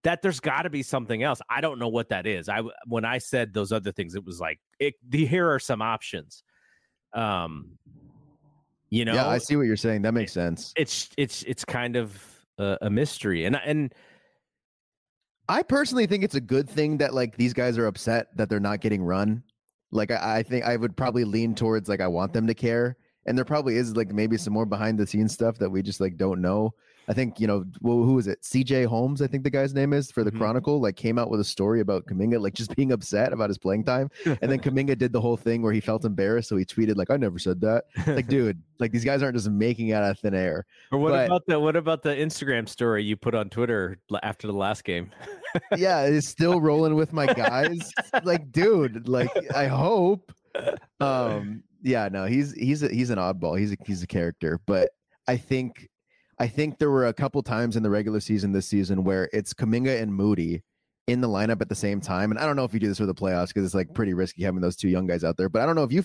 that 0.03 0.21
there's 0.21 0.39
got 0.39 0.63
to 0.63 0.69
be 0.69 0.83
something 0.83 1.23
else. 1.23 1.41
I 1.49 1.61
don't 1.61 1.79
know 1.79 1.87
what 1.87 2.09
that 2.09 2.25
is. 2.25 2.49
I 2.49 2.63
when 2.85 3.05
I 3.05 3.19
said 3.19 3.53
those 3.53 3.71
other 3.71 3.91
things, 3.91 4.15
it 4.15 4.25
was 4.25 4.39
like 4.39 4.59
it, 4.79 4.95
the, 5.07 5.25
here 5.25 5.49
are 5.49 5.59
some 5.59 5.81
options. 5.81 6.43
Um, 7.13 7.77
you 8.89 9.05
know, 9.05 9.13
yeah, 9.13 9.27
I 9.27 9.37
see 9.37 9.55
what 9.55 9.63
you're 9.67 9.77
saying. 9.77 10.01
That 10.01 10.13
makes 10.13 10.33
sense. 10.33 10.73
it's 10.75 11.09
it's 11.17 11.43
it's 11.43 11.63
kind 11.63 11.95
of 11.95 12.21
a, 12.57 12.77
a 12.81 12.89
mystery, 12.89 13.45
and 13.45 13.57
and 13.65 13.93
I 15.51 15.63
personally 15.63 16.07
think 16.07 16.23
it's 16.23 16.35
a 16.35 16.39
good 16.39 16.69
thing 16.69 16.99
that 16.99 17.13
like 17.13 17.35
these 17.35 17.51
guys 17.51 17.77
are 17.77 17.85
upset 17.87 18.27
that 18.37 18.47
they're 18.47 18.61
not 18.61 18.79
getting 18.79 19.03
run. 19.03 19.43
Like 19.91 20.09
I, 20.09 20.37
I 20.37 20.43
think 20.43 20.63
I 20.63 20.77
would 20.77 20.95
probably 20.95 21.25
lean 21.25 21.55
towards 21.55 21.89
like 21.89 21.99
I 21.99 22.07
want 22.07 22.31
them 22.31 22.47
to 22.47 22.53
care, 22.53 22.95
and 23.25 23.37
there 23.37 23.43
probably 23.43 23.75
is 23.75 23.93
like 23.93 24.13
maybe 24.13 24.37
some 24.37 24.53
more 24.53 24.65
behind 24.65 24.97
the 24.97 25.05
scenes 25.05 25.33
stuff 25.33 25.57
that 25.57 25.69
we 25.69 25.81
just 25.81 25.99
like 25.99 26.15
don't 26.15 26.39
know. 26.39 26.73
I 27.07 27.13
think 27.13 27.39
you 27.39 27.47
know 27.47 27.65
wh- 27.81 28.05
who 28.05 28.17
is 28.19 28.27
it? 28.27 28.43
C.J. 28.45 28.83
Holmes, 28.83 29.21
I 29.21 29.27
think 29.27 29.43
the 29.43 29.49
guy's 29.49 29.73
name 29.73 29.91
is 29.91 30.11
for 30.11 30.23
the 30.23 30.31
Mhm. 30.31 30.37
Chronicle. 30.37 30.79
Like 30.79 30.95
came 30.95 31.17
out 31.17 31.29
with 31.29 31.39
a 31.39 31.43
story 31.43 31.79
about 31.81 32.05
Kuminga 32.05 32.39
like 32.41 32.53
just 32.53 32.75
being 32.75 32.91
upset 32.91 33.33
about 33.33 33.49
his 33.49 33.57
playing 33.57 33.83
time, 33.83 34.09
and 34.25 34.37
then 34.51 34.59
Kuminga 34.61 34.97
did 34.97 35.11
the 35.11 35.19
whole 35.21 35.37
thing 35.37 35.61
where 35.61 35.73
he 35.73 35.79
felt 35.79 36.05
embarrassed, 36.05 36.49
so 36.49 36.57
he 36.57 36.65
tweeted 36.65 36.95
like 36.97 37.09
I 37.09 37.17
never 37.17 37.39
said 37.39 37.59
that. 37.61 37.85
Like 38.07 38.27
dude, 38.29 38.61
like 38.79 38.91
these 38.91 39.03
guys 39.05 39.23
aren't 39.23 39.35
just 39.35 39.49
making 39.49 39.89
it 39.89 39.93
out 39.93 40.09
of 40.11 40.19
thin 40.19 40.33
air. 40.35 40.65
or 40.91 40.99
what 40.99 41.11
But- 41.11 41.25
about 41.25 41.45
the 41.47 41.59
what 41.59 41.75
about 41.75 42.03
the 42.03 42.11
Instagram 42.15 42.69
story 42.69 43.03
you 43.03 43.15
put 43.17 43.33
on 43.35 43.49
Twitter 43.49 43.97
after 44.23 44.47
the 44.47 44.53
last 44.53 44.83
game? 44.83 45.11
yeah, 45.75 46.03
it's 46.03 46.27
still 46.27 46.61
rolling 46.61 46.95
with 46.95 47.11
my 47.13 47.25
guys. 47.25 47.91
like, 48.23 48.51
dude, 48.51 49.07
like 49.07 49.31
I 49.55 49.67
hope. 49.67 50.31
Um, 50.99 51.63
yeah, 51.81 52.09
no, 52.11 52.25
he's 52.25 52.53
he's 52.53 52.83
a, 52.83 52.89
he's 52.89 53.09
an 53.09 53.17
oddball. 53.17 53.57
He's 53.59 53.71
a 53.71 53.77
he's 53.85 54.03
a 54.03 54.07
character, 54.07 54.59
but 54.67 54.91
I 55.27 55.37
think 55.37 55.89
I 56.41 56.47
think 56.47 56.79
there 56.79 56.89
were 56.89 57.05
a 57.05 57.13
couple 57.13 57.43
times 57.43 57.75
in 57.75 57.83
the 57.83 57.91
regular 57.91 58.19
season 58.19 58.51
this 58.51 58.67
season 58.67 59.03
where 59.03 59.29
it's 59.31 59.53
Kuminga 59.53 60.01
and 60.01 60.11
Moody 60.11 60.63
in 61.05 61.21
the 61.21 61.27
lineup 61.27 61.61
at 61.61 61.69
the 61.69 61.75
same 61.75 62.01
time. 62.01 62.31
And 62.31 62.39
I 62.39 62.47
don't 62.47 62.55
know 62.55 62.63
if 62.63 62.73
you 62.73 62.79
do 62.79 62.87
this 62.87 62.97
for 62.97 63.05
the 63.05 63.13
playoffs 63.13 63.49
because 63.49 63.63
it's 63.63 63.75
like 63.75 63.93
pretty 63.93 64.15
risky 64.15 64.41
having 64.41 64.59
those 64.59 64.75
two 64.75 64.89
young 64.89 65.05
guys 65.05 65.23
out 65.23 65.37
there. 65.37 65.49
But 65.49 65.61
I 65.61 65.67
don't 65.67 65.75
know 65.75 65.83
if 65.83 65.91
you 65.91 66.03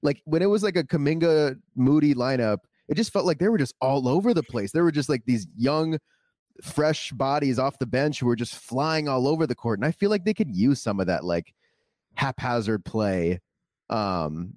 like 0.00 0.22
when 0.24 0.40
it 0.40 0.46
was 0.46 0.62
like 0.62 0.76
a 0.76 0.84
Kuminga 0.84 1.56
Moody 1.74 2.14
lineup, 2.14 2.58
it 2.86 2.94
just 2.94 3.12
felt 3.12 3.26
like 3.26 3.40
they 3.40 3.48
were 3.48 3.58
just 3.58 3.74
all 3.80 4.06
over 4.06 4.32
the 4.32 4.44
place. 4.44 4.70
There 4.70 4.84
were 4.84 4.92
just 4.92 5.08
like 5.08 5.24
these 5.26 5.48
young 5.56 5.98
fresh 6.62 7.10
bodies 7.10 7.58
off 7.58 7.80
the 7.80 7.86
bench 7.86 8.20
who 8.20 8.26
were 8.26 8.36
just 8.36 8.54
flying 8.54 9.08
all 9.08 9.26
over 9.26 9.48
the 9.48 9.56
court. 9.56 9.80
And 9.80 9.84
I 9.84 9.90
feel 9.90 10.10
like 10.10 10.24
they 10.24 10.34
could 10.34 10.54
use 10.54 10.80
some 10.80 11.00
of 11.00 11.08
that 11.08 11.24
like 11.24 11.52
haphazard 12.14 12.84
play 12.84 13.40
um 13.90 14.56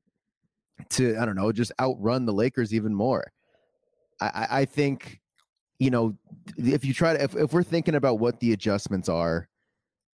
to 0.89 1.17
I 1.17 1.26
don't 1.26 1.36
know, 1.36 1.51
just 1.51 1.71
outrun 1.82 2.28
the 2.28 2.34
Lakers 2.34 2.76
even 2.76 2.93
more. 2.93 3.32
I, 4.22 4.47
I- 4.49 4.66
think, 4.66 5.20
you 5.80 5.89
know, 5.89 6.18
if 6.57 6.86
you 6.86 6.93
try 6.93 7.13
to 7.13 7.24
if, 7.24 7.36
if 7.36 7.53
we're 7.53 7.63
thinking 7.63 7.95
about 7.95 8.20
what 8.20 8.39
the 8.39 8.53
adjustments 8.53 9.09
are 9.09 9.47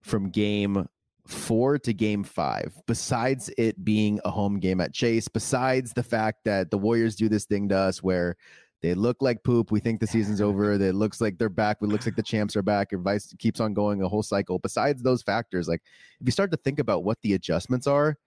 from 0.01 0.29
game 0.29 0.87
four 1.27 1.77
to 1.79 1.93
game 1.93 2.23
five, 2.23 2.73
besides 2.87 3.49
it 3.57 3.83
being 3.83 4.19
a 4.25 4.31
home 4.31 4.59
game 4.59 4.81
at 4.81 4.93
Chase, 4.93 5.27
besides 5.27 5.93
the 5.93 6.03
fact 6.03 6.39
that 6.45 6.71
the 6.71 6.77
Warriors 6.77 7.15
do 7.15 7.29
this 7.29 7.45
thing 7.45 7.69
to 7.69 7.77
us 7.77 8.01
where 8.01 8.35
they 8.81 8.93
look 8.93 9.17
like 9.21 9.43
poop. 9.43 9.71
We 9.71 9.81
think 9.81 9.99
the 9.99 10.07
season's 10.07 10.39
over. 10.39 10.71
It 10.71 10.95
looks 10.95 11.19
like 11.19 11.37
they're 11.37 11.49
back. 11.49 11.77
It 11.81 11.87
looks 11.87 12.05
like 12.05 12.15
the 12.15 12.23
champs 12.23 12.55
are 12.55 12.61
back. 12.61 12.93
Advice 12.93 13.33
keeps 13.37 13.59
on 13.59 13.73
going 13.73 14.01
a 14.01 14.07
whole 14.07 14.23
cycle. 14.23 14.57
Besides 14.57 15.03
those 15.03 15.21
factors, 15.21 15.67
like 15.67 15.81
if 16.21 16.25
you 16.25 16.31
start 16.31 16.51
to 16.51 16.57
think 16.57 16.79
about 16.79 17.03
what 17.03 17.17
the 17.21 17.33
adjustments 17.33 17.87
are, 17.87 18.17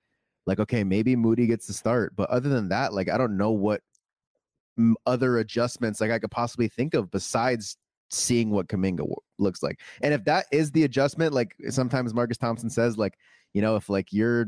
like 0.44 0.60
okay, 0.60 0.84
maybe 0.84 1.16
Moody 1.16 1.46
gets 1.46 1.66
the 1.66 1.72
start, 1.72 2.14
but 2.16 2.28
other 2.28 2.48
than 2.50 2.68
that, 2.68 2.92
like 2.92 3.08
I 3.08 3.16
don't 3.16 3.36
know 3.36 3.52
what 3.52 3.80
other 5.06 5.38
adjustments 5.38 6.00
like 6.00 6.10
I 6.10 6.18
could 6.18 6.30
possibly 6.30 6.68
think 6.68 6.94
of 6.94 7.10
besides 7.10 7.76
seeing 8.10 8.50
what 8.50 8.68
Kuminga 8.68 8.98
w- 8.98 9.14
looks 9.38 9.62
like. 9.62 9.80
And 10.02 10.12
if 10.14 10.24
that 10.24 10.46
is 10.52 10.70
the 10.70 10.84
adjustment, 10.84 11.32
like 11.32 11.54
sometimes 11.70 12.12
Marcus 12.14 12.38
Thompson 12.38 12.70
says, 12.70 12.96
like 12.98 13.14
you 13.54 13.60
know, 13.62 13.76
if 13.76 13.88
like 13.88 14.12
you're 14.12 14.46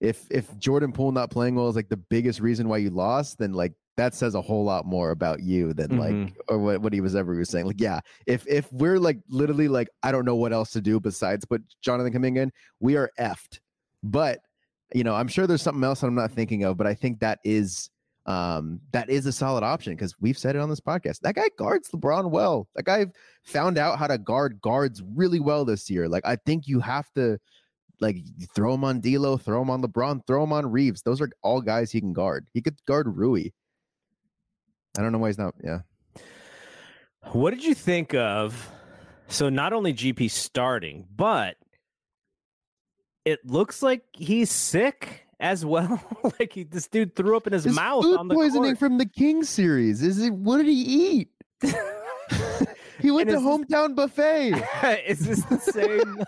if 0.00 0.26
if 0.30 0.56
Jordan 0.58 0.92
Poole 0.92 1.12
not 1.12 1.30
playing 1.30 1.54
well 1.54 1.68
is 1.68 1.76
like 1.76 1.88
the 1.88 1.96
biggest 1.96 2.40
reason 2.40 2.68
why 2.68 2.76
you 2.78 2.90
lost, 2.90 3.38
then 3.38 3.52
like 3.52 3.72
that 3.96 4.14
says 4.14 4.34
a 4.34 4.42
whole 4.42 4.62
lot 4.62 4.84
more 4.84 5.10
about 5.10 5.40
you 5.42 5.72
than 5.72 5.96
like 5.98 6.12
Mhm. 6.12 6.32
or 6.48 6.58
what, 6.58 6.82
what 6.82 6.92
he 6.92 7.00
was 7.00 7.16
ever 7.16 7.34
was 7.34 7.48
saying. 7.48 7.64
Like, 7.66 7.80
yeah, 7.80 8.00
if 8.26 8.46
if 8.46 8.70
we're 8.72 8.98
like 8.98 9.18
literally 9.28 9.68
like 9.68 9.88
I 10.02 10.12
don't 10.12 10.26
know 10.26 10.36
what 10.36 10.52
else 10.52 10.70
to 10.72 10.82
do 10.82 11.00
besides 11.00 11.44
put 11.46 11.62
Jonathan 11.82 12.12
Kuminga 12.12 12.42
in, 12.42 12.52
we 12.78 12.96
are 12.96 13.10
effed. 13.18 13.60
But 14.02 14.40
you 14.94 15.02
know, 15.02 15.14
I'm 15.14 15.28
sure 15.28 15.46
there's 15.46 15.62
something 15.62 15.82
else 15.82 16.02
I'm 16.02 16.14
not 16.14 16.30
thinking 16.30 16.62
of, 16.64 16.76
but 16.76 16.86
I 16.86 16.94
think 16.94 17.20
that 17.20 17.38
is 17.42 17.88
um 18.26 18.80
that 18.92 19.08
is 19.08 19.24
a 19.26 19.32
solid 19.32 19.62
option 19.62 19.94
because 19.94 20.14
we've 20.20 20.38
said 20.38 20.56
it 20.56 20.60
on 20.60 20.68
this 20.68 20.80
podcast. 20.80 21.20
That 21.20 21.36
guy 21.36 21.48
guards 21.56 21.90
LeBron 21.90 22.30
well. 22.30 22.68
That 22.74 22.84
guy 22.84 23.06
found 23.44 23.78
out 23.78 23.98
how 23.98 24.06
to 24.06 24.18
guard 24.18 24.60
guards 24.60 25.02
really 25.14 25.40
well 25.40 25.64
this 25.64 25.88
year. 25.88 26.08
Like 26.08 26.26
I 26.26 26.36
think 26.36 26.66
you 26.66 26.80
have 26.80 27.10
to 27.14 27.38
like 28.00 28.18
throw 28.54 28.74
him 28.74 28.84
on 28.84 29.00
D'Lo, 29.00 29.36
throw 29.36 29.62
him 29.62 29.70
on 29.70 29.82
LeBron, 29.82 30.26
throw 30.26 30.44
him 30.44 30.52
on 30.52 30.70
Reaves. 30.70 31.02
Those 31.02 31.20
are 31.20 31.30
all 31.42 31.60
guys 31.60 31.90
he 31.90 32.00
can 32.00 32.12
guard. 32.12 32.46
He 32.52 32.60
could 32.60 32.76
guard 32.86 33.06
Rui. 33.16 33.50
I 34.98 35.02
don't 35.02 35.12
know 35.12 35.18
why 35.18 35.28
he's 35.28 35.38
not. 35.38 35.54
Yeah. 35.62 35.80
What 37.32 37.50
did 37.50 37.64
you 37.64 37.74
think 37.74 38.14
of? 38.14 38.70
So 39.28 39.48
not 39.48 39.72
only 39.72 39.92
GP 39.92 40.30
starting, 40.30 41.06
but 41.14 41.56
it 43.24 43.40
looks 43.44 43.82
like 43.82 44.02
he's 44.12 44.50
sick 44.50 45.25
as 45.40 45.64
well. 45.64 46.00
like 46.40 46.52
he, 46.52 46.64
this 46.64 46.88
dude 46.88 47.14
threw 47.16 47.36
up 47.36 47.46
in 47.46 47.52
his 47.52 47.66
mouth 47.66 48.04
food 48.04 48.18
on 48.18 48.28
the 48.28 48.34
poisoning 48.34 48.70
court. 48.70 48.78
from 48.78 48.98
the 48.98 49.06
King 49.06 49.44
series. 49.44 50.02
Is 50.02 50.22
it? 50.22 50.32
What 50.32 50.58
did 50.58 50.66
he 50.66 50.72
eat? 50.82 51.28
he 53.00 53.10
went 53.10 53.28
And 53.28 53.38
to 53.40 53.48
is 53.50 53.66
this- 53.68 53.76
hometown 53.76 53.94
buffet. 53.94 54.52
is 55.06 55.20
this 55.20 55.42
the 55.44 55.58
same? 55.58 56.24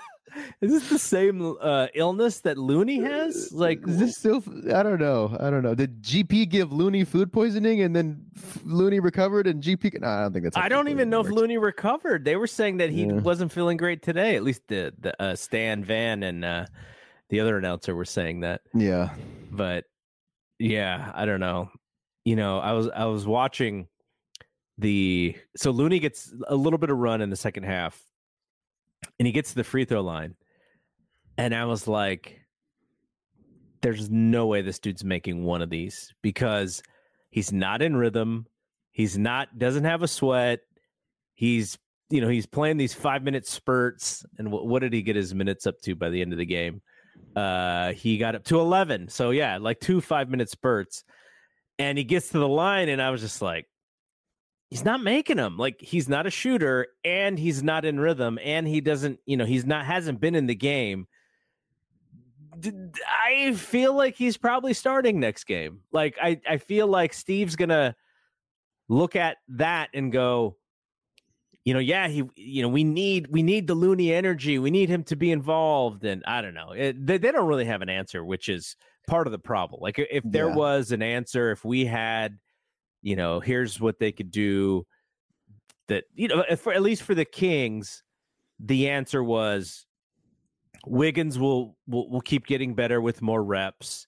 is 0.60 0.70
this 0.70 0.88
the 0.90 0.98
same 0.98 1.56
uh, 1.60 1.88
illness 1.94 2.40
that 2.40 2.58
Looney 2.58 3.00
has? 3.00 3.50
Like 3.52 3.86
Is 3.88 3.98
this 3.98 4.16
still? 4.16 4.42
I 4.72 4.82
don't 4.82 5.00
know. 5.00 5.36
I 5.40 5.50
don't 5.50 5.62
know. 5.62 5.74
Did 5.74 6.02
GP 6.02 6.48
give 6.48 6.72
Looney 6.72 7.04
food 7.04 7.32
poisoning 7.32 7.80
and 7.80 7.96
then 7.96 8.20
f- 8.36 8.60
Looney 8.64 9.00
recovered 9.00 9.46
and 9.46 9.62
GP? 9.62 10.00
No, 10.00 10.06
I 10.08 10.20
don't 10.22 10.32
think 10.32 10.44
that's. 10.44 10.56
I 10.56 10.68
don't 10.68 10.88
even 10.88 11.10
know 11.10 11.20
if. 11.20 11.28
Looney 11.28 11.58
recovered. 11.58 12.24
They 12.24 12.36
were 12.36 12.46
saying 12.46 12.76
that 12.76 12.90
he 12.90 13.04
Yeah. 13.06 13.14
wasn't 13.14 13.50
feeling 13.52 13.76
great 13.78 14.02
today. 14.02 14.36
At 14.36 14.42
least 14.44 14.62
the 14.68 14.92
the 15.00 15.20
uh, 15.20 15.34
Stan 15.34 15.82
Van 15.82 16.22
and 16.22 16.44
uh, 16.44 16.66
the 17.30 17.40
other 17.40 17.58
announcer 17.58 17.94
were 17.94 18.04
saying 18.04 18.40
that. 18.40 18.62
Yeah. 18.74 19.10
But 19.50 19.84
yeah, 20.58 21.12
I 21.14 21.24
don't 21.24 21.40
know. 21.40 21.70
You 22.24 22.36
know, 22.36 22.58
I 22.58 22.72
was 22.72 22.88
I 22.88 23.06
was 23.06 23.26
watching 23.26 23.86
the 24.76 25.36
so 25.56 25.70
Looney 25.70 25.98
gets 25.98 26.32
a 26.46 26.54
little 26.54 26.78
bit 26.78 26.90
of 26.90 26.98
run 26.98 27.20
in 27.20 27.30
the 27.30 27.36
second 27.36 27.64
half, 27.64 28.00
and 29.18 29.26
he 29.26 29.32
gets 29.32 29.50
to 29.50 29.56
the 29.56 29.64
free 29.64 29.84
throw 29.84 30.02
line, 30.02 30.34
and 31.36 31.54
I 31.54 31.64
was 31.64 31.88
like, 31.88 32.40
"There's 33.82 34.10
no 34.10 34.46
way 34.46 34.62
this 34.62 34.78
dude's 34.78 35.04
making 35.04 35.44
one 35.44 35.62
of 35.62 35.70
these 35.70 36.12
because 36.22 36.82
he's 37.30 37.52
not 37.52 37.82
in 37.82 37.96
rhythm. 37.96 38.46
He's 38.90 39.16
not 39.16 39.58
doesn't 39.58 39.84
have 39.84 40.02
a 40.02 40.08
sweat. 40.08 40.60
He's 41.34 41.78
you 42.10 42.20
know 42.20 42.28
he's 42.28 42.46
playing 42.46 42.76
these 42.76 42.94
five 42.94 43.22
minute 43.22 43.46
spurts, 43.46 44.24
and 44.38 44.52
what, 44.52 44.66
what 44.66 44.80
did 44.80 44.92
he 44.92 45.02
get 45.02 45.16
his 45.16 45.34
minutes 45.34 45.66
up 45.66 45.80
to 45.82 45.94
by 45.94 46.10
the 46.10 46.20
end 46.20 46.32
of 46.32 46.38
the 46.38 46.46
game? 46.46 46.82
Uh, 47.36 47.92
he 47.92 48.18
got 48.18 48.34
up 48.34 48.44
to 48.44 48.60
eleven. 48.60 49.08
So 49.08 49.30
yeah, 49.30 49.58
like 49.58 49.80
two 49.80 50.00
five 50.00 50.28
minute 50.28 50.50
spurts, 50.50 51.04
and 51.78 51.96
he 51.96 52.04
gets 52.04 52.30
to 52.30 52.38
the 52.38 52.48
line, 52.48 52.88
and 52.88 53.00
I 53.00 53.10
was 53.10 53.20
just 53.20 53.40
like, 53.40 53.66
he's 54.70 54.84
not 54.84 55.02
making 55.02 55.36
them. 55.36 55.56
Like 55.56 55.80
he's 55.80 56.08
not 56.08 56.26
a 56.26 56.30
shooter, 56.30 56.88
and 57.04 57.38
he's 57.38 57.62
not 57.62 57.84
in 57.84 58.00
rhythm, 58.00 58.38
and 58.42 58.66
he 58.66 58.80
doesn't 58.80 59.20
you 59.26 59.36
know 59.36 59.44
he's 59.44 59.64
not 59.64 59.84
hasn't 59.84 60.20
been 60.20 60.34
in 60.34 60.46
the 60.46 60.54
game. 60.54 61.06
I 63.24 63.52
feel 63.54 63.94
like 63.94 64.16
he's 64.16 64.36
probably 64.36 64.74
starting 64.74 65.20
next 65.20 65.44
game. 65.44 65.80
Like 65.92 66.16
I, 66.20 66.40
I 66.48 66.56
feel 66.56 66.88
like 66.88 67.12
Steve's 67.12 67.54
gonna 67.54 67.94
look 68.88 69.14
at 69.16 69.36
that 69.48 69.90
and 69.94 70.10
go, 70.10 70.56
you 71.68 71.74
know, 71.74 71.80
yeah, 71.80 72.08
he, 72.08 72.22
you 72.34 72.62
know, 72.62 72.68
we 72.70 72.82
need 72.82 73.26
we 73.26 73.42
need 73.42 73.66
the 73.66 73.74
Looney 73.74 74.10
energy. 74.10 74.58
We 74.58 74.70
need 74.70 74.88
him 74.88 75.04
to 75.04 75.16
be 75.16 75.30
involved, 75.30 76.02
and 76.02 76.24
I 76.26 76.40
don't 76.40 76.54
know. 76.54 76.72
It, 76.72 77.06
they 77.06 77.18
they 77.18 77.30
don't 77.30 77.46
really 77.46 77.66
have 77.66 77.82
an 77.82 77.90
answer, 77.90 78.24
which 78.24 78.48
is 78.48 78.74
part 79.06 79.26
of 79.26 79.32
the 79.32 79.38
problem. 79.38 79.82
Like 79.82 79.98
if 79.98 80.24
there 80.24 80.48
Yeah. 80.48 80.54
was 80.54 80.92
an 80.92 81.02
answer, 81.02 81.50
if 81.50 81.66
we 81.66 81.84
had, 81.84 82.38
you 83.02 83.16
know, 83.16 83.38
here's 83.40 83.78
what 83.78 83.98
they 83.98 84.12
could 84.12 84.30
do. 84.30 84.86
That 85.88 86.04
you 86.14 86.28
know, 86.28 86.42
for 86.56 86.72
at 86.72 86.80
least 86.80 87.02
for 87.02 87.14
the 87.14 87.26
Kings, 87.26 88.02
the 88.58 88.88
answer 88.88 89.22
was 89.22 89.84
Wiggins 90.86 91.38
will 91.38 91.76
will 91.86 92.08
will 92.08 92.22
keep 92.22 92.46
getting 92.46 92.76
better 92.76 92.98
with 92.98 93.20
more 93.20 93.44
reps. 93.44 94.06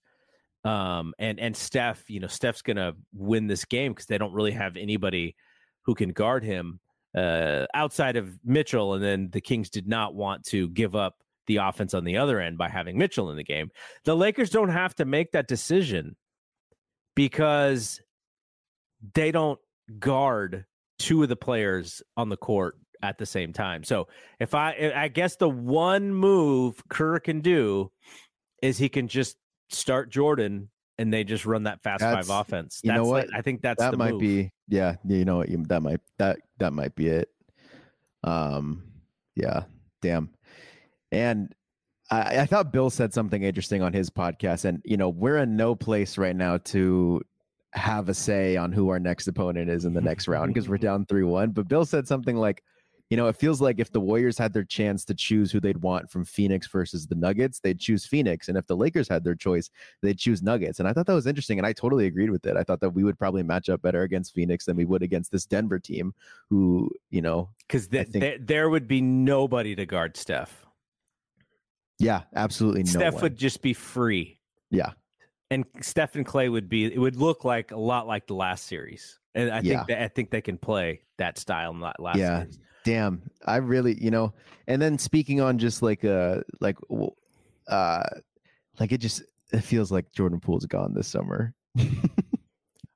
Um 0.64 1.12
and 1.18 1.38
and 1.38 1.54
Steph, 1.54 2.08
you 2.08 2.20
know, 2.20 2.26
Steph's 2.26 2.62
gonna 2.62 2.94
win 3.12 3.48
this 3.48 3.66
game 3.66 3.92
because 3.92 4.06
they 4.06 4.16
don't 4.16 4.32
really 4.32 4.52
have 4.52 4.78
anybody 4.78 5.36
who 5.82 5.94
can 5.94 6.12
guard 6.12 6.42
him 6.42 6.80
uh 7.16 7.66
outside 7.74 8.16
of 8.16 8.38
Mitchell. 8.44 8.94
And 8.94 9.02
then 9.02 9.30
the 9.30 9.40
Kings 9.40 9.68
did 9.70 9.88
not 9.88 10.14
want 10.14 10.44
to 10.46 10.68
give 10.70 10.94
up 10.94 11.16
the 11.46 11.56
offense 11.56 11.94
on 11.94 12.04
the 12.04 12.16
other 12.16 12.40
end 12.40 12.56
by 12.58 12.68
having 12.68 12.96
Mitchell 12.96 13.30
in 13.30 13.36
the 13.36 13.42
game. 13.44 13.70
The 14.04 14.14
Lakers 14.16 14.50
don't 14.50 14.68
have 14.68 14.94
to 14.96 15.04
make 15.04 15.32
that 15.32 15.48
decision 15.48 16.14
because 17.16 18.00
they 19.14 19.32
don't 19.32 19.58
guard 19.98 20.64
two 20.98 21.22
of 21.22 21.28
the 21.28 21.36
players 21.36 22.02
on 22.16 22.28
the 22.28 22.36
court 22.36 22.76
at 23.02 23.18
the 23.18 23.26
same 23.26 23.52
time. 23.52 23.82
So 23.82 24.08
if 24.38 24.54
I 24.54 24.92
I 24.94 25.08
guess 25.08 25.36
the 25.36 25.48
one 25.48 26.14
move 26.14 26.82
Kerr 26.88 27.18
can 27.18 27.40
do 27.40 27.90
is 28.62 28.76
he 28.78 28.88
can 28.88 29.08
just 29.08 29.36
start 29.70 30.10
Jordan 30.10 30.68
and 30.98 31.12
they 31.12 31.24
just 31.24 31.46
run 31.46 31.62
that 31.62 31.80
fast 31.82 32.00
That's- 32.00 32.26
five 32.26 32.40
offense. 32.42 32.80
You 32.84 32.88
That's 32.88 32.98
know 32.98 33.08
like- 33.08 33.26
what? 33.28 33.34
I 33.36 33.40
think 33.42 33.62
that's 33.62 33.80
that 33.80 33.92
the 33.92 33.96
might 33.96 34.12
move. 34.12 34.20
be 34.20 34.50
yeah. 34.70 34.96
You 35.06 35.24
know 35.24 35.38
what? 35.38 35.48
That 35.68 35.82
might 35.82 36.00
that 36.18 36.38
that 36.58 36.72
might 36.72 36.94
be 36.94 37.08
it. 37.08 37.28
Um, 38.24 38.84
yeah. 39.34 39.64
Damn. 40.00 40.30
And 41.12 41.54
I, 42.10 42.40
I 42.40 42.46
thought 42.46 42.72
Bill 42.72 42.88
said 42.88 43.12
something 43.12 43.42
interesting 43.42 43.82
on 43.82 43.92
his 43.92 44.10
podcast, 44.10 44.64
and 44.64 44.80
you 44.84 44.96
know 44.96 45.08
we're 45.08 45.38
in 45.38 45.56
no 45.56 45.74
place 45.74 46.16
right 46.16 46.36
now 46.36 46.58
to 46.58 47.20
have 47.72 48.08
a 48.08 48.14
say 48.14 48.56
on 48.56 48.72
who 48.72 48.88
our 48.88 48.98
next 48.98 49.28
opponent 49.28 49.70
is 49.70 49.84
in 49.84 49.92
the 49.92 50.00
next 50.00 50.26
round 50.26 50.48
because 50.54 50.68
we're 50.68 50.78
down 50.78 51.04
three 51.06 51.24
one. 51.24 51.50
But 51.50 51.68
Bill 51.68 51.84
said 51.84 52.06
something 52.06 52.36
like, 52.36 52.62
you 53.10 53.16
know, 53.16 53.26
it 53.26 53.34
feels 53.36 53.60
like 53.60 53.80
if 53.80 53.90
the 53.90 54.00
Warriors 54.00 54.38
had 54.38 54.52
their 54.52 54.62
chance 54.64 55.04
to 55.06 55.14
choose 55.14 55.50
who 55.50 55.58
they'd 55.58 55.78
want 55.82 56.08
from 56.08 56.24
Phoenix 56.24 56.68
versus 56.68 57.08
the 57.08 57.16
Nuggets, 57.16 57.58
they'd 57.58 57.78
choose 57.78 58.06
Phoenix. 58.06 58.48
And 58.48 58.56
if 58.56 58.66
the 58.68 58.76
Lakers 58.76 59.08
had 59.08 59.24
their 59.24 59.34
choice, 59.34 59.68
they'd 60.00 60.16
choose 60.16 60.42
Nuggets. 60.42 60.78
And 60.78 60.86
I 60.88 60.92
thought 60.92 61.06
that 61.06 61.14
was 61.14 61.26
interesting. 61.26 61.58
And 61.58 61.66
I 61.66 61.72
totally 61.72 62.06
agreed 62.06 62.30
with 62.30 62.46
it. 62.46 62.56
I 62.56 62.62
thought 62.62 62.78
that 62.80 62.90
we 62.90 63.02
would 63.02 63.18
probably 63.18 63.42
match 63.42 63.68
up 63.68 63.82
better 63.82 64.02
against 64.02 64.32
Phoenix 64.32 64.64
than 64.64 64.76
we 64.76 64.84
would 64.84 65.02
against 65.02 65.32
this 65.32 65.44
Denver 65.44 65.80
team, 65.80 66.14
who, 66.50 66.88
you 67.10 67.20
know, 67.20 67.48
because 67.66 67.88
I 67.88 68.04
think- 68.04 68.12
there, 68.12 68.38
there 68.38 68.70
would 68.70 68.86
be 68.86 69.00
nobody 69.00 69.74
to 69.74 69.84
guard 69.86 70.16
Steph. 70.16 70.64
yeah, 71.98 72.22
absolutely 72.36 72.84
no 72.84 72.90
Steph 72.90 73.14
one. 73.14 73.22
would 73.24 73.36
just 73.36 73.60
be 73.60 73.72
free. 73.72 74.38
Yeah. 74.70 74.92
And 75.50 75.64
Steph 75.80 76.14
and 76.14 76.24
Klay 76.24 76.50
would 76.50 76.68
be 76.68 76.84
it 76.84 76.98
would 76.98 77.16
look 77.16 77.44
like 77.44 77.72
a 77.72 77.76
lot 77.76 78.06
like 78.06 78.28
the 78.28 78.34
last 78.34 78.66
series. 78.66 79.18
And 79.34 79.50
I 79.50 79.60
Yeah. 79.60 79.78
think 79.78 79.88
that 79.88 80.02
I 80.02 80.08
think 80.08 80.30
they 80.30 80.40
can 80.40 80.56
play 80.58 81.02
that 81.18 81.38
style 81.38 81.72
in 81.72 81.80
that 81.80 81.98
last 82.00 82.18
yeah 82.18 82.38
series. 82.42 82.58
Damn 82.84 83.22
i 83.46 83.56
really 83.56 84.02
you 84.02 84.10
know 84.10 84.32
and 84.66 84.80
then 84.80 84.98
speaking 84.98 85.40
on 85.40 85.58
just 85.58 85.82
like 85.82 86.04
uh 86.04 86.40
like 86.60 86.76
uh 87.68 88.02
like 88.78 88.92
it 88.92 88.98
just 88.98 89.22
it 89.52 89.60
feels 89.60 89.90
like 89.92 90.10
jordan 90.12 90.40
poole's 90.40 90.66
gone 90.66 90.94
this 90.94 91.08
summer. 91.08 91.54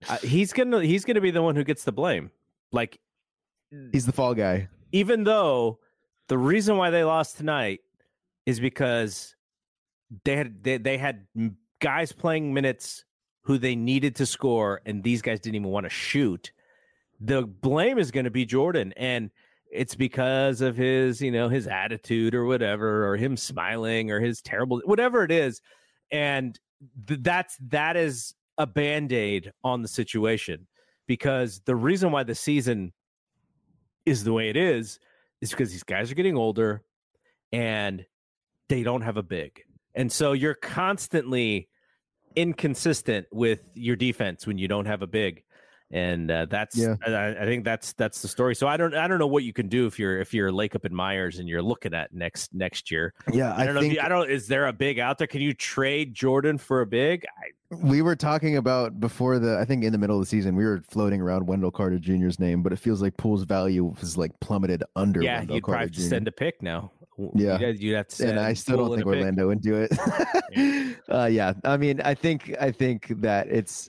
Uh, 0.08 0.18
he's 0.18 0.52
gonna 0.52 0.82
he's 0.82 1.04
gonna 1.04 1.20
be 1.20 1.30
the 1.30 1.40
one 1.40 1.56
who 1.56 1.64
gets 1.64 1.84
the 1.84 1.92
blame. 1.92 2.30
Like 2.72 3.00
he's 3.92 4.06
the 4.06 4.12
fall 4.12 4.34
guy. 4.34 4.68
even 4.92 5.24
though 5.24 5.78
the 6.28 6.36
reason 6.38 6.76
why 6.76 6.90
they 6.90 7.04
lost 7.04 7.36
tonight 7.36 7.80
is 8.46 8.60
because 8.60 9.34
they 10.24 10.36
had 10.36 10.62
they, 10.62 10.76
they 10.76 10.98
had 10.98 11.26
guys 11.80 12.12
playing 12.12 12.52
minutes 12.52 13.04
who 13.42 13.58
they 13.58 13.74
needed 13.76 14.16
to 14.16 14.26
score 14.26 14.80
and 14.86 15.02
these 15.02 15.22
guys 15.22 15.40
didn't 15.40 15.56
even 15.56 15.70
want 15.70 15.84
to 15.84 15.90
shoot. 15.90 16.52
The 17.20 17.42
blame 17.42 17.98
is 17.98 18.10
going 18.10 18.24
to 18.24 18.30
be 18.30 18.44
jordan 18.44 18.92
and 18.96 19.30
it's 19.74 19.94
because 19.94 20.60
of 20.60 20.76
his 20.76 21.20
you 21.20 21.30
know 21.30 21.48
his 21.48 21.66
attitude 21.66 22.34
or 22.34 22.44
whatever 22.44 23.08
or 23.08 23.16
him 23.16 23.36
smiling 23.36 24.10
or 24.10 24.20
his 24.20 24.40
terrible 24.40 24.80
whatever 24.84 25.24
it 25.24 25.30
is 25.30 25.60
and 26.10 26.58
th- 27.06 27.20
that's 27.22 27.56
that 27.68 27.96
is 27.96 28.34
a 28.58 28.66
band-aid 28.66 29.52
on 29.64 29.82
the 29.82 29.88
situation 29.88 30.66
because 31.06 31.60
the 31.66 31.74
reason 31.74 32.12
why 32.12 32.22
the 32.22 32.34
season 32.34 32.92
is 34.06 34.24
the 34.24 34.32
way 34.32 34.48
it 34.48 34.56
is 34.56 34.98
is 35.40 35.50
because 35.50 35.70
these 35.70 35.82
guys 35.82 36.10
are 36.10 36.14
getting 36.14 36.36
older 36.36 36.82
and 37.52 38.04
they 38.68 38.82
don't 38.82 39.02
have 39.02 39.16
a 39.16 39.22
big. 39.22 39.62
And 39.94 40.10
so 40.10 40.32
you're 40.32 40.54
constantly 40.54 41.68
inconsistent 42.34 43.26
with 43.32 43.60
your 43.74 43.96
defense 43.96 44.46
when 44.46 44.58
you 44.58 44.68
don't 44.68 44.86
have 44.86 45.02
a 45.02 45.06
big. 45.06 45.43
And 45.90 46.30
uh, 46.30 46.46
that's 46.46 46.76
Yeah. 46.76 46.96
I, 47.06 47.28
I 47.28 47.44
think 47.44 47.64
that's 47.64 47.92
that's 47.92 48.20
the 48.22 48.28
story. 48.28 48.54
So 48.56 48.66
I 48.66 48.76
don't 48.76 48.94
I 48.94 49.06
don't 49.06 49.18
know 49.18 49.26
what 49.26 49.44
you 49.44 49.52
can 49.52 49.68
do 49.68 49.86
if 49.86 49.98
you're 49.98 50.20
if 50.20 50.34
you're 50.34 50.50
Lacob 50.50 50.84
and 50.84 50.94
Myers 50.94 51.38
and 51.38 51.48
you're 51.48 51.62
looking 51.62 51.94
at 51.94 52.12
next 52.12 52.54
next 52.54 52.90
year. 52.90 53.14
Yeah, 53.32 53.54
I 53.54 53.62
I 53.62 53.64
don't 53.66 53.74
know. 53.74 53.80
if 53.80 53.84
think- 53.84 53.94
you, 53.94 54.00
I 54.00 54.08
don't. 54.08 54.28
Is 54.30 54.48
there 54.48 54.66
a 54.66 54.72
big 54.72 54.98
out 54.98 55.18
there? 55.18 55.26
Can 55.26 55.40
you 55.40 55.54
trade 55.54 56.14
Jordan 56.14 56.58
for 56.58 56.80
a 56.80 56.86
big? 56.86 57.24
I, 57.38 57.76
we 57.82 58.02
were 58.02 58.14
talking 58.14 58.56
about 58.56 59.00
before 59.00 59.40
the 59.40 59.58
i 59.58 59.64
think 59.64 59.82
in 59.82 59.90
the 59.90 59.98
middle 59.98 60.14
of 60.14 60.22
the 60.22 60.26
season 60.26 60.54
we 60.54 60.64
were 60.64 60.80
floating 60.90 61.20
around 61.20 61.44
wendell 61.44 61.72
carter 61.72 61.98
jr's 61.98 62.38
name 62.38 62.62
but 62.62 62.72
it 62.72 62.78
feels 62.78 63.02
like 63.02 63.16
Poole's 63.16 63.42
value 63.42 63.92
was 64.00 64.16
like 64.16 64.30
plummeted 64.38 64.84
under 64.94 65.20
yeah, 65.20 65.38
wendell 65.38 65.56
you'd 65.56 65.64
carter 65.64 65.78
probably 65.78 65.86
have 65.86 65.96
to 65.96 66.02
Jr. 66.02 66.08
send 66.08 66.28
a 66.28 66.32
pick 66.32 66.62
now. 66.62 66.92
Yeah. 67.34 67.58
you'd, 67.58 67.80
you'd 67.80 67.96
have 67.96 68.08
to 68.08 68.16
send. 68.16 68.30
and 68.30 68.40
I 68.40 68.52
still 68.54 68.76
don't 68.76 68.90
think 68.90 69.02
a 69.06 69.10
pick. 69.10 69.18
Orlando 69.18 69.48
would 69.48 69.60
do 69.60 69.86
it. 69.88 70.98
uh, 71.08 71.26
yeah, 71.26 71.52
I 71.64 71.76
mean, 71.76 72.00
I 72.00 72.14
think 72.14 72.54
I 72.60 72.70
think 72.72 73.08
that 73.20 73.48
it's 73.48 73.88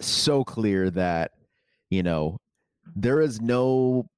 so 0.00 0.44
clear 0.44 0.90
that 0.90 1.32
you 1.90 2.02
know 2.02 2.38
there 2.94 3.20
is 3.20 3.40
no 3.40 4.08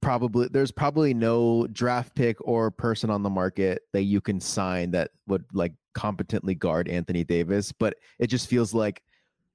probably 0.00 0.48
there's 0.50 0.70
probably 0.72 1.12
no 1.14 1.66
draft 1.72 2.14
pick 2.14 2.36
or 2.40 2.70
person 2.70 3.10
on 3.10 3.22
the 3.22 3.30
market 3.30 3.82
that 3.92 4.02
you 4.02 4.20
can 4.20 4.40
sign 4.40 4.90
that 4.92 5.10
would 5.26 5.44
like 5.52 5.72
competently 5.94 6.54
guard 6.54 6.88
Anthony 6.88 7.24
Davis, 7.24 7.72
but 7.72 7.94
it 8.18 8.28
just 8.28 8.46
feels 8.48 8.72
like 8.72 9.02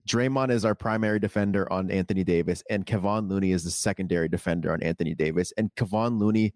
Draymond 0.07 0.51
is 0.51 0.65
our 0.65 0.75
primary 0.75 1.19
defender 1.19 1.71
on 1.71 1.89
Anthony 1.89 2.25
Davis, 2.25 2.61
and 2.69 2.85
Kevon 2.85 3.29
Looney 3.29 3.51
is 3.51 3.63
the 3.63 3.71
secondary 3.71 4.27
defender 4.27 4.73
on 4.73 4.83
Anthony 4.83 5.15
Davis. 5.15 5.53
And 5.57 5.73
Kevon 5.75 6.19
Looney 6.19 6.53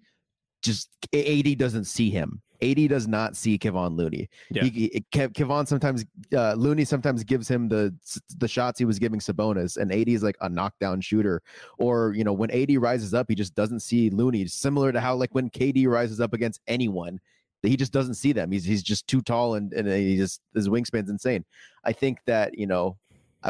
just 0.67 0.89
AD 1.13 1.57
doesn't 1.57 1.85
see 1.85 2.09
him. 2.09 2.41
AD 2.61 2.89
does 2.89 3.07
not 3.07 3.35
see 3.35 3.57
Kevon 3.57 3.95
Looney. 3.95 4.29
Yeah. 4.49 4.63
He, 4.63 5.03
Kevon 5.11 5.67
sometimes 5.67 6.05
uh, 6.33 6.53
Looney 6.53 6.85
sometimes 6.85 7.23
gives 7.23 7.47
him 7.47 7.69
the 7.69 7.93
the 8.37 8.47
shots 8.47 8.79
he 8.79 8.85
was 8.85 8.99
giving 8.99 9.19
Sabonis, 9.19 9.77
and 9.77 9.91
AD 9.91 10.09
is 10.09 10.23
like 10.23 10.37
a 10.41 10.49
knockdown 10.49 11.01
shooter. 11.01 11.41
Or 11.77 12.13
you 12.15 12.23
know 12.23 12.33
when 12.33 12.51
AD 12.51 12.75
rises 12.77 13.13
up, 13.13 13.27
he 13.29 13.35
just 13.35 13.55
doesn't 13.55 13.81
see 13.81 14.09
Looney. 14.09 14.47
Similar 14.47 14.91
to 14.91 14.99
how 14.99 15.15
like 15.15 15.33
when 15.33 15.49
KD 15.49 15.87
rises 15.87 16.19
up 16.19 16.33
against 16.33 16.61
anyone, 16.67 17.19
he 17.61 17.77
just 17.77 17.91
doesn't 17.91 18.15
see 18.15 18.33
them. 18.33 18.51
He's 18.51 18.65
he's 18.65 18.83
just 18.83 19.07
too 19.07 19.21
tall 19.21 19.55
and 19.55 19.71
and 19.73 19.87
he 19.87 20.17
just 20.17 20.41
his 20.53 20.67
wingspan's 20.67 21.09
insane. 21.09 21.45
I 21.83 21.93
think 21.93 22.19
that 22.25 22.57
you 22.57 22.67
know 22.67 22.97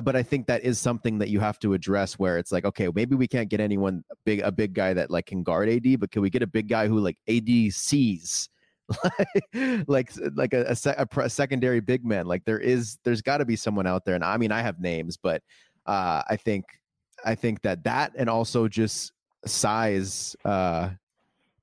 but 0.03 0.15
I 0.15 0.23
think 0.23 0.47
that 0.47 0.63
is 0.63 0.79
something 0.79 1.17
that 1.19 1.29
you 1.29 1.39
have 1.39 1.59
to 1.59 1.73
address 1.73 2.19
where 2.19 2.37
it's 2.37 2.51
like, 2.51 2.65
okay, 2.65 2.89
maybe 2.93 3.15
we 3.15 3.27
can't 3.27 3.49
get 3.49 3.59
anyone 3.59 4.03
big, 4.25 4.41
a 4.41 4.51
big 4.51 4.73
guy 4.73 4.93
that 4.93 5.09
like 5.09 5.27
can 5.27 5.43
guard 5.43 5.69
AD, 5.69 5.99
but 5.99 6.11
can 6.11 6.21
we 6.21 6.29
get 6.29 6.43
a 6.43 6.47
big 6.47 6.67
guy 6.67 6.87
who 6.87 6.99
like 6.99 7.17
AD 7.27 7.71
sees, 7.71 8.49
like 9.87 10.11
like 10.35 10.53
a, 10.53 10.75
a, 10.85 11.07
a, 11.17 11.29
secondary 11.29 11.79
big 11.79 12.05
man? 12.05 12.25
Like 12.25 12.43
there 12.45 12.59
is, 12.59 12.97
there's 13.03 13.21
got 13.21 13.37
to 13.37 13.45
be 13.45 13.55
someone 13.55 13.87
out 13.87 14.03
there, 14.05 14.15
and 14.15 14.23
I 14.23 14.37
mean, 14.37 14.51
I 14.51 14.61
have 14.61 14.79
names, 14.79 15.17
but 15.17 15.41
uh, 15.85 16.21
I 16.29 16.35
think, 16.35 16.65
I 17.25 17.35
think 17.35 17.61
that 17.61 17.83
that 17.85 18.11
and 18.15 18.29
also 18.29 18.67
just 18.67 19.13
size 19.45 20.35
uh, 20.45 20.89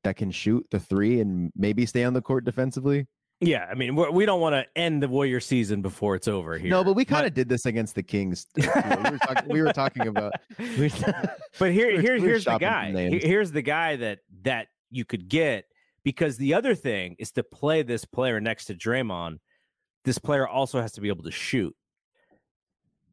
that 0.02 0.16
can 0.16 0.30
shoot 0.30 0.66
the 0.70 0.80
three 0.80 1.20
and 1.20 1.52
maybe 1.54 1.84
stay 1.86 2.04
on 2.04 2.14
the 2.14 2.22
court 2.22 2.44
defensively. 2.44 3.06
Yeah, 3.46 3.66
I 3.70 3.74
mean, 3.74 3.94
we're, 3.96 4.10
we 4.10 4.26
don't 4.26 4.40
want 4.40 4.54
to 4.54 4.66
end 4.78 5.02
the 5.02 5.08
Warrior 5.08 5.40
season 5.40 5.82
before 5.82 6.14
it's 6.14 6.28
over 6.28 6.56
here. 6.56 6.70
No, 6.70 6.82
but 6.84 6.94
we 6.94 7.04
kind 7.04 7.26
of 7.26 7.34
did 7.34 7.48
this 7.48 7.66
against 7.66 7.94
the 7.94 8.02
Kings. 8.02 8.46
we, 8.56 8.64
were 8.66 9.18
talking, 9.18 9.48
we 9.48 9.62
were 9.62 9.72
talking 9.72 10.06
about. 10.08 10.32
we- 10.58 10.90
But 11.58 11.72
here, 11.72 11.88
we 11.88 11.94
were- 11.96 12.00
here, 12.00 12.18
here's 12.18 12.44
the 12.44 12.58
guy. 12.58 12.90
Here's 13.22 13.52
the 13.52 13.62
guy 13.62 13.96
that 13.96 14.20
that 14.42 14.68
you 14.90 15.04
could 15.04 15.28
get 15.28 15.64
because 16.04 16.36
the 16.36 16.54
other 16.54 16.74
thing 16.74 17.16
is 17.18 17.32
to 17.32 17.42
play 17.42 17.82
this 17.82 18.04
player 18.04 18.40
next 18.40 18.66
to 18.66 18.74
Draymond. 18.74 19.38
This 20.04 20.18
player 20.18 20.46
also 20.46 20.80
has 20.80 20.92
to 20.92 21.00
be 21.00 21.08
able 21.08 21.24
to 21.24 21.30
shoot. 21.30 21.74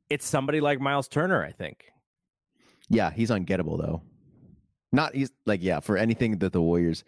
It's 0.09 0.25
somebody 0.25 0.59
like 0.59 0.79
Myles 0.81 1.07
Turner, 1.07 1.43
I 1.43 1.51
think. 1.51 1.85
Yeah, 2.89 3.11
he's 3.11 3.29
ungettable 3.29 3.79
though. 3.79 4.01
Not 4.91 5.15
he's 5.15 5.31
like 5.45 5.63
yeah 5.63 5.79
for 5.79 5.97
anything 5.97 6.37
that 6.39 6.51
the 6.51 6.61
Warriors. 6.61 7.03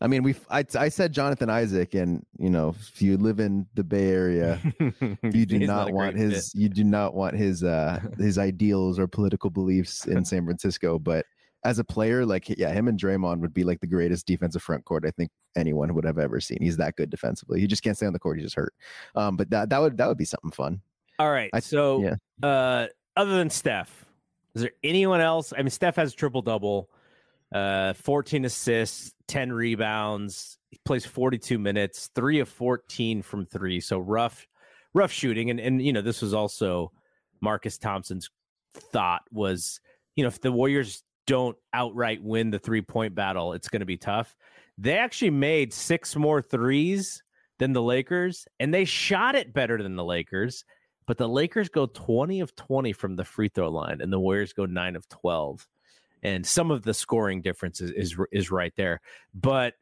I 0.00 0.06
mean, 0.06 0.22
we 0.22 0.34
I 0.50 0.64
I 0.76 0.88
said 0.88 1.12
Jonathan 1.12 1.50
Isaac, 1.50 1.94
and 1.94 2.24
you 2.38 2.50
know 2.50 2.74
if 2.78 3.02
you 3.02 3.16
live 3.16 3.40
in 3.40 3.66
the 3.74 3.84
Bay 3.84 4.10
Area, 4.10 4.60
you 5.22 5.46
do 5.46 5.58
He's 5.58 5.66
not 5.66 5.92
want 5.92 6.16
his 6.16 6.54
you 6.54 6.68
do 6.68 6.84
not 6.84 7.14
want 7.14 7.36
his 7.36 7.64
uh 7.64 8.00
his 8.18 8.38
ideals 8.38 8.98
or 8.98 9.06
political 9.06 9.50
beliefs 9.50 10.06
in 10.06 10.24
San 10.24 10.44
Francisco. 10.44 10.98
But 10.98 11.26
as 11.64 11.78
a 11.78 11.84
player, 11.84 12.24
like 12.24 12.48
yeah, 12.48 12.70
him 12.70 12.86
and 12.86 12.98
Draymond 12.98 13.40
would 13.40 13.52
be 13.52 13.64
like 13.64 13.80
the 13.80 13.86
greatest 13.86 14.26
defensive 14.26 14.62
front 14.62 14.84
court 14.84 15.04
I 15.06 15.10
think 15.10 15.30
anyone 15.56 15.92
would 15.94 16.04
have 16.04 16.18
ever 16.18 16.40
seen. 16.40 16.58
He's 16.60 16.76
that 16.76 16.94
good 16.96 17.10
defensively. 17.10 17.60
He 17.60 17.66
just 17.66 17.82
can't 17.82 17.96
stay 17.96 18.06
on 18.06 18.12
the 18.12 18.18
court. 18.20 18.38
He's 18.38 18.46
just 18.46 18.56
hurt. 18.56 18.74
Um, 19.16 19.36
but 19.36 19.50
that 19.50 19.70
that 19.70 19.80
would 19.80 19.96
that 19.96 20.06
would 20.06 20.18
be 20.18 20.24
something 20.24 20.52
fun. 20.52 20.80
All 21.18 21.30
right. 21.30 21.50
I, 21.52 21.60
so 21.60 22.00
yeah. 22.02 22.48
uh, 22.48 22.86
other 23.16 23.36
than 23.36 23.50
Steph, 23.50 24.06
is 24.54 24.62
there 24.62 24.70
anyone 24.84 25.20
else? 25.20 25.52
I 25.52 25.58
mean, 25.58 25.70
Steph 25.70 25.96
has 25.96 26.12
a 26.12 26.16
triple 26.16 26.42
double, 26.42 26.88
uh, 27.52 27.94
14 27.94 28.44
assists, 28.44 29.12
10 29.28 29.52
rebounds. 29.52 30.58
He 30.70 30.78
plays 30.84 31.06
42 31.06 31.58
minutes, 31.58 32.10
three 32.14 32.40
of 32.40 32.48
14 32.48 33.22
from 33.22 33.46
three. 33.46 33.80
So 33.80 33.98
rough, 33.98 34.46
rough 34.94 35.12
shooting. 35.12 35.50
And 35.50 35.60
and 35.60 35.82
you 35.82 35.92
know, 35.92 36.02
this 36.02 36.20
was 36.20 36.34
also 36.34 36.92
Marcus 37.40 37.78
Thompson's 37.78 38.30
thought 38.74 39.22
was, 39.32 39.80
you 40.16 40.24
know, 40.24 40.28
if 40.28 40.40
the 40.40 40.52
Warriors 40.52 41.02
don't 41.26 41.56
outright 41.72 42.22
win 42.22 42.50
the 42.50 42.58
three 42.58 42.82
point 42.82 43.14
battle, 43.14 43.52
it's 43.52 43.68
going 43.68 43.80
to 43.80 43.86
be 43.86 43.96
tough. 43.96 44.36
They 44.76 44.98
actually 44.98 45.30
made 45.30 45.72
six 45.72 46.14
more 46.16 46.40
threes 46.40 47.22
than 47.58 47.72
the 47.72 47.82
Lakers, 47.82 48.46
and 48.60 48.72
they 48.72 48.84
shot 48.84 49.34
it 49.34 49.52
better 49.52 49.82
than 49.82 49.96
the 49.96 50.04
Lakers. 50.04 50.64
But 51.06 51.16
the 51.16 51.28
Lakers 51.28 51.70
go 51.70 51.86
20 51.86 52.40
of 52.40 52.54
20 52.54 52.92
from 52.92 53.16
the 53.16 53.24
free 53.24 53.48
throw 53.48 53.70
line, 53.70 54.00
and 54.00 54.12
the 54.12 54.20
Warriors 54.20 54.52
go 54.52 54.66
9 54.66 54.94
of 54.94 55.08
12. 55.08 55.66
And 56.22 56.46
some 56.46 56.70
of 56.70 56.82
the 56.82 56.94
scoring 56.94 57.42
difference 57.42 57.80
is, 57.80 57.90
is, 57.92 58.16
is 58.32 58.50
right 58.50 58.72
there. 58.76 59.00
But 59.34 59.74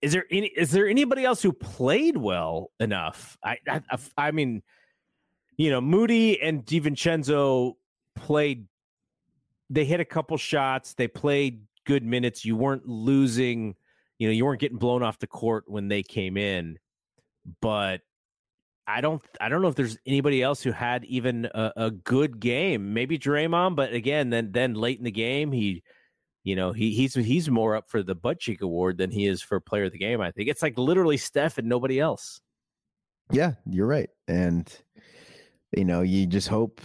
is 0.00 0.12
there 0.12 0.26
any 0.30 0.46
is 0.48 0.70
there 0.70 0.86
anybody 0.86 1.24
else 1.24 1.42
who 1.42 1.52
played 1.52 2.16
well 2.16 2.70
enough? 2.78 3.36
I 3.44 3.58
I, 3.66 3.80
I 4.16 4.30
mean, 4.30 4.62
you 5.56 5.70
know, 5.70 5.80
Moody 5.80 6.40
and 6.40 6.64
DiVincenzo 6.64 7.74
played. 8.14 8.66
They 9.70 9.84
hit 9.84 10.00
a 10.00 10.04
couple 10.04 10.36
shots. 10.36 10.94
They 10.94 11.08
played 11.08 11.62
good 11.84 12.04
minutes. 12.04 12.44
You 12.44 12.56
weren't 12.56 12.86
losing. 12.86 13.74
You 14.18 14.28
know, 14.28 14.32
you 14.32 14.44
weren't 14.44 14.60
getting 14.60 14.78
blown 14.78 15.02
off 15.02 15.18
the 15.18 15.26
court 15.26 15.64
when 15.66 15.88
they 15.88 16.02
came 16.02 16.36
in. 16.36 16.78
But 17.60 18.02
I 18.88 19.02
don't 19.02 19.22
I 19.38 19.50
don't 19.50 19.60
know 19.60 19.68
if 19.68 19.74
there's 19.74 19.98
anybody 20.06 20.42
else 20.42 20.62
who 20.62 20.72
had 20.72 21.04
even 21.04 21.44
a, 21.54 21.72
a, 21.76 21.90
good 21.90 22.40
game. 22.40 22.94
Maybe 22.94 23.18
Draymond, 23.18 23.76
but 23.76 23.92
again, 23.92 24.30
then 24.30 24.50
then 24.50 24.72
late 24.72 24.98
in 24.98 25.04
the 25.04 25.10
game, 25.10 25.52
he, 25.52 25.82
you 26.42 26.56
know, 26.56 26.72
he 26.72 26.92
he's 26.92 27.14
he's 27.14 27.50
more 27.50 27.76
up 27.76 27.90
for 27.90 28.02
the 28.02 28.14
butt 28.14 28.40
cheek 28.40 28.62
award 28.62 28.96
than 28.96 29.10
he 29.10 29.26
is 29.26 29.42
for 29.42 29.60
player 29.60 29.84
of 29.84 29.92
the 29.92 29.98
game. 29.98 30.22
I 30.22 30.30
think 30.30 30.48
it's 30.48 30.62
like 30.62 30.78
literally 30.78 31.18
Steph 31.18 31.58
and 31.58 31.68
nobody 31.68 32.00
else. 32.00 32.40
Yeah, 33.30 33.52
you're 33.66 33.86
right, 33.86 34.08
and 34.26 34.66
you 35.76 35.84
know, 35.84 36.00
you 36.00 36.26
just 36.26 36.48
hope 36.48 36.80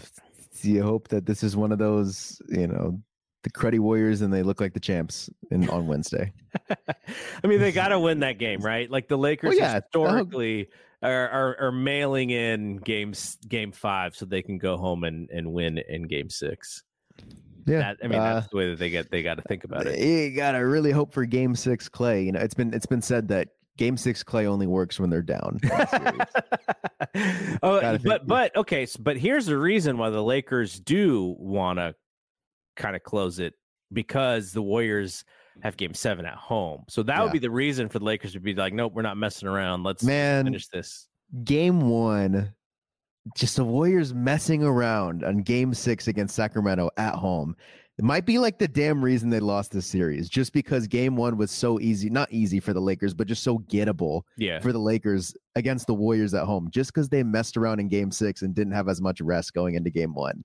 you 0.61 0.83
hope 0.83 1.07
that 1.07 1.25
this 1.25 1.41
is 1.41 1.55
one 1.55 1.71
of 1.71 1.79
those, 1.79 2.41
you 2.49 2.67
know, 2.67 3.01
the 3.43 3.49
cruddy 3.49 3.79
Warriors 3.79 4.21
and 4.21 4.33
they 4.33 4.43
look 4.43 4.59
like 4.59 4.73
the 4.73 4.79
champs 4.79 5.29
in 5.51 5.69
on 5.69 5.87
Wednesday. 5.87 6.33
I 6.69 7.47
mean, 7.47 7.59
they 7.59 7.71
got 7.71 7.89
to 7.89 7.99
win 7.99 8.19
that 8.21 8.37
game, 8.37 8.59
right? 8.59 8.89
Like 8.89 9.07
the 9.07 9.17
Lakers 9.17 9.49
well, 9.49 9.57
yeah, 9.57 9.81
historically 9.81 10.69
are, 11.03 11.29
are, 11.29 11.57
are 11.59 11.71
mailing 11.71 12.29
in 12.29 12.77
games 12.77 13.37
game 13.47 13.71
five 13.71 14.15
so 14.15 14.25
they 14.25 14.41
can 14.41 14.57
go 14.57 14.77
home 14.77 15.03
and, 15.03 15.29
and 15.29 15.51
win 15.51 15.77
in 15.89 16.03
game 16.03 16.29
six. 16.29 16.83
Yeah, 17.65 17.79
that, 17.79 17.97
I 18.03 18.07
mean 18.07 18.19
uh, 18.19 18.35
that's 18.35 18.49
the 18.49 18.57
way 18.57 18.69
that 18.69 18.79
they 18.79 18.89
get 18.89 19.09
they 19.11 19.23
got 19.23 19.35
to 19.35 19.43
think 19.43 19.63
about 19.63 19.87
it. 19.87 19.99
You 19.99 20.35
got 20.35 20.53
to 20.53 20.59
really 20.59 20.91
hope 20.91 21.13
for 21.13 21.25
game 21.25 21.55
six, 21.55 21.87
Klay. 21.87 22.25
You 22.25 22.31
know, 22.31 22.39
it's 22.39 22.53
been 22.53 22.73
it's 22.73 22.85
been 22.85 23.01
said 23.01 23.27
that 23.29 23.49
game 23.77 23.97
six 23.97 24.23
Klay 24.23 24.45
only 24.45 24.67
works 24.67 24.99
when 24.99 25.09
they're 25.09 25.21
down. 25.21 25.59
oh, 27.63 27.97
but 28.03 28.27
but 28.27 28.55
okay, 28.55 28.85
so, 28.85 28.99
but 29.01 29.17
here's 29.17 29.45
the 29.45 29.57
reason 29.57 29.97
why 29.97 30.09
the 30.09 30.23
Lakers 30.23 30.79
do 30.79 31.35
want 31.39 31.79
to 31.79 31.95
kind 32.75 32.95
of 32.95 33.03
close 33.03 33.39
it 33.39 33.53
because 33.91 34.51
the 34.51 34.61
Warriors 34.61 35.23
have 35.61 35.77
game 35.77 35.93
seven 35.93 36.25
at 36.25 36.35
home. 36.35 36.83
So 36.89 37.03
that 37.03 37.17
yeah. 37.17 37.23
would 37.23 37.31
be 37.31 37.39
the 37.39 37.51
reason 37.51 37.89
for 37.89 37.99
the 37.99 38.05
Lakers 38.05 38.33
to 38.33 38.39
be 38.39 38.53
like, 38.53 38.73
nope, 38.73 38.93
we're 38.93 39.01
not 39.01 39.17
messing 39.17 39.47
around. 39.47 39.83
Let's 39.83 40.03
Man, 40.03 40.45
finish 40.45 40.67
this. 40.67 41.07
Game 41.43 41.81
one, 41.81 42.53
just 43.35 43.55
the 43.55 43.63
Warriors 43.63 44.13
messing 44.13 44.63
around 44.63 45.23
on 45.23 45.37
game 45.37 45.73
six 45.73 46.07
against 46.07 46.35
Sacramento 46.35 46.89
at 46.97 47.15
home. 47.15 47.55
It 47.99 48.03
might 48.03 48.25
be 48.25 48.39
like 48.39 48.57
the 48.57 48.67
damn 48.67 49.05
reason 49.05 49.29
they 49.29 49.39
lost 49.39 49.71
this 49.71 49.85
series, 49.85 50.27
just 50.27 50.51
because 50.51 50.87
game 50.87 51.15
one 51.15 51.37
was 51.37 51.51
so 51.51 51.79
easy, 51.79 52.09
not 52.09 52.31
easy 52.31 52.59
for 52.59 52.73
the 52.73 52.81
Lakers, 52.81 53.13
but 53.13 53.27
just 53.27 53.43
so 53.43 53.59
gettable 53.59 54.23
yeah. 54.35 54.59
for 54.59 54.73
the 54.73 54.79
Lakers 54.79 55.35
against 55.55 55.85
the 55.85 55.93
Warriors 55.93 56.33
at 56.33 56.45
home, 56.45 56.69
just 56.71 56.91
because 56.91 57.07
they 57.07 57.21
messed 57.21 57.55
around 57.55 57.79
in 57.79 57.89
game 57.89 58.09
six 58.09 58.41
and 58.41 58.55
didn't 58.55 58.73
have 58.73 58.89
as 58.89 58.99
much 58.99 59.21
rest 59.21 59.53
going 59.53 59.75
into 59.75 59.91
game 59.91 60.15
one. 60.15 60.43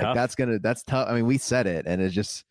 Like 0.00 0.14
that's 0.14 0.34
gonna 0.34 0.58
that's 0.60 0.82
tough. 0.84 1.08
I 1.08 1.14
mean, 1.14 1.26
we 1.26 1.38
said 1.38 1.66
it, 1.66 1.86
and 1.86 2.00
it 2.00 2.10
just 2.10 2.44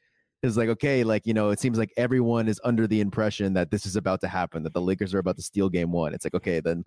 is 0.43 0.57
like 0.57 0.69
okay 0.69 1.03
like 1.03 1.25
you 1.25 1.33
know 1.33 1.49
it 1.49 1.59
seems 1.59 1.77
like 1.77 1.91
everyone 1.97 2.47
is 2.47 2.61
under 2.63 2.87
the 2.87 3.01
impression 3.01 3.53
that 3.53 3.71
this 3.71 3.85
is 3.85 3.95
about 3.95 4.21
to 4.21 4.27
happen 4.27 4.63
that 4.63 4.73
the 4.73 4.81
lakers 4.81 5.13
are 5.13 5.19
about 5.19 5.35
to 5.35 5.41
steal 5.41 5.69
game 5.69 5.91
one 5.91 6.13
it's 6.13 6.25
like 6.25 6.35
okay 6.35 6.59
then 6.59 6.83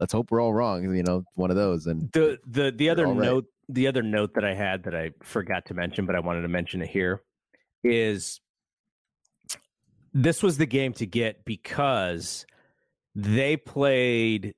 let's 0.00 0.12
hope 0.12 0.30
we're 0.30 0.40
all 0.40 0.52
wrong 0.52 0.82
you 0.94 1.02
know 1.02 1.22
one 1.34 1.50
of 1.50 1.56
those 1.56 1.86
and 1.86 2.10
the 2.12 2.38
the 2.46 2.72
the 2.76 2.88
other 2.88 3.06
note 3.06 3.44
right. 3.44 3.74
the 3.74 3.86
other 3.86 4.02
note 4.02 4.32
that 4.34 4.44
i 4.44 4.54
had 4.54 4.82
that 4.82 4.94
i 4.94 5.10
forgot 5.22 5.66
to 5.66 5.74
mention 5.74 6.06
but 6.06 6.16
i 6.16 6.20
wanted 6.20 6.42
to 6.42 6.48
mention 6.48 6.80
it 6.80 6.88
here 6.88 7.22
is 7.82 8.40
this 10.12 10.42
was 10.42 10.56
the 10.56 10.66
game 10.66 10.92
to 10.92 11.06
get 11.06 11.44
because 11.44 12.46
they 13.14 13.56
played 13.56 14.54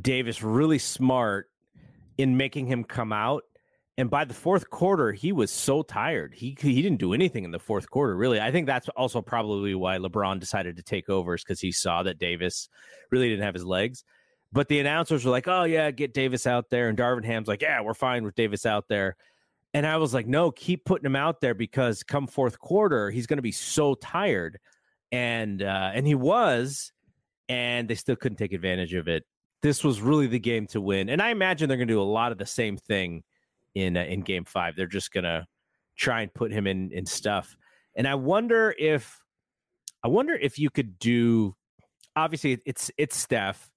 davis 0.00 0.42
really 0.42 0.78
smart 0.78 1.48
in 2.18 2.36
making 2.36 2.66
him 2.66 2.82
come 2.82 3.12
out 3.12 3.44
and 3.96 4.10
by 4.10 4.24
the 4.24 4.34
fourth 4.34 4.70
quarter, 4.70 5.12
he 5.12 5.30
was 5.30 5.52
so 5.52 5.82
tired. 5.82 6.34
He 6.34 6.56
he 6.58 6.82
didn't 6.82 6.98
do 6.98 7.14
anything 7.14 7.44
in 7.44 7.52
the 7.52 7.60
fourth 7.60 7.88
quarter, 7.88 8.16
really. 8.16 8.40
I 8.40 8.50
think 8.50 8.66
that's 8.66 8.88
also 8.90 9.22
probably 9.22 9.74
why 9.74 9.98
LeBron 9.98 10.40
decided 10.40 10.76
to 10.76 10.82
take 10.82 11.08
over, 11.08 11.34
is 11.34 11.44
because 11.44 11.60
he 11.60 11.70
saw 11.70 12.02
that 12.02 12.18
Davis 12.18 12.68
really 13.10 13.28
didn't 13.28 13.44
have 13.44 13.54
his 13.54 13.64
legs. 13.64 14.02
But 14.52 14.68
the 14.68 14.80
announcers 14.80 15.24
were 15.24 15.30
like, 15.30 15.46
"Oh 15.46 15.62
yeah, 15.62 15.92
get 15.92 16.12
Davis 16.12 16.46
out 16.46 16.70
there," 16.70 16.88
and 16.88 16.98
Darvin 16.98 17.24
Ham's 17.24 17.46
like, 17.46 17.62
"Yeah, 17.62 17.82
we're 17.82 17.94
fine 17.94 18.24
with 18.24 18.34
Davis 18.34 18.66
out 18.66 18.88
there." 18.88 19.16
And 19.72 19.86
I 19.86 19.96
was 19.98 20.12
like, 20.12 20.26
"No, 20.26 20.50
keep 20.50 20.84
putting 20.84 21.06
him 21.06 21.16
out 21.16 21.40
there 21.40 21.54
because 21.54 22.02
come 22.02 22.26
fourth 22.26 22.58
quarter, 22.58 23.10
he's 23.10 23.26
going 23.28 23.38
to 23.38 23.42
be 23.42 23.52
so 23.52 23.94
tired." 23.94 24.58
And 25.12 25.62
uh, 25.62 25.92
and 25.94 26.04
he 26.04 26.16
was, 26.16 26.92
and 27.48 27.86
they 27.86 27.94
still 27.94 28.16
couldn't 28.16 28.38
take 28.38 28.52
advantage 28.52 28.94
of 28.94 29.06
it. 29.06 29.24
This 29.62 29.84
was 29.84 30.00
really 30.00 30.26
the 30.26 30.40
game 30.40 30.66
to 30.68 30.80
win, 30.80 31.08
and 31.08 31.22
I 31.22 31.30
imagine 31.30 31.68
they're 31.68 31.78
going 31.78 31.88
to 31.88 31.94
do 31.94 32.02
a 32.02 32.02
lot 32.02 32.32
of 32.32 32.38
the 32.38 32.46
same 32.46 32.76
thing 32.76 33.22
in 33.74 33.96
uh, 33.96 34.04
in 34.04 34.22
Game 34.22 34.44
Five. 34.44 34.76
They're 34.76 34.86
just 34.86 35.12
gonna 35.12 35.46
try 35.96 36.22
and 36.22 36.32
put 36.34 36.52
him 36.52 36.66
in 36.66 36.90
in 36.92 37.06
stuff. 37.06 37.56
And 37.96 38.06
I 38.08 38.14
wonder 38.14 38.74
if 38.78 39.20
I 40.02 40.08
wonder 40.08 40.34
if 40.34 40.58
you 40.58 40.70
could 40.70 40.98
do. 40.98 41.54
Obviously, 42.16 42.58
it's 42.66 42.90
it's 42.98 43.16
Steph. 43.16 43.70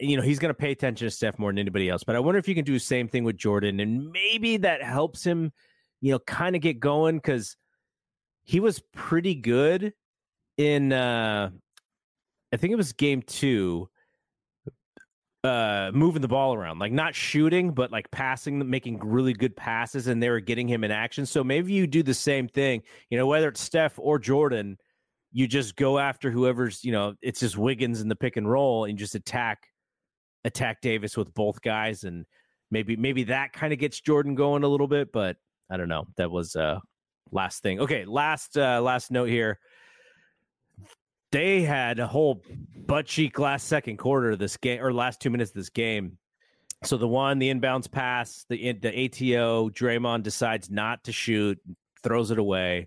You 0.00 0.16
know 0.16 0.22
he's 0.22 0.38
going 0.38 0.50
to 0.50 0.58
pay 0.58 0.72
attention 0.72 1.06
to 1.06 1.10
Steph 1.10 1.38
more 1.38 1.50
than 1.50 1.58
anybody 1.58 1.88
else. 1.88 2.02
But 2.04 2.16
I 2.16 2.20
wonder 2.20 2.38
if 2.38 2.48
you 2.48 2.54
can 2.54 2.64
do 2.64 2.72
the 2.72 2.80
same 2.80 3.08
thing 3.08 3.24
with 3.24 3.36
Jordan, 3.36 3.80
and 3.80 4.10
maybe 4.10 4.56
that 4.58 4.82
helps 4.82 5.24
him. 5.24 5.52
You 6.00 6.12
know, 6.12 6.18
kind 6.18 6.54
of 6.54 6.60
get 6.60 6.80
going 6.80 7.16
because 7.16 7.56
he 8.42 8.60
was 8.60 8.82
pretty 8.92 9.34
good 9.34 9.94
in. 10.58 10.92
uh 10.92 11.50
I 12.52 12.56
think 12.56 12.72
it 12.72 12.76
was 12.76 12.92
game 12.92 13.20
two 13.22 13.88
uh 15.44 15.90
moving 15.92 16.22
the 16.22 16.28
ball 16.28 16.54
around 16.54 16.78
like 16.78 16.92
not 16.92 17.14
shooting 17.14 17.70
but 17.70 17.92
like 17.92 18.10
passing 18.10 18.68
making 18.70 18.98
really 19.00 19.34
good 19.34 19.54
passes 19.54 20.06
and 20.06 20.22
they 20.22 20.30
were 20.30 20.40
getting 20.40 20.66
him 20.66 20.84
in 20.84 20.90
action. 20.90 21.26
So 21.26 21.44
maybe 21.44 21.72
you 21.72 21.86
do 21.86 22.02
the 22.02 22.14
same 22.14 22.48
thing 22.48 22.82
you 23.10 23.18
know 23.18 23.26
whether 23.26 23.48
it's 23.48 23.60
steph 23.60 23.98
or 23.98 24.18
jordan 24.18 24.78
you 25.32 25.46
just 25.46 25.76
go 25.76 25.98
after 25.98 26.30
whoever's 26.30 26.82
you 26.82 26.92
know 26.92 27.14
it's 27.20 27.40
just 27.40 27.58
wiggins 27.58 28.00
in 28.00 28.08
the 28.08 28.16
pick 28.16 28.36
and 28.36 28.50
roll 28.50 28.86
and 28.86 28.96
just 28.96 29.14
attack 29.14 29.64
attack 30.44 30.80
davis 30.80 31.16
with 31.16 31.32
both 31.34 31.60
guys 31.60 32.04
and 32.04 32.24
maybe 32.70 32.96
maybe 32.96 33.24
that 33.24 33.52
kind 33.52 33.72
of 33.72 33.78
gets 33.78 34.00
jordan 34.00 34.34
going 34.34 34.62
a 34.62 34.68
little 34.68 34.88
bit 34.88 35.12
but 35.12 35.36
i 35.70 35.76
don't 35.76 35.88
know. 35.88 36.06
That 36.16 36.30
was 36.30 36.56
uh 36.56 36.78
last 37.32 37.62
thing. 37.62 37.80
Okay 37.80 38.04
last 38.06 38.56
uh 38.56 38.80
last 38.80 39.10
note 39.10 39.28
here 39.28 39.58
they 41.34 41.62
had 41.62 41.98
a 41.98 42.06
whole 42.06 42.40
butt 42.86 43.06
cheek 43.06 43.40
last 43.40 43.66
second 43.66 43.96
quarter 43.96 44.30
of 44.30 44.38
this 44.38 44.56
game 44.56 44.80
or 44.80 44.92
last 44.92 45.20
two 45.20 45.30
minutes 45.30 45.50
of 45.50 45.56
this 45.56 45.68
game. 45.68 46.16
So 46.84 46.96
the 46.96 47.08
one, 47.08 47.40
the 47.40 47.52
inbounds 47.52 47.90
pass, 47.90 48.46
the 48.48 48.72
the 48.72 48.88
ATO, 48.88 49.68
Draymond 49.70 50.22
decides 50.22 50.70
not 50.70 51.02
to 51.04 51.12
shoot, 51.12 51.58
throws 52.04 52.30
it 52.30 52.38
away. 52.38 52.86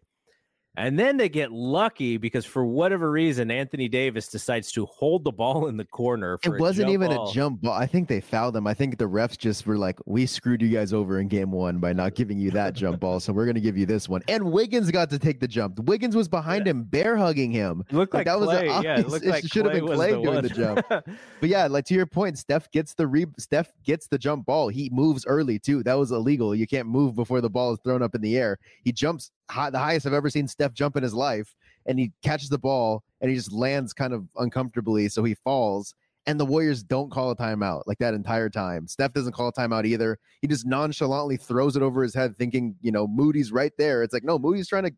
And 0.78 0.98
then 0.98 1.18
they 1.18 1.28
get 1.28 1.52
lucky 1.52 2.18
because 2.18 2.46
for 2.46 2.64
whatever 2.64 3.10
reason, 3.10 3.50
Anthony 3.50 3.90
Davis 3.90 4.28
decides 4.28 4.72
to 4.74 4.86
hold 4.86 5.24
the 5.24 5.32
ball 5.32 5.66
in 5.68 5.76
the 5.76 5.86
corner. 5.86 6.38
it 6.44 6.60
wasn't 6.60 6.92
even 6.92 7.10
ball. 7.10 7.30
a 7.30 7.34
jump 7.34 7.64
ball. 7.64 7.74
I 7.74 7.88
think 7.88 8.08
they 8.08 8.22
fouled 8.22 8.54
them. 8.54 8.68
I 8.68 8.76
think 8.76 9.00
the 9.00 9.06
refs 9.06 9.40
just 9.40 9.66
were 9.66 9.78
like, 9.78 9.98
"We 10.06 10.28
screwed 10.28 10.62
you 10.62 10.70
guys 10.70 10.94
over 10.94 11.20
in 11.20 11.30
game 11.30 11.52
one 11.52 11.80
by 11.80 11.94
not 11.94 12.14
giving 12.14 12.38
you 12.38 12.52
that 12.52 12.76
jump 12.76 13.00
ball, 13.00 13.20
so 13.20 13.34
we're 13.34 13.46
going 13.46 13.56
to 13.56 13.62
give 13.62 13.76
you 13.76 13.88
this 13.88 14.08
one." 14.08 14.22
And 14.28 14.52
Wiggins 14.52 14.92
got 14.92 15.10
to 15.10 15.18
take 15.18 15.40
the 15.40 15.48
jump. 15.48 15.80
Wiggins 15.80 16.16
was 16.16 16.28
behind 16.28 16.68
yeah. 16.68 16.72
him, 16.72 16.84
bear 16.84 17.18
hugging 17.18 17.50
him. 17.50 17.84
It 17.90 17.96
looked 17.96 18.14
like, 18.14 18.28
like 18.28 18.40
that 18.40 18.48
Klay. 18.48 18.68
was 18.68 18.84
yeah, 18.84 19.00
it, 19.00 19.08
looked 19.08 19.26
like 19.26 19.46
should 19.52 19.66
have 19.66 19.74
been 19.74 19.86
Klay 19.86 20.12
the 20.12 20.22
doing 20.22 20.26
one. 20.28 20.44
the 20.44 20.50
jump. 20.50 20.86
but 20.90 21.50
yeah, 21.50 21.66
like 21.66 21.86
to 21.86 21.96
your 21.96 22.06
point, 22.06 22.38
Steph 22.38 22.70
gets 22.70 22.94
the 22.94 23.08
re- 23.08 23.26
Steph 23.40 23.72
gets 23.84 24.08
the 24.08 24.20
jump 24.20 24.46
ball. 24.46 24.68
He 24.68 24.92
moves 24.94 25.26
early 25.26 25.58
too. 25.58 25.82
That 25.82 25.96
was 25.96 26.12
illegal. 26.12 26.54
You 26.54 26.68
can't 26.68 26.88
move 26.88 27.16
before 27.16 27.42
the 27.42 27.50
ball 27.50 27.74
is 27.74 27.80
thrown 27.84 28.04
up 28.04 28.14
in 28.14 28.22
the 28.22 28.38
air. 28.38 28.60
He 28.84 28.92
jumps 28.92 29.32
high, 29.50 29.70
the 29.70 29.80
highest 29.80 30.06
I've 30.06 30.14
ever 30.14 30.30
seen 30.30 30.48
Steph 30.48 30.74
jump 30.74 30.96
in 30.98 31.04
his 31.04 31.14
life, 31.14 31.56
and 31.86 32.00
he 32.00 32.12
catches 32.22 32.50
the 32.50 32.58
ball 32.58 33.04
and 33.22 33.30
he 33.30 33.36
just 33.36 33.52
lands 33.52 33.94
kind 33.94 34.14
of 34.14 34.26
uncomfortably, 34.38 35.10
so 35.10 35.24
he 35.24 35.36
falls. 35.36 35.96
And 36.26 36.38
the 36.38 36.46
Warriors 36.46 36.84
don't 36.84 37.10
call 37.10 37.32
a 37.32 37.36
timeout 37.36 37.84
like 37.88 38.00
that 38.00 38.14
entire 38.14 38.50
time. 38.50 38.86
Steph 38.88 39.14
doesn't 39.14 39.32
call 39.32 39.48
a 39.48 39.54
timeout 39.54 39.86
either. 39.86 40.20
He 40.42 40.48
just 40.48 40.66
nonchalantly 40.66 41.38
throws 41.38 41.78
it 41.78 41.82
over 41.82 42.04
his 42.04 42.14
head, 42.14 42.36
thinking, 42.36 42.76
you 42.82 42.92
know, 42.92 43.08
Moody's 43.08 43.54
right 43.54 43.72
there. 43.78 44.04
It's 44.04 44.14
like, 44.14 44.26
no, 44.26 44.38
Moody's 44.38 44.68
trying 44.68 44.84
to 44.84 44.92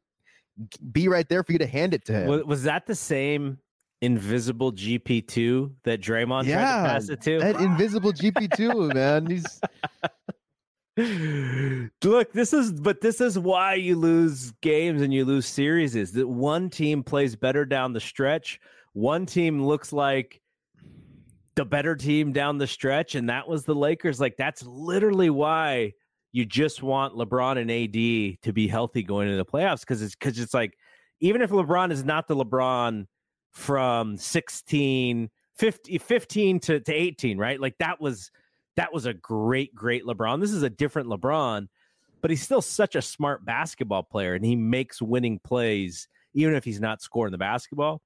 be 0.92 1.08
right 1.08 1.30
there 1.30 1.44
for 1.44 1.52
you 1.52 1.60
to 1.60 1.68
hand 1.68 1.94
it 1.94 2.04
to 2.06 2.14
him. 2.14 2.48
Was, 2.48 2.64
that 2.64 2.88
the 2.88 2.96
same 2.96 3.60
invisible 4.02 4.74
GP2 4.74 5.72
that 5.84 6.02
Draymond 6.02 6.46
yeah, 6.46 6.56
tried 6.56 6.82
to 6.82 6.90
pass 6.90 7.10
it 7.10 7.22
to? 7.22 7.40
That 7.40 7.62
invisible 7.62 8.12
GP2, 8.12 8.94
man. 8.96 9.28
He's 9.28 9.62
Look, 12.04 12.34
this 12.34 12.52
is 12.52 12.72
but 12.74 13.00
this 13.00 13.22
is 13.22 13.40
why 13.40 13.76
you 13.76 13.96
lose 13.96 14.52
games 14.62 15.02
and 15.02 15.14
you 15.14 15.24
lose 15.24 15.46
series 15.46 15.96
is 15.96 16.12
that 16.14 16.28
one 16.28 16.70
team 16.70 17.04
plays 17.04 17.36
better 17.36 17.66
down 17.66 17.94
the 17.94 18.00
stretch. 18.00 18.60
One 18.94 19.26
team 19.26 19.66
looks 19.66 19.94
like 19.94 20.42
the 21.56 21.64
better 21.64 21.96
team 21.96 22.34
down 22.34 22.58
the 22.58 22.68
stretch, 22.68 23.16
and 23.16 23.30
that 23.30 23.48
was 23.48 23.64
the 23.64 23.76
Lakers. 23.76 24.20
Like 24.20 24.36
that's 24.38 24.64
literally 24.64 25.30
why 25.30 25.94
you 26.32 26.46
just 26.46 26.84
want 26.84 27.16
LeBron 27.16 27.58
and 27.58 27.72
AD 27.72 28.42
to 28.44 28.54
be 28.54 28.68
healthy 28.68 29.04
going 29.04 29.28
into 29.28 29.38
the 29.38 29.46
playoffs 29.46 29.82
because 29.82 30.02
it's 30.02 30.16
because 30.16 30.38
it's 30.38 30.54
like 30.54 30.78
even 31.22 31.42
if 31.42 31.50
LeBron 31.50 31.92
is 31.92 32.04
not 32.04 32.28
the 32.28 32.36
LeBron 32.36 33.06
from 33.52 34.18
16, 34.18 35.30
50, 35.56 35.98
15 35.98 36.60
to, 36.60 36.80
to 36.82 36.94
18, 36.94 37.38
right? 37.38 37.60
Like 37.60 37.78
that 37.80 38.02
was 38.02 38.32
that 38.76 38.94
was 38.94 39.06
a 39.06 39.14
great, 39.14 39.74
great 39.76 40.06
LeBron. 40.06 40.40
This 40.40 40.52
is 40.52 40.64
a 40.64 40.70
different 40.70 41.10
LeBron, 41.10 41.68
but 42.22 42.32
he's 42.32 42.42
still 42.42 42.62
such 42.62 42.96
a 42.96 43.02
smart 43.02 43.46
basketball 43.46 44.04
player 44.04 44.36
and 44.36 44.46
he 44.46 44.56
makes 44.56 45.02
winning 45.02 45.40
plays 45.40 46.08
even 46.34 46.56
if 46.56 46.64
he's 46.64 46.80
not 46.80 47.02
scoring 47.02 47.32
the 47.32 47.38
basketball. 47.38 48.02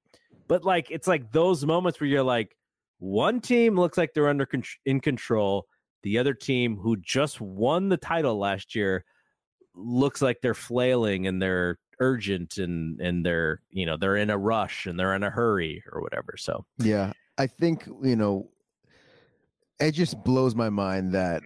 But 0.48 0.64
like 0.64 0.90
it's 0.90 1.06
like 1.06 1.30
those 1.32 1.64
moments 1.64 2.00
where 2.00 2.08
you're 2.08 2.22
like, 2.22 2.56
one 2.98 3.40
team 3.40 3.76
looks 3.76 3.98
like 3.98 4.14
they're 4.14 4.28
under 4.28 4.48
in 4.86 5.00
control. 5.00 5.66
The 6.02 6.18
other 6.18 6.34
team 6.34 6.76
who 6.76 6.96
just 6.96 7.40
won 7.40 7.88
the 7.88 7.96
title 7.96 8.38
last 8.38 8.74
year 8.74 9.04
looks 9.74 10.22
like 10.22 10.40
they're 10.40 10.54
flailing 10.54 11.26
and 11.26 11.40
they're 11.40 11.78
urgent 12.00 12.58
and 12.58 13.00
and 13.00 13.24
they're 13.24 13.60
you 13.70 13.86
know 13.86 13.96
they're 13.96 14.16
in 14.16 14.30
a 14.30 14.38
rush 14.38 14.86
and 14.86 14.98
they're 14.98 15.14
in 15.14 15.22
a 15.22 15.30
hurry 15.30 15.82
or 15.92 16.02
whatever. 16.02 16.34
So 16.36 16.64
yeah, 16.78 17.12
I 17.38 17.46
think 17.46 17.86
you 18.02 18.16
know 18.16 18.48
it 19.80 19.92
just 19.92 20.22
blows 20.24 20.54
my 20.54 20.70
mind 20.70 21.12
that 21.12 21.42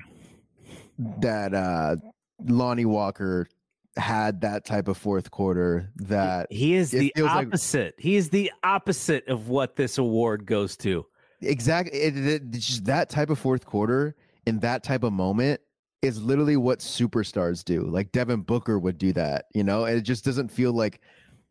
that 1.20 1.54
uh 1.54 1.96
Lonnie 2.44 2.84
Walker 2.84 3.48
had 3.96 4.40
that 4.42 4.64
type 4.64 4.88
of 4.88 4.96
fourth 4.96 5.30
quarter 5.30 5.90
that 5.96 6.52
he 6.52 6.74
is 6.74 6.90
the 6.90 7.12
opposite. 7.20 7.96
Like, 7.96 8.02
he 8.02 8.16
is 8.16 8.30
the 8.30 8.52
opposite 8.62 9.26
of 9.28 9.48
what 9.48 9.76
this 9.76 9.98
award 9.98 10.46
goes 10.46 10.76
to. 10.78 11.04
Exactly. 11.40 11.98
It, 11.98 12.16
it, 12.16 12.50
just 12.52 12.84
that 12.86 13.10
type 13.10 13.30
of 13.30 13.38
fourth 13.38 13.64
quarter 13.66 14.14
in 14.46 14.60
that 14.60 14.82
type 14.82 15.02
of 15.02 15.12
moment 15.12 15.60
is 16.02 16.22
literally 16.22 16.56
what 16.56 16.78
superstars 16.78 17.64
do. 17.64 17.82
Like 17.82 18.12
Devin 18.12 18.42
Booker 18.42 18.78
would 18.78 18.98
do 18.98 19.12
that, 19.14 19.46
you 19.52 19.64
know, 19.64 19.84
and 19.84 19.98
it 19.98 20.02
just 20.02 20.24
doesn't 20.24 20.48
feel 20.48 20.72
like 20.72 21.00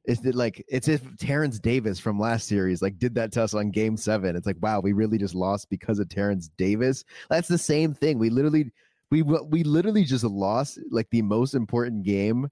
it's 0.08 0.24
like 0.24 0.64
it's 0.70 0.88
if 0.88 1.02
Terence 1.18 1.60
Davis 1.60 2.00
from 2.00 2.18
last 2.18 2.48
series 2.48 2.82
like 2.82 2.98
did 2.98 3.14
that 3.16 3.34
to 3.34 3.44
us 3.44 3.54
on 3.54 3.72
game 3.72 3.98
seven. 3.98 4.38
It's 4.38 4.48
like, 4.48 4.56
wow, 4.62 4.80
we 4.80 4.94
really 4.94 5.18
just 5.18 5.36
lost 5.36 5.70
because 5.70 6.00
of 6.00 6.08
Terence 6.08 6.50
Davis. 6.58 7.04
That's 7.30 7.50
the 7.50 7.58
same 7.58 7.94
thing. 7.94 8.18
We 8.18 8.30
literally 8.30 8.72
we 9.12 9.22
we 9.22 9.64
literally 9.64 10.06
just 10.06 10.24
lost 10.24 10.80
like 10.92 11.10
the 11.12 11.22
most 11.22 11.54
important 11.56 12.04
game 12.04 12.48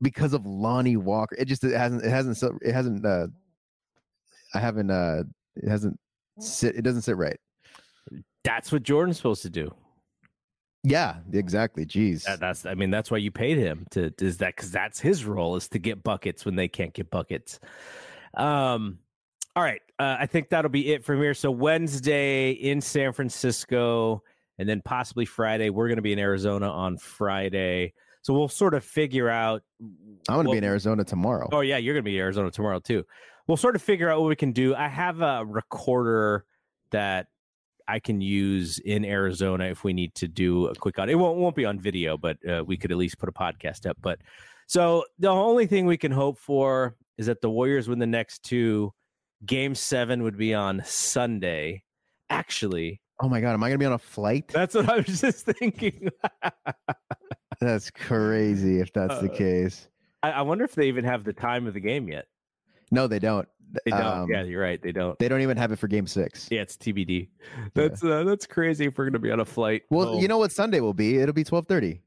because 0.00 0.32
of 0.32 0.46
Lonnie 0.46 0.96
Walker. 0.96 1.36
It 1.38 1.44
just 1.48 1.62
it 1.64 1.76
hasn't 1.76 2.02
it 2.02 2.10
hasn't 2.10 2.62
it 2.62 2.72
hasn't 2.72 3.04
uh 3.04 3.26
I 4.54 4.58
haven't 4.58 4.90
uh 4.90 5.24
it 5.56 5.68
hasn't 5.68 6.00
sit 6.40 6.76
it 6.76 6.82
doesn't 6.82 7.02
sit 7.02 7.18
right. 7.18 7.38
That's 8.42 8.72
what 8.72 8.84
Jordan's 8.84 9.18
supposed 9.18 9.42
to 9.42 9.50
do. 9.50 9.70
Yeah, 10.88 11.16
exactly. 11.32 11.84
Jeez, 11.84 12.22
that, 12.24 12.38
that's 12.38 12.64
I 12.64 12.74
mean 12.74 12.90
that's 12.90 13.10
why 13.10 13.18
you 13.18 13.32
paid 13.32 13.58
him 13.58 13.86
to 13.90 14.12
is 14.20 14.38
that 14.38 14.54
because 14.54 14.70
that's 14.70 15.00
his 15.00 15.24
role 15.24 15.56
is 15.56 15.68
to 15.70 15.80
get 15.80 16.04
buckets 16.04 16.44
when 16.44 16.54
they 16.54 16.68
can't 16.68 16.94
get 16.94 17.10
buckets. 17.10 17.58
Um, 18.34 19.00
all 19.56 19.64
right, 19.64 19.80
uh, 19.98 20.16
I 20.20 20.26
think 20.26 20.50
that'll 20.50 20.70
be 20.70 20.92
it 20.92 21.04
from 21.04 21.20
here. 21.20 21.34
So 21.34 21.50
Wednesday 21.50 22.52
in 22.52 22.80
San 22.80 23.12
Francisco, 23.12 24.22
and 24.58 24.68
then 24.68 24.80
possibly 24.80 25.24
Friday. 25.24 25.70
We're 25.70 25.88
going 25.88 25.96
to 25.96 26.02
be 26.02 26.12
in 26.12 26.20
Arizona 26.20 26.70
on 26.70 26.98
Friday, 26.98 27.92
so 28.22 28.32
we'll 28.32 28.46
sort 28.46 28.74
of 28.74 28.84
figure 28.84 29.28
out. 29.28 29.62
I'm 30.28 30.36
going 30.36 30.46
to 30.46 30.52
be 30.52 30.58
in 30.58 30.64
Arizona 30.64 31.02
tomorrow. 31.02 31.48
Oh 31.50 31.62
yeah, 31.62 31.78
you're 31.78 31.94
going 31.94 32.04
to 32.04 32.08
be 32.08 32.16
in 32.16 32.22
Arizona 32.22 32.48
tomorrow 32.52 32.78
too. 32.78 33.04
We'll 33.48 33.56
sort 33.56 33.74
of 33.74 33.82
figure 33.82 34.08
out 34.08 34.20
what 34.20 34.28
we 34.28 34.36
can 34.36 34.52
do. 34.52 34.76
I 34.76 34.86
have 34.86 35.20
a 35.20 35.44
recorder 35.44 36.44
that 36.92 37.26
I 37.88 37.98
can 37.98 38.20
use 38.20 38.78
in 38.78 39.04
Arizona 39.04 39.64
if 39.64 39.84
we 39.84 39.92
need 39.92 40.14
to 40.16 40.28
do 40.28 40.66
a 40.66 40.74
quick 40.74 40.98
on. 40.98 41.08
It 41.08 41.18
won't 41.18 41.38
won't 41.38 41.56
be 41.56 41.64
on 41.64 41.78
video, 41.78 42.16
but 42.16 42.36
uh, 42.48 42.64
we 42.66 42.76
could 42.76 42.90
at 42.90 42.96
least 42.96 43.18
put 43.18 43.28
a 43.28 43.32
podcast 43.32 43.88
up. 43.88 43.96
But 44.00 44.20
so 44.66 45.04
the 45.18 45.28
only 45.28 45.66
thing 45.66 45.86
we 45.86 45.96
can 45.96 46.12
hope 46.12 46.38
for 46.38 46.96
is 47.18 47.26
that 47.26 47.40
the 47.40 47.50
Warriors 47.50 47.88
win 47.88 47.98
the 47.98 48.06
next 48.06 48.42
two. 48.42 48.92
Game 49.44 49.74
seven 49.74 50.22
would 50.22 50.36
be 50.36 50.54
on 50.54 50.82
Sunday. 50.84 51.82
Actually, 52.30 53.00
oh 53.20 53.28
my 53.28 53.40
god, 53.40 53.52
am 53.52 53.62
I 53.62 53.68
gonna 53.68 53.78
be 53.78 53.86
on 53.86 53.92
a 53.92 53.98
flight? 53.98 54.48
That's 54.48 54.74
what 54.74 54.88
I 54.88 54.96
was 54.96 55.20
just 55.20 55.46
thinking. 55.46 56.10
that's 57.60 57.90
crazy 57.90 58.80
if 58.80 58.92
that's 58.92 59.14
uh, 59.14 59.20
the 59.20 59.28
case. 59.28 59.88
I, 60.22 60.32
I 60.32 60.42
wonder 60.42 60.64
if 60.64 60.74
they 60.74 60.88
even 60.88 61.04
have 61.04 61.24
the 61.24 61.32
time 61.32 61.66
of 61.66 61.74
the 61.74 61.80
game 61.80 62.08
yet. 62.08 62.26
No, 62.90 63.06
they 63.06 63.18
don't. 63.18 63.48
They 63.84 63.90
don't. 63.90 64.02
Um, 64.02 64.30
yeah, 64.30 64.42
you're 64.42 64.62
right. 64.62 64.80
They 64.80 64.92
don't. 64.92 65.18
They 65.18 65.28
don't 65.28 65.42
even 65.42 65.56
have 65.56 65.72
it 65.72 65.76
for 65.76 65.88
Game 65.88 66.06
Six. 66.06 66.48
Yeah, 66.50 66.62
it's 66.62 66.76
TBD. 66.76 67.28
That's 67.74 68.02
yeah. 68.02 68.10
uh, 68.10 68.24
that's 68.24 68.46
crazy. 68.46 68.86
If 68.86 68.96
we're 68.96 69.06
gonna 69.06 69.18
be 69.18 69.30
on 69.30 69.40
a 69.40 69.44
flight. 69.44 69.82
Well, 69.90 70.12
home. 70.12 70.22
you 70.22 70.28
know 70.28 70.38
what 70.38 70.52
Sunday 70.52 70.80
will 70.80 70.94
be? 70.94 71.18
It'll 71.18 71.34
be 71.34 71.44
twelve 71.44 71.66
thirty. 71.66 72.00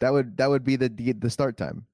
That 0.00 0.12
would 0.12 0.36
that 0.36 0.48
would 0.48 0.64
be 0.64 0.76
the 0.76 0.88
the, 0.88 1.30
start 1.30 1.56
time. 1.56 1.86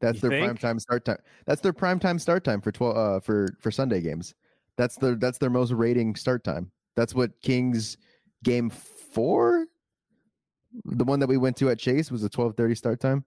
That's 0.00 0.16
you 0.16 0.28
their 0.28 0.30
think? 0.30 0.44
prime 0.44 0.56
time 0.56 0.78
start 0.78 1.04
time. 1.04 1.18
That's 1.46 1.60
their 1.60 1.72
prime 1.72 1.98
time 1.98 2.18
start 2.18 2.44
time 2.44 2.60
for 2.60 2.72
twelve 2.72 2.96
uh 2.96 3.20
for 3.20 3.48
for 3.60 3.70
Sunday 3.70 4.00
games. 4.00 4.34
That's 4.76 4.96
their 4.96 5.14
that's 5.14 5.38
their 5.38 5.50
most 5.50 5.72
rating 5.72 6.16
start 6.16 6.42
time. 6.44 6.70
That's 6.96 7.14
what 7.14 7.40
Kings 7.40 7.96
game 8.42 8.70
four, 8.70 9.66
the 10.84 11.04
one 11.04 11.20
that 11.20 11.28
we 11.28 11.36
went 11.36 11.56
to 11.58 11.70
at 11.70 11.78
Chase 11.78 12.10
was 12.10 12.24
a 12.24 12.28
twelve 12.28 12.56
thirty 12.56 12.74
start 12.74 13.00
time. 13.00 13.24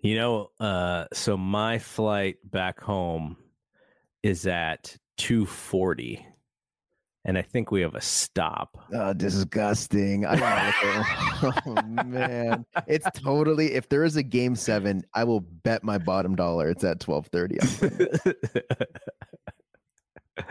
You 0.00 0.14
know, 0.16 0.50
uh, 0.60 1.06
so 1.12 1.36
my 1.36 1.78
flight 1.78 2.36
back 2.44 2.80
home 2.80 3.36
is 4.22 4.46
at 4.46 4.96
240 5.16 6.24
and 7.28 7.36
I 7.36 7.42
think 7.42 7.70
we 7.70 7.82
have 7.82 7.94
a 7.94 8.00
stop. 8.00 8.78
Oh, 8.90 9.12
disgusting! 9.12 10.24
I 10.24 10.72
oh 11.42 11.82
man, 11.82 12.64
it's 12.86 13.06
totally. 13.20 13.74
If 13.74 13.90
there 13.90 14.04
is 14.04 14.16
a 14.16 14.22
game 14.22 14.56
seven, 14.56 15.02
I 15.14 15.24
will 15.24 15.40
bet 15.40 15.84
my 15.84 15.98
bottom 15.98 16.36
dollar 16.36 16.70
it's 16.70 16.84
at 16.84 17.00
twelve 17.00 17.26
thirty. 17.26 17.58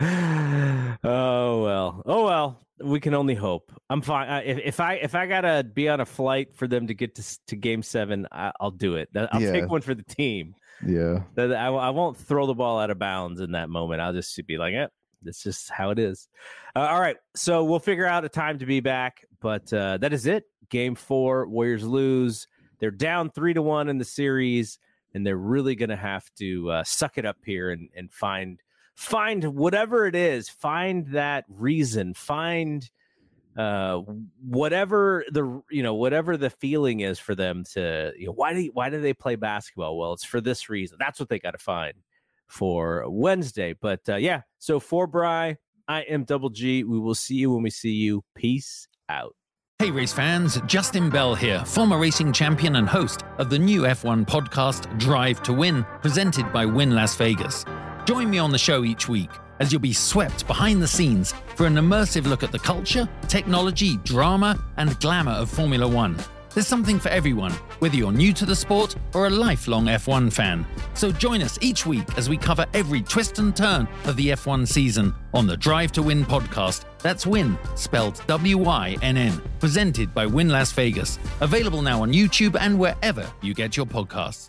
oh 0.00 1.62
well, 1.62 2.02
oh 2.06 2.24
well. 2.24 2.64
We 2.80 3.00
can 3.00 3.12
only 3.12 3.34
hope. 3.34 3.72
I'm 3.90 4.02
fine. 4.02 4.44
If, 4.44 4.58
if 4.58 4.80
I 4.80 4.94
if 4.94 5.16
I 5.16 5.26
gotta 5.26 5.64
be 5.64 5.88
on 5.88 6.00
a 6.00 6.06
flight 6.06 6.54
for 6.54 6.68
them 6.68 6.86
to 6.86 6.94
get 6.94 7.16
to 7.16 7.38
to 7.48 7.56
game 7.56 7.82
seven, 7.82 8.28
I, 8.30 8.52
will 8.60 8.70
do 8.70 8.94
it. 8.94 9.08
I'll 9.16 9.42
yeah. 9.42 9.50
take 9.50 9.68
one 9.68 9.80
for 9.80 9.94
the 9.94 10.04
team. 10.04 10.54
Yeah. 10.86 11.22
I, 11.36 11.42
I 11.42 11.90
won't 11.90 12.16
throw 12.16 12.46
the 12.46 12.54
ball 12.54 12.78
out 12.78 12.90
of 12.90 12.98
bounds 12.98 13.40
in 13.40 13.52
that 13.52 13.68
moment. 13.68 14.00
I'll 14.00 14.12
just 14.12 14.40
be 14.46 14.58
like, 14.58 14.74
eh, 14.74 14.86
that's 15.22 15.42
just 15.42 15.70
how 15.70 15.90
it 15.90 15.98
is. 15.98 16.28
Uh, 16.76 16.80
all 16.80 17.00
right. 17.00 17.16
So 17.34 17.64
we'll 17.64 17.80
figure 17.80 18.06
out 18.06 18.24
a 18.24 18.28
time 18.28 18.58
to 18.58 18.66
be 18.66 18.80
back. 18.80 19.24
But 19.40 19.72
uh, 19.72 19.98
that 19.98 20.12
is 20.12 20.26
it. 20.26 20.44
Game 20.70 20.94
four, 20.94 21.48
Warriors 21.48 21.84
lose. 21.84 22.46
They're 22.78 22.90
down 22.90 23.30
three 23.30 23.54
to 23.54 23.62
one 23.62 23.88
in 23.88 23.98
the 23.98 24.04
series, 24.04 24.78
and 25.14 25.26
they're 25.26 25.36
really 25.36 25.74
going 25.74 25.88
to 25.88 25.96
have 25.96 26.24
to 26.38 26.70
uh, 26.70 26.84
suck 26.84 27.18
it 27.18 27.24
up 27.24 27.38
here 27.44 27.70
and, 27.70 27.88
and 27.96 28.12
find 28.12 28.60
find 28.98 29.44
whatever 29.44 30.06
it 30.06 30.16
is, 30.16 30.48
find 30.48 31.06
that 31.12 31.44
reason, 31.48 32.14
find 32.14 32.90
uh, 33.56 34.02
whatever 34.44 35.24
the 35.30 35.62
you 35.70 35.82
know 35.84 35.94
whatever 35.94 36.36
the 36.36 36.50
feeling 36.50 37.00
is 37.00 37.18
for 37.18 37.34
them 37.34 37.64
to 37.72 38.12
you 38.16 38.26
know 38.26 38.32
why 38.32 38.52
do 38.52 38.70
why 38.74 38.90
do 38.90 39.00
they 39.00 39.14
play 39.14 39.36
basketball? 39.36 39.96
Well, 39.96 40.12
it's 40.12 40.24
for 40.24 40.40
this 40.40 40.68
reason. 40.68 40.98
That's 40.98 41.20
what 41.20 41.28
they 41.28 41.38
got 41.38 41.52
to 41.52 41.58
find 41.58 41.94
for 42.48 43.04
Wednesday. 43.08 43.72
But 43.80 44.00
uh, 44.08 44.16
yeah, 44.16 44.42
so 44.58 44.80
for 44.80 45.06
Bry, 45.06 45.58
I 45.86 46.00
am 46.02 46.24
Double 46.24 46.50
G. 46.50 46.82
We 46.82 46.98
will 46.98 47.14
see 47.14 47.36
you 47.36 47.52
when 47.52 47.62
we 47.62 47.70
see 47.70 47.92
you. 47.92 48.24
Peace 48.34 48.88
out. 49.08 49.36
Hey, 49.78 49.92
race 49.92 50.12
fans, 50.12 50.60
Justin 50.66 51.08
Bell 51.08 51.36
here, 51.36 51.64
former 51.64 51.98
racing 51.98 52.32
champion 52.32 52.74
and 52.74 52.88
host 52.88 53.22
of 53.38 53.48
the 53.48 53.60
new 53.60 53.82
F1 53.82 54.26
podcast, 54.26 54.98
Drive 54.98 55.40
to 55.44 55.52
Win, 55.52 55.86
presented 56.02 56.52
by 56.52 56.66
Wynn 56.66 56.96
Las 56.96 57.14
Vegas. 57.14 57.64
Join 58.08 58.30
me 58.30 58.38
on 58.38 58.52
the 58.52 58.56
show 58.56 58.84
each 58.84 59.06
week 59.06 59.28
as 59.60 59.70
you'll 59.70 59.82
be 59.82 59.92
swept 59.92 60.46
behind 60.46 60.80
the 60.80 60.88
scenes 60.88 61.34
for 61.56 61.66
an 61.66 61.74
immersive 61.74 62.24
look 62.24 62.42
at 62.42 62.50
the 62.50 62.58
culture, 62.58 63.06
technology, 63.28 63.98
drama, 63.98 64.58
and 64.78 64.98
glamour 65.00 65.32
of 65.32 65.50
Formula 65.50 65.86
One. 65.86 66.16
There's 66.54 66.66
something 66.66 66.98
for 66.98 67.10
everyone, 67.10 67.52
whether 67.80 67.96
you're 67.96 68.10
new 68.10 68.32
to 68.32 68.46
the 68.46 68.56
sport 68.56 68.96
or 69.12 69.26
a 69.26 69.30
lifelong 69.30 69.88
F1 69.88 70.32
fan. 70.32 70.66
So 70.94 71.12
join 71.12 71.42
us 71.42 71.58
each 71.60 71.84
week 71.84 72.16
as 72.16 72.30
we 72.30 72.38
cover 72.38 72.64
every 72.72 73.02
twist 73.02 73.40
and 73.40 73.54
turn 73.54 73.86
of 74.06 74.16
the 74.16 74.28
F1 74.28 74.66
season 74.66 75.14
on 75.34 75.46
the 75.46 75.58
Drive 75.58 75.92
to 75.92 76.02
Wynn 76.02 76.24
podcast. 76.24 76.86
That's 77.00 77.26
Win, 77.26 77.58
spelled 77.74 78.22
W 78.26 78.56
Y 78.56 78.96
N 79.02 79.18
N, 79.18 79.38
presented 79.60 80.14
by 80.14 80.24
Wynn 80.24 80.48
Las 80.48 80.72
Vegas. 80.72 81.18
Available 81.42 81.82
now 81.82 82.00
on 82.00 82.14
YouTube 82.14 82.56
and 82.58 82.78
wherever 82.78 83.30
you 83.42 83.52
get 83.52 83.76
your 83.76 83.84
podcasts. 83.84 84.48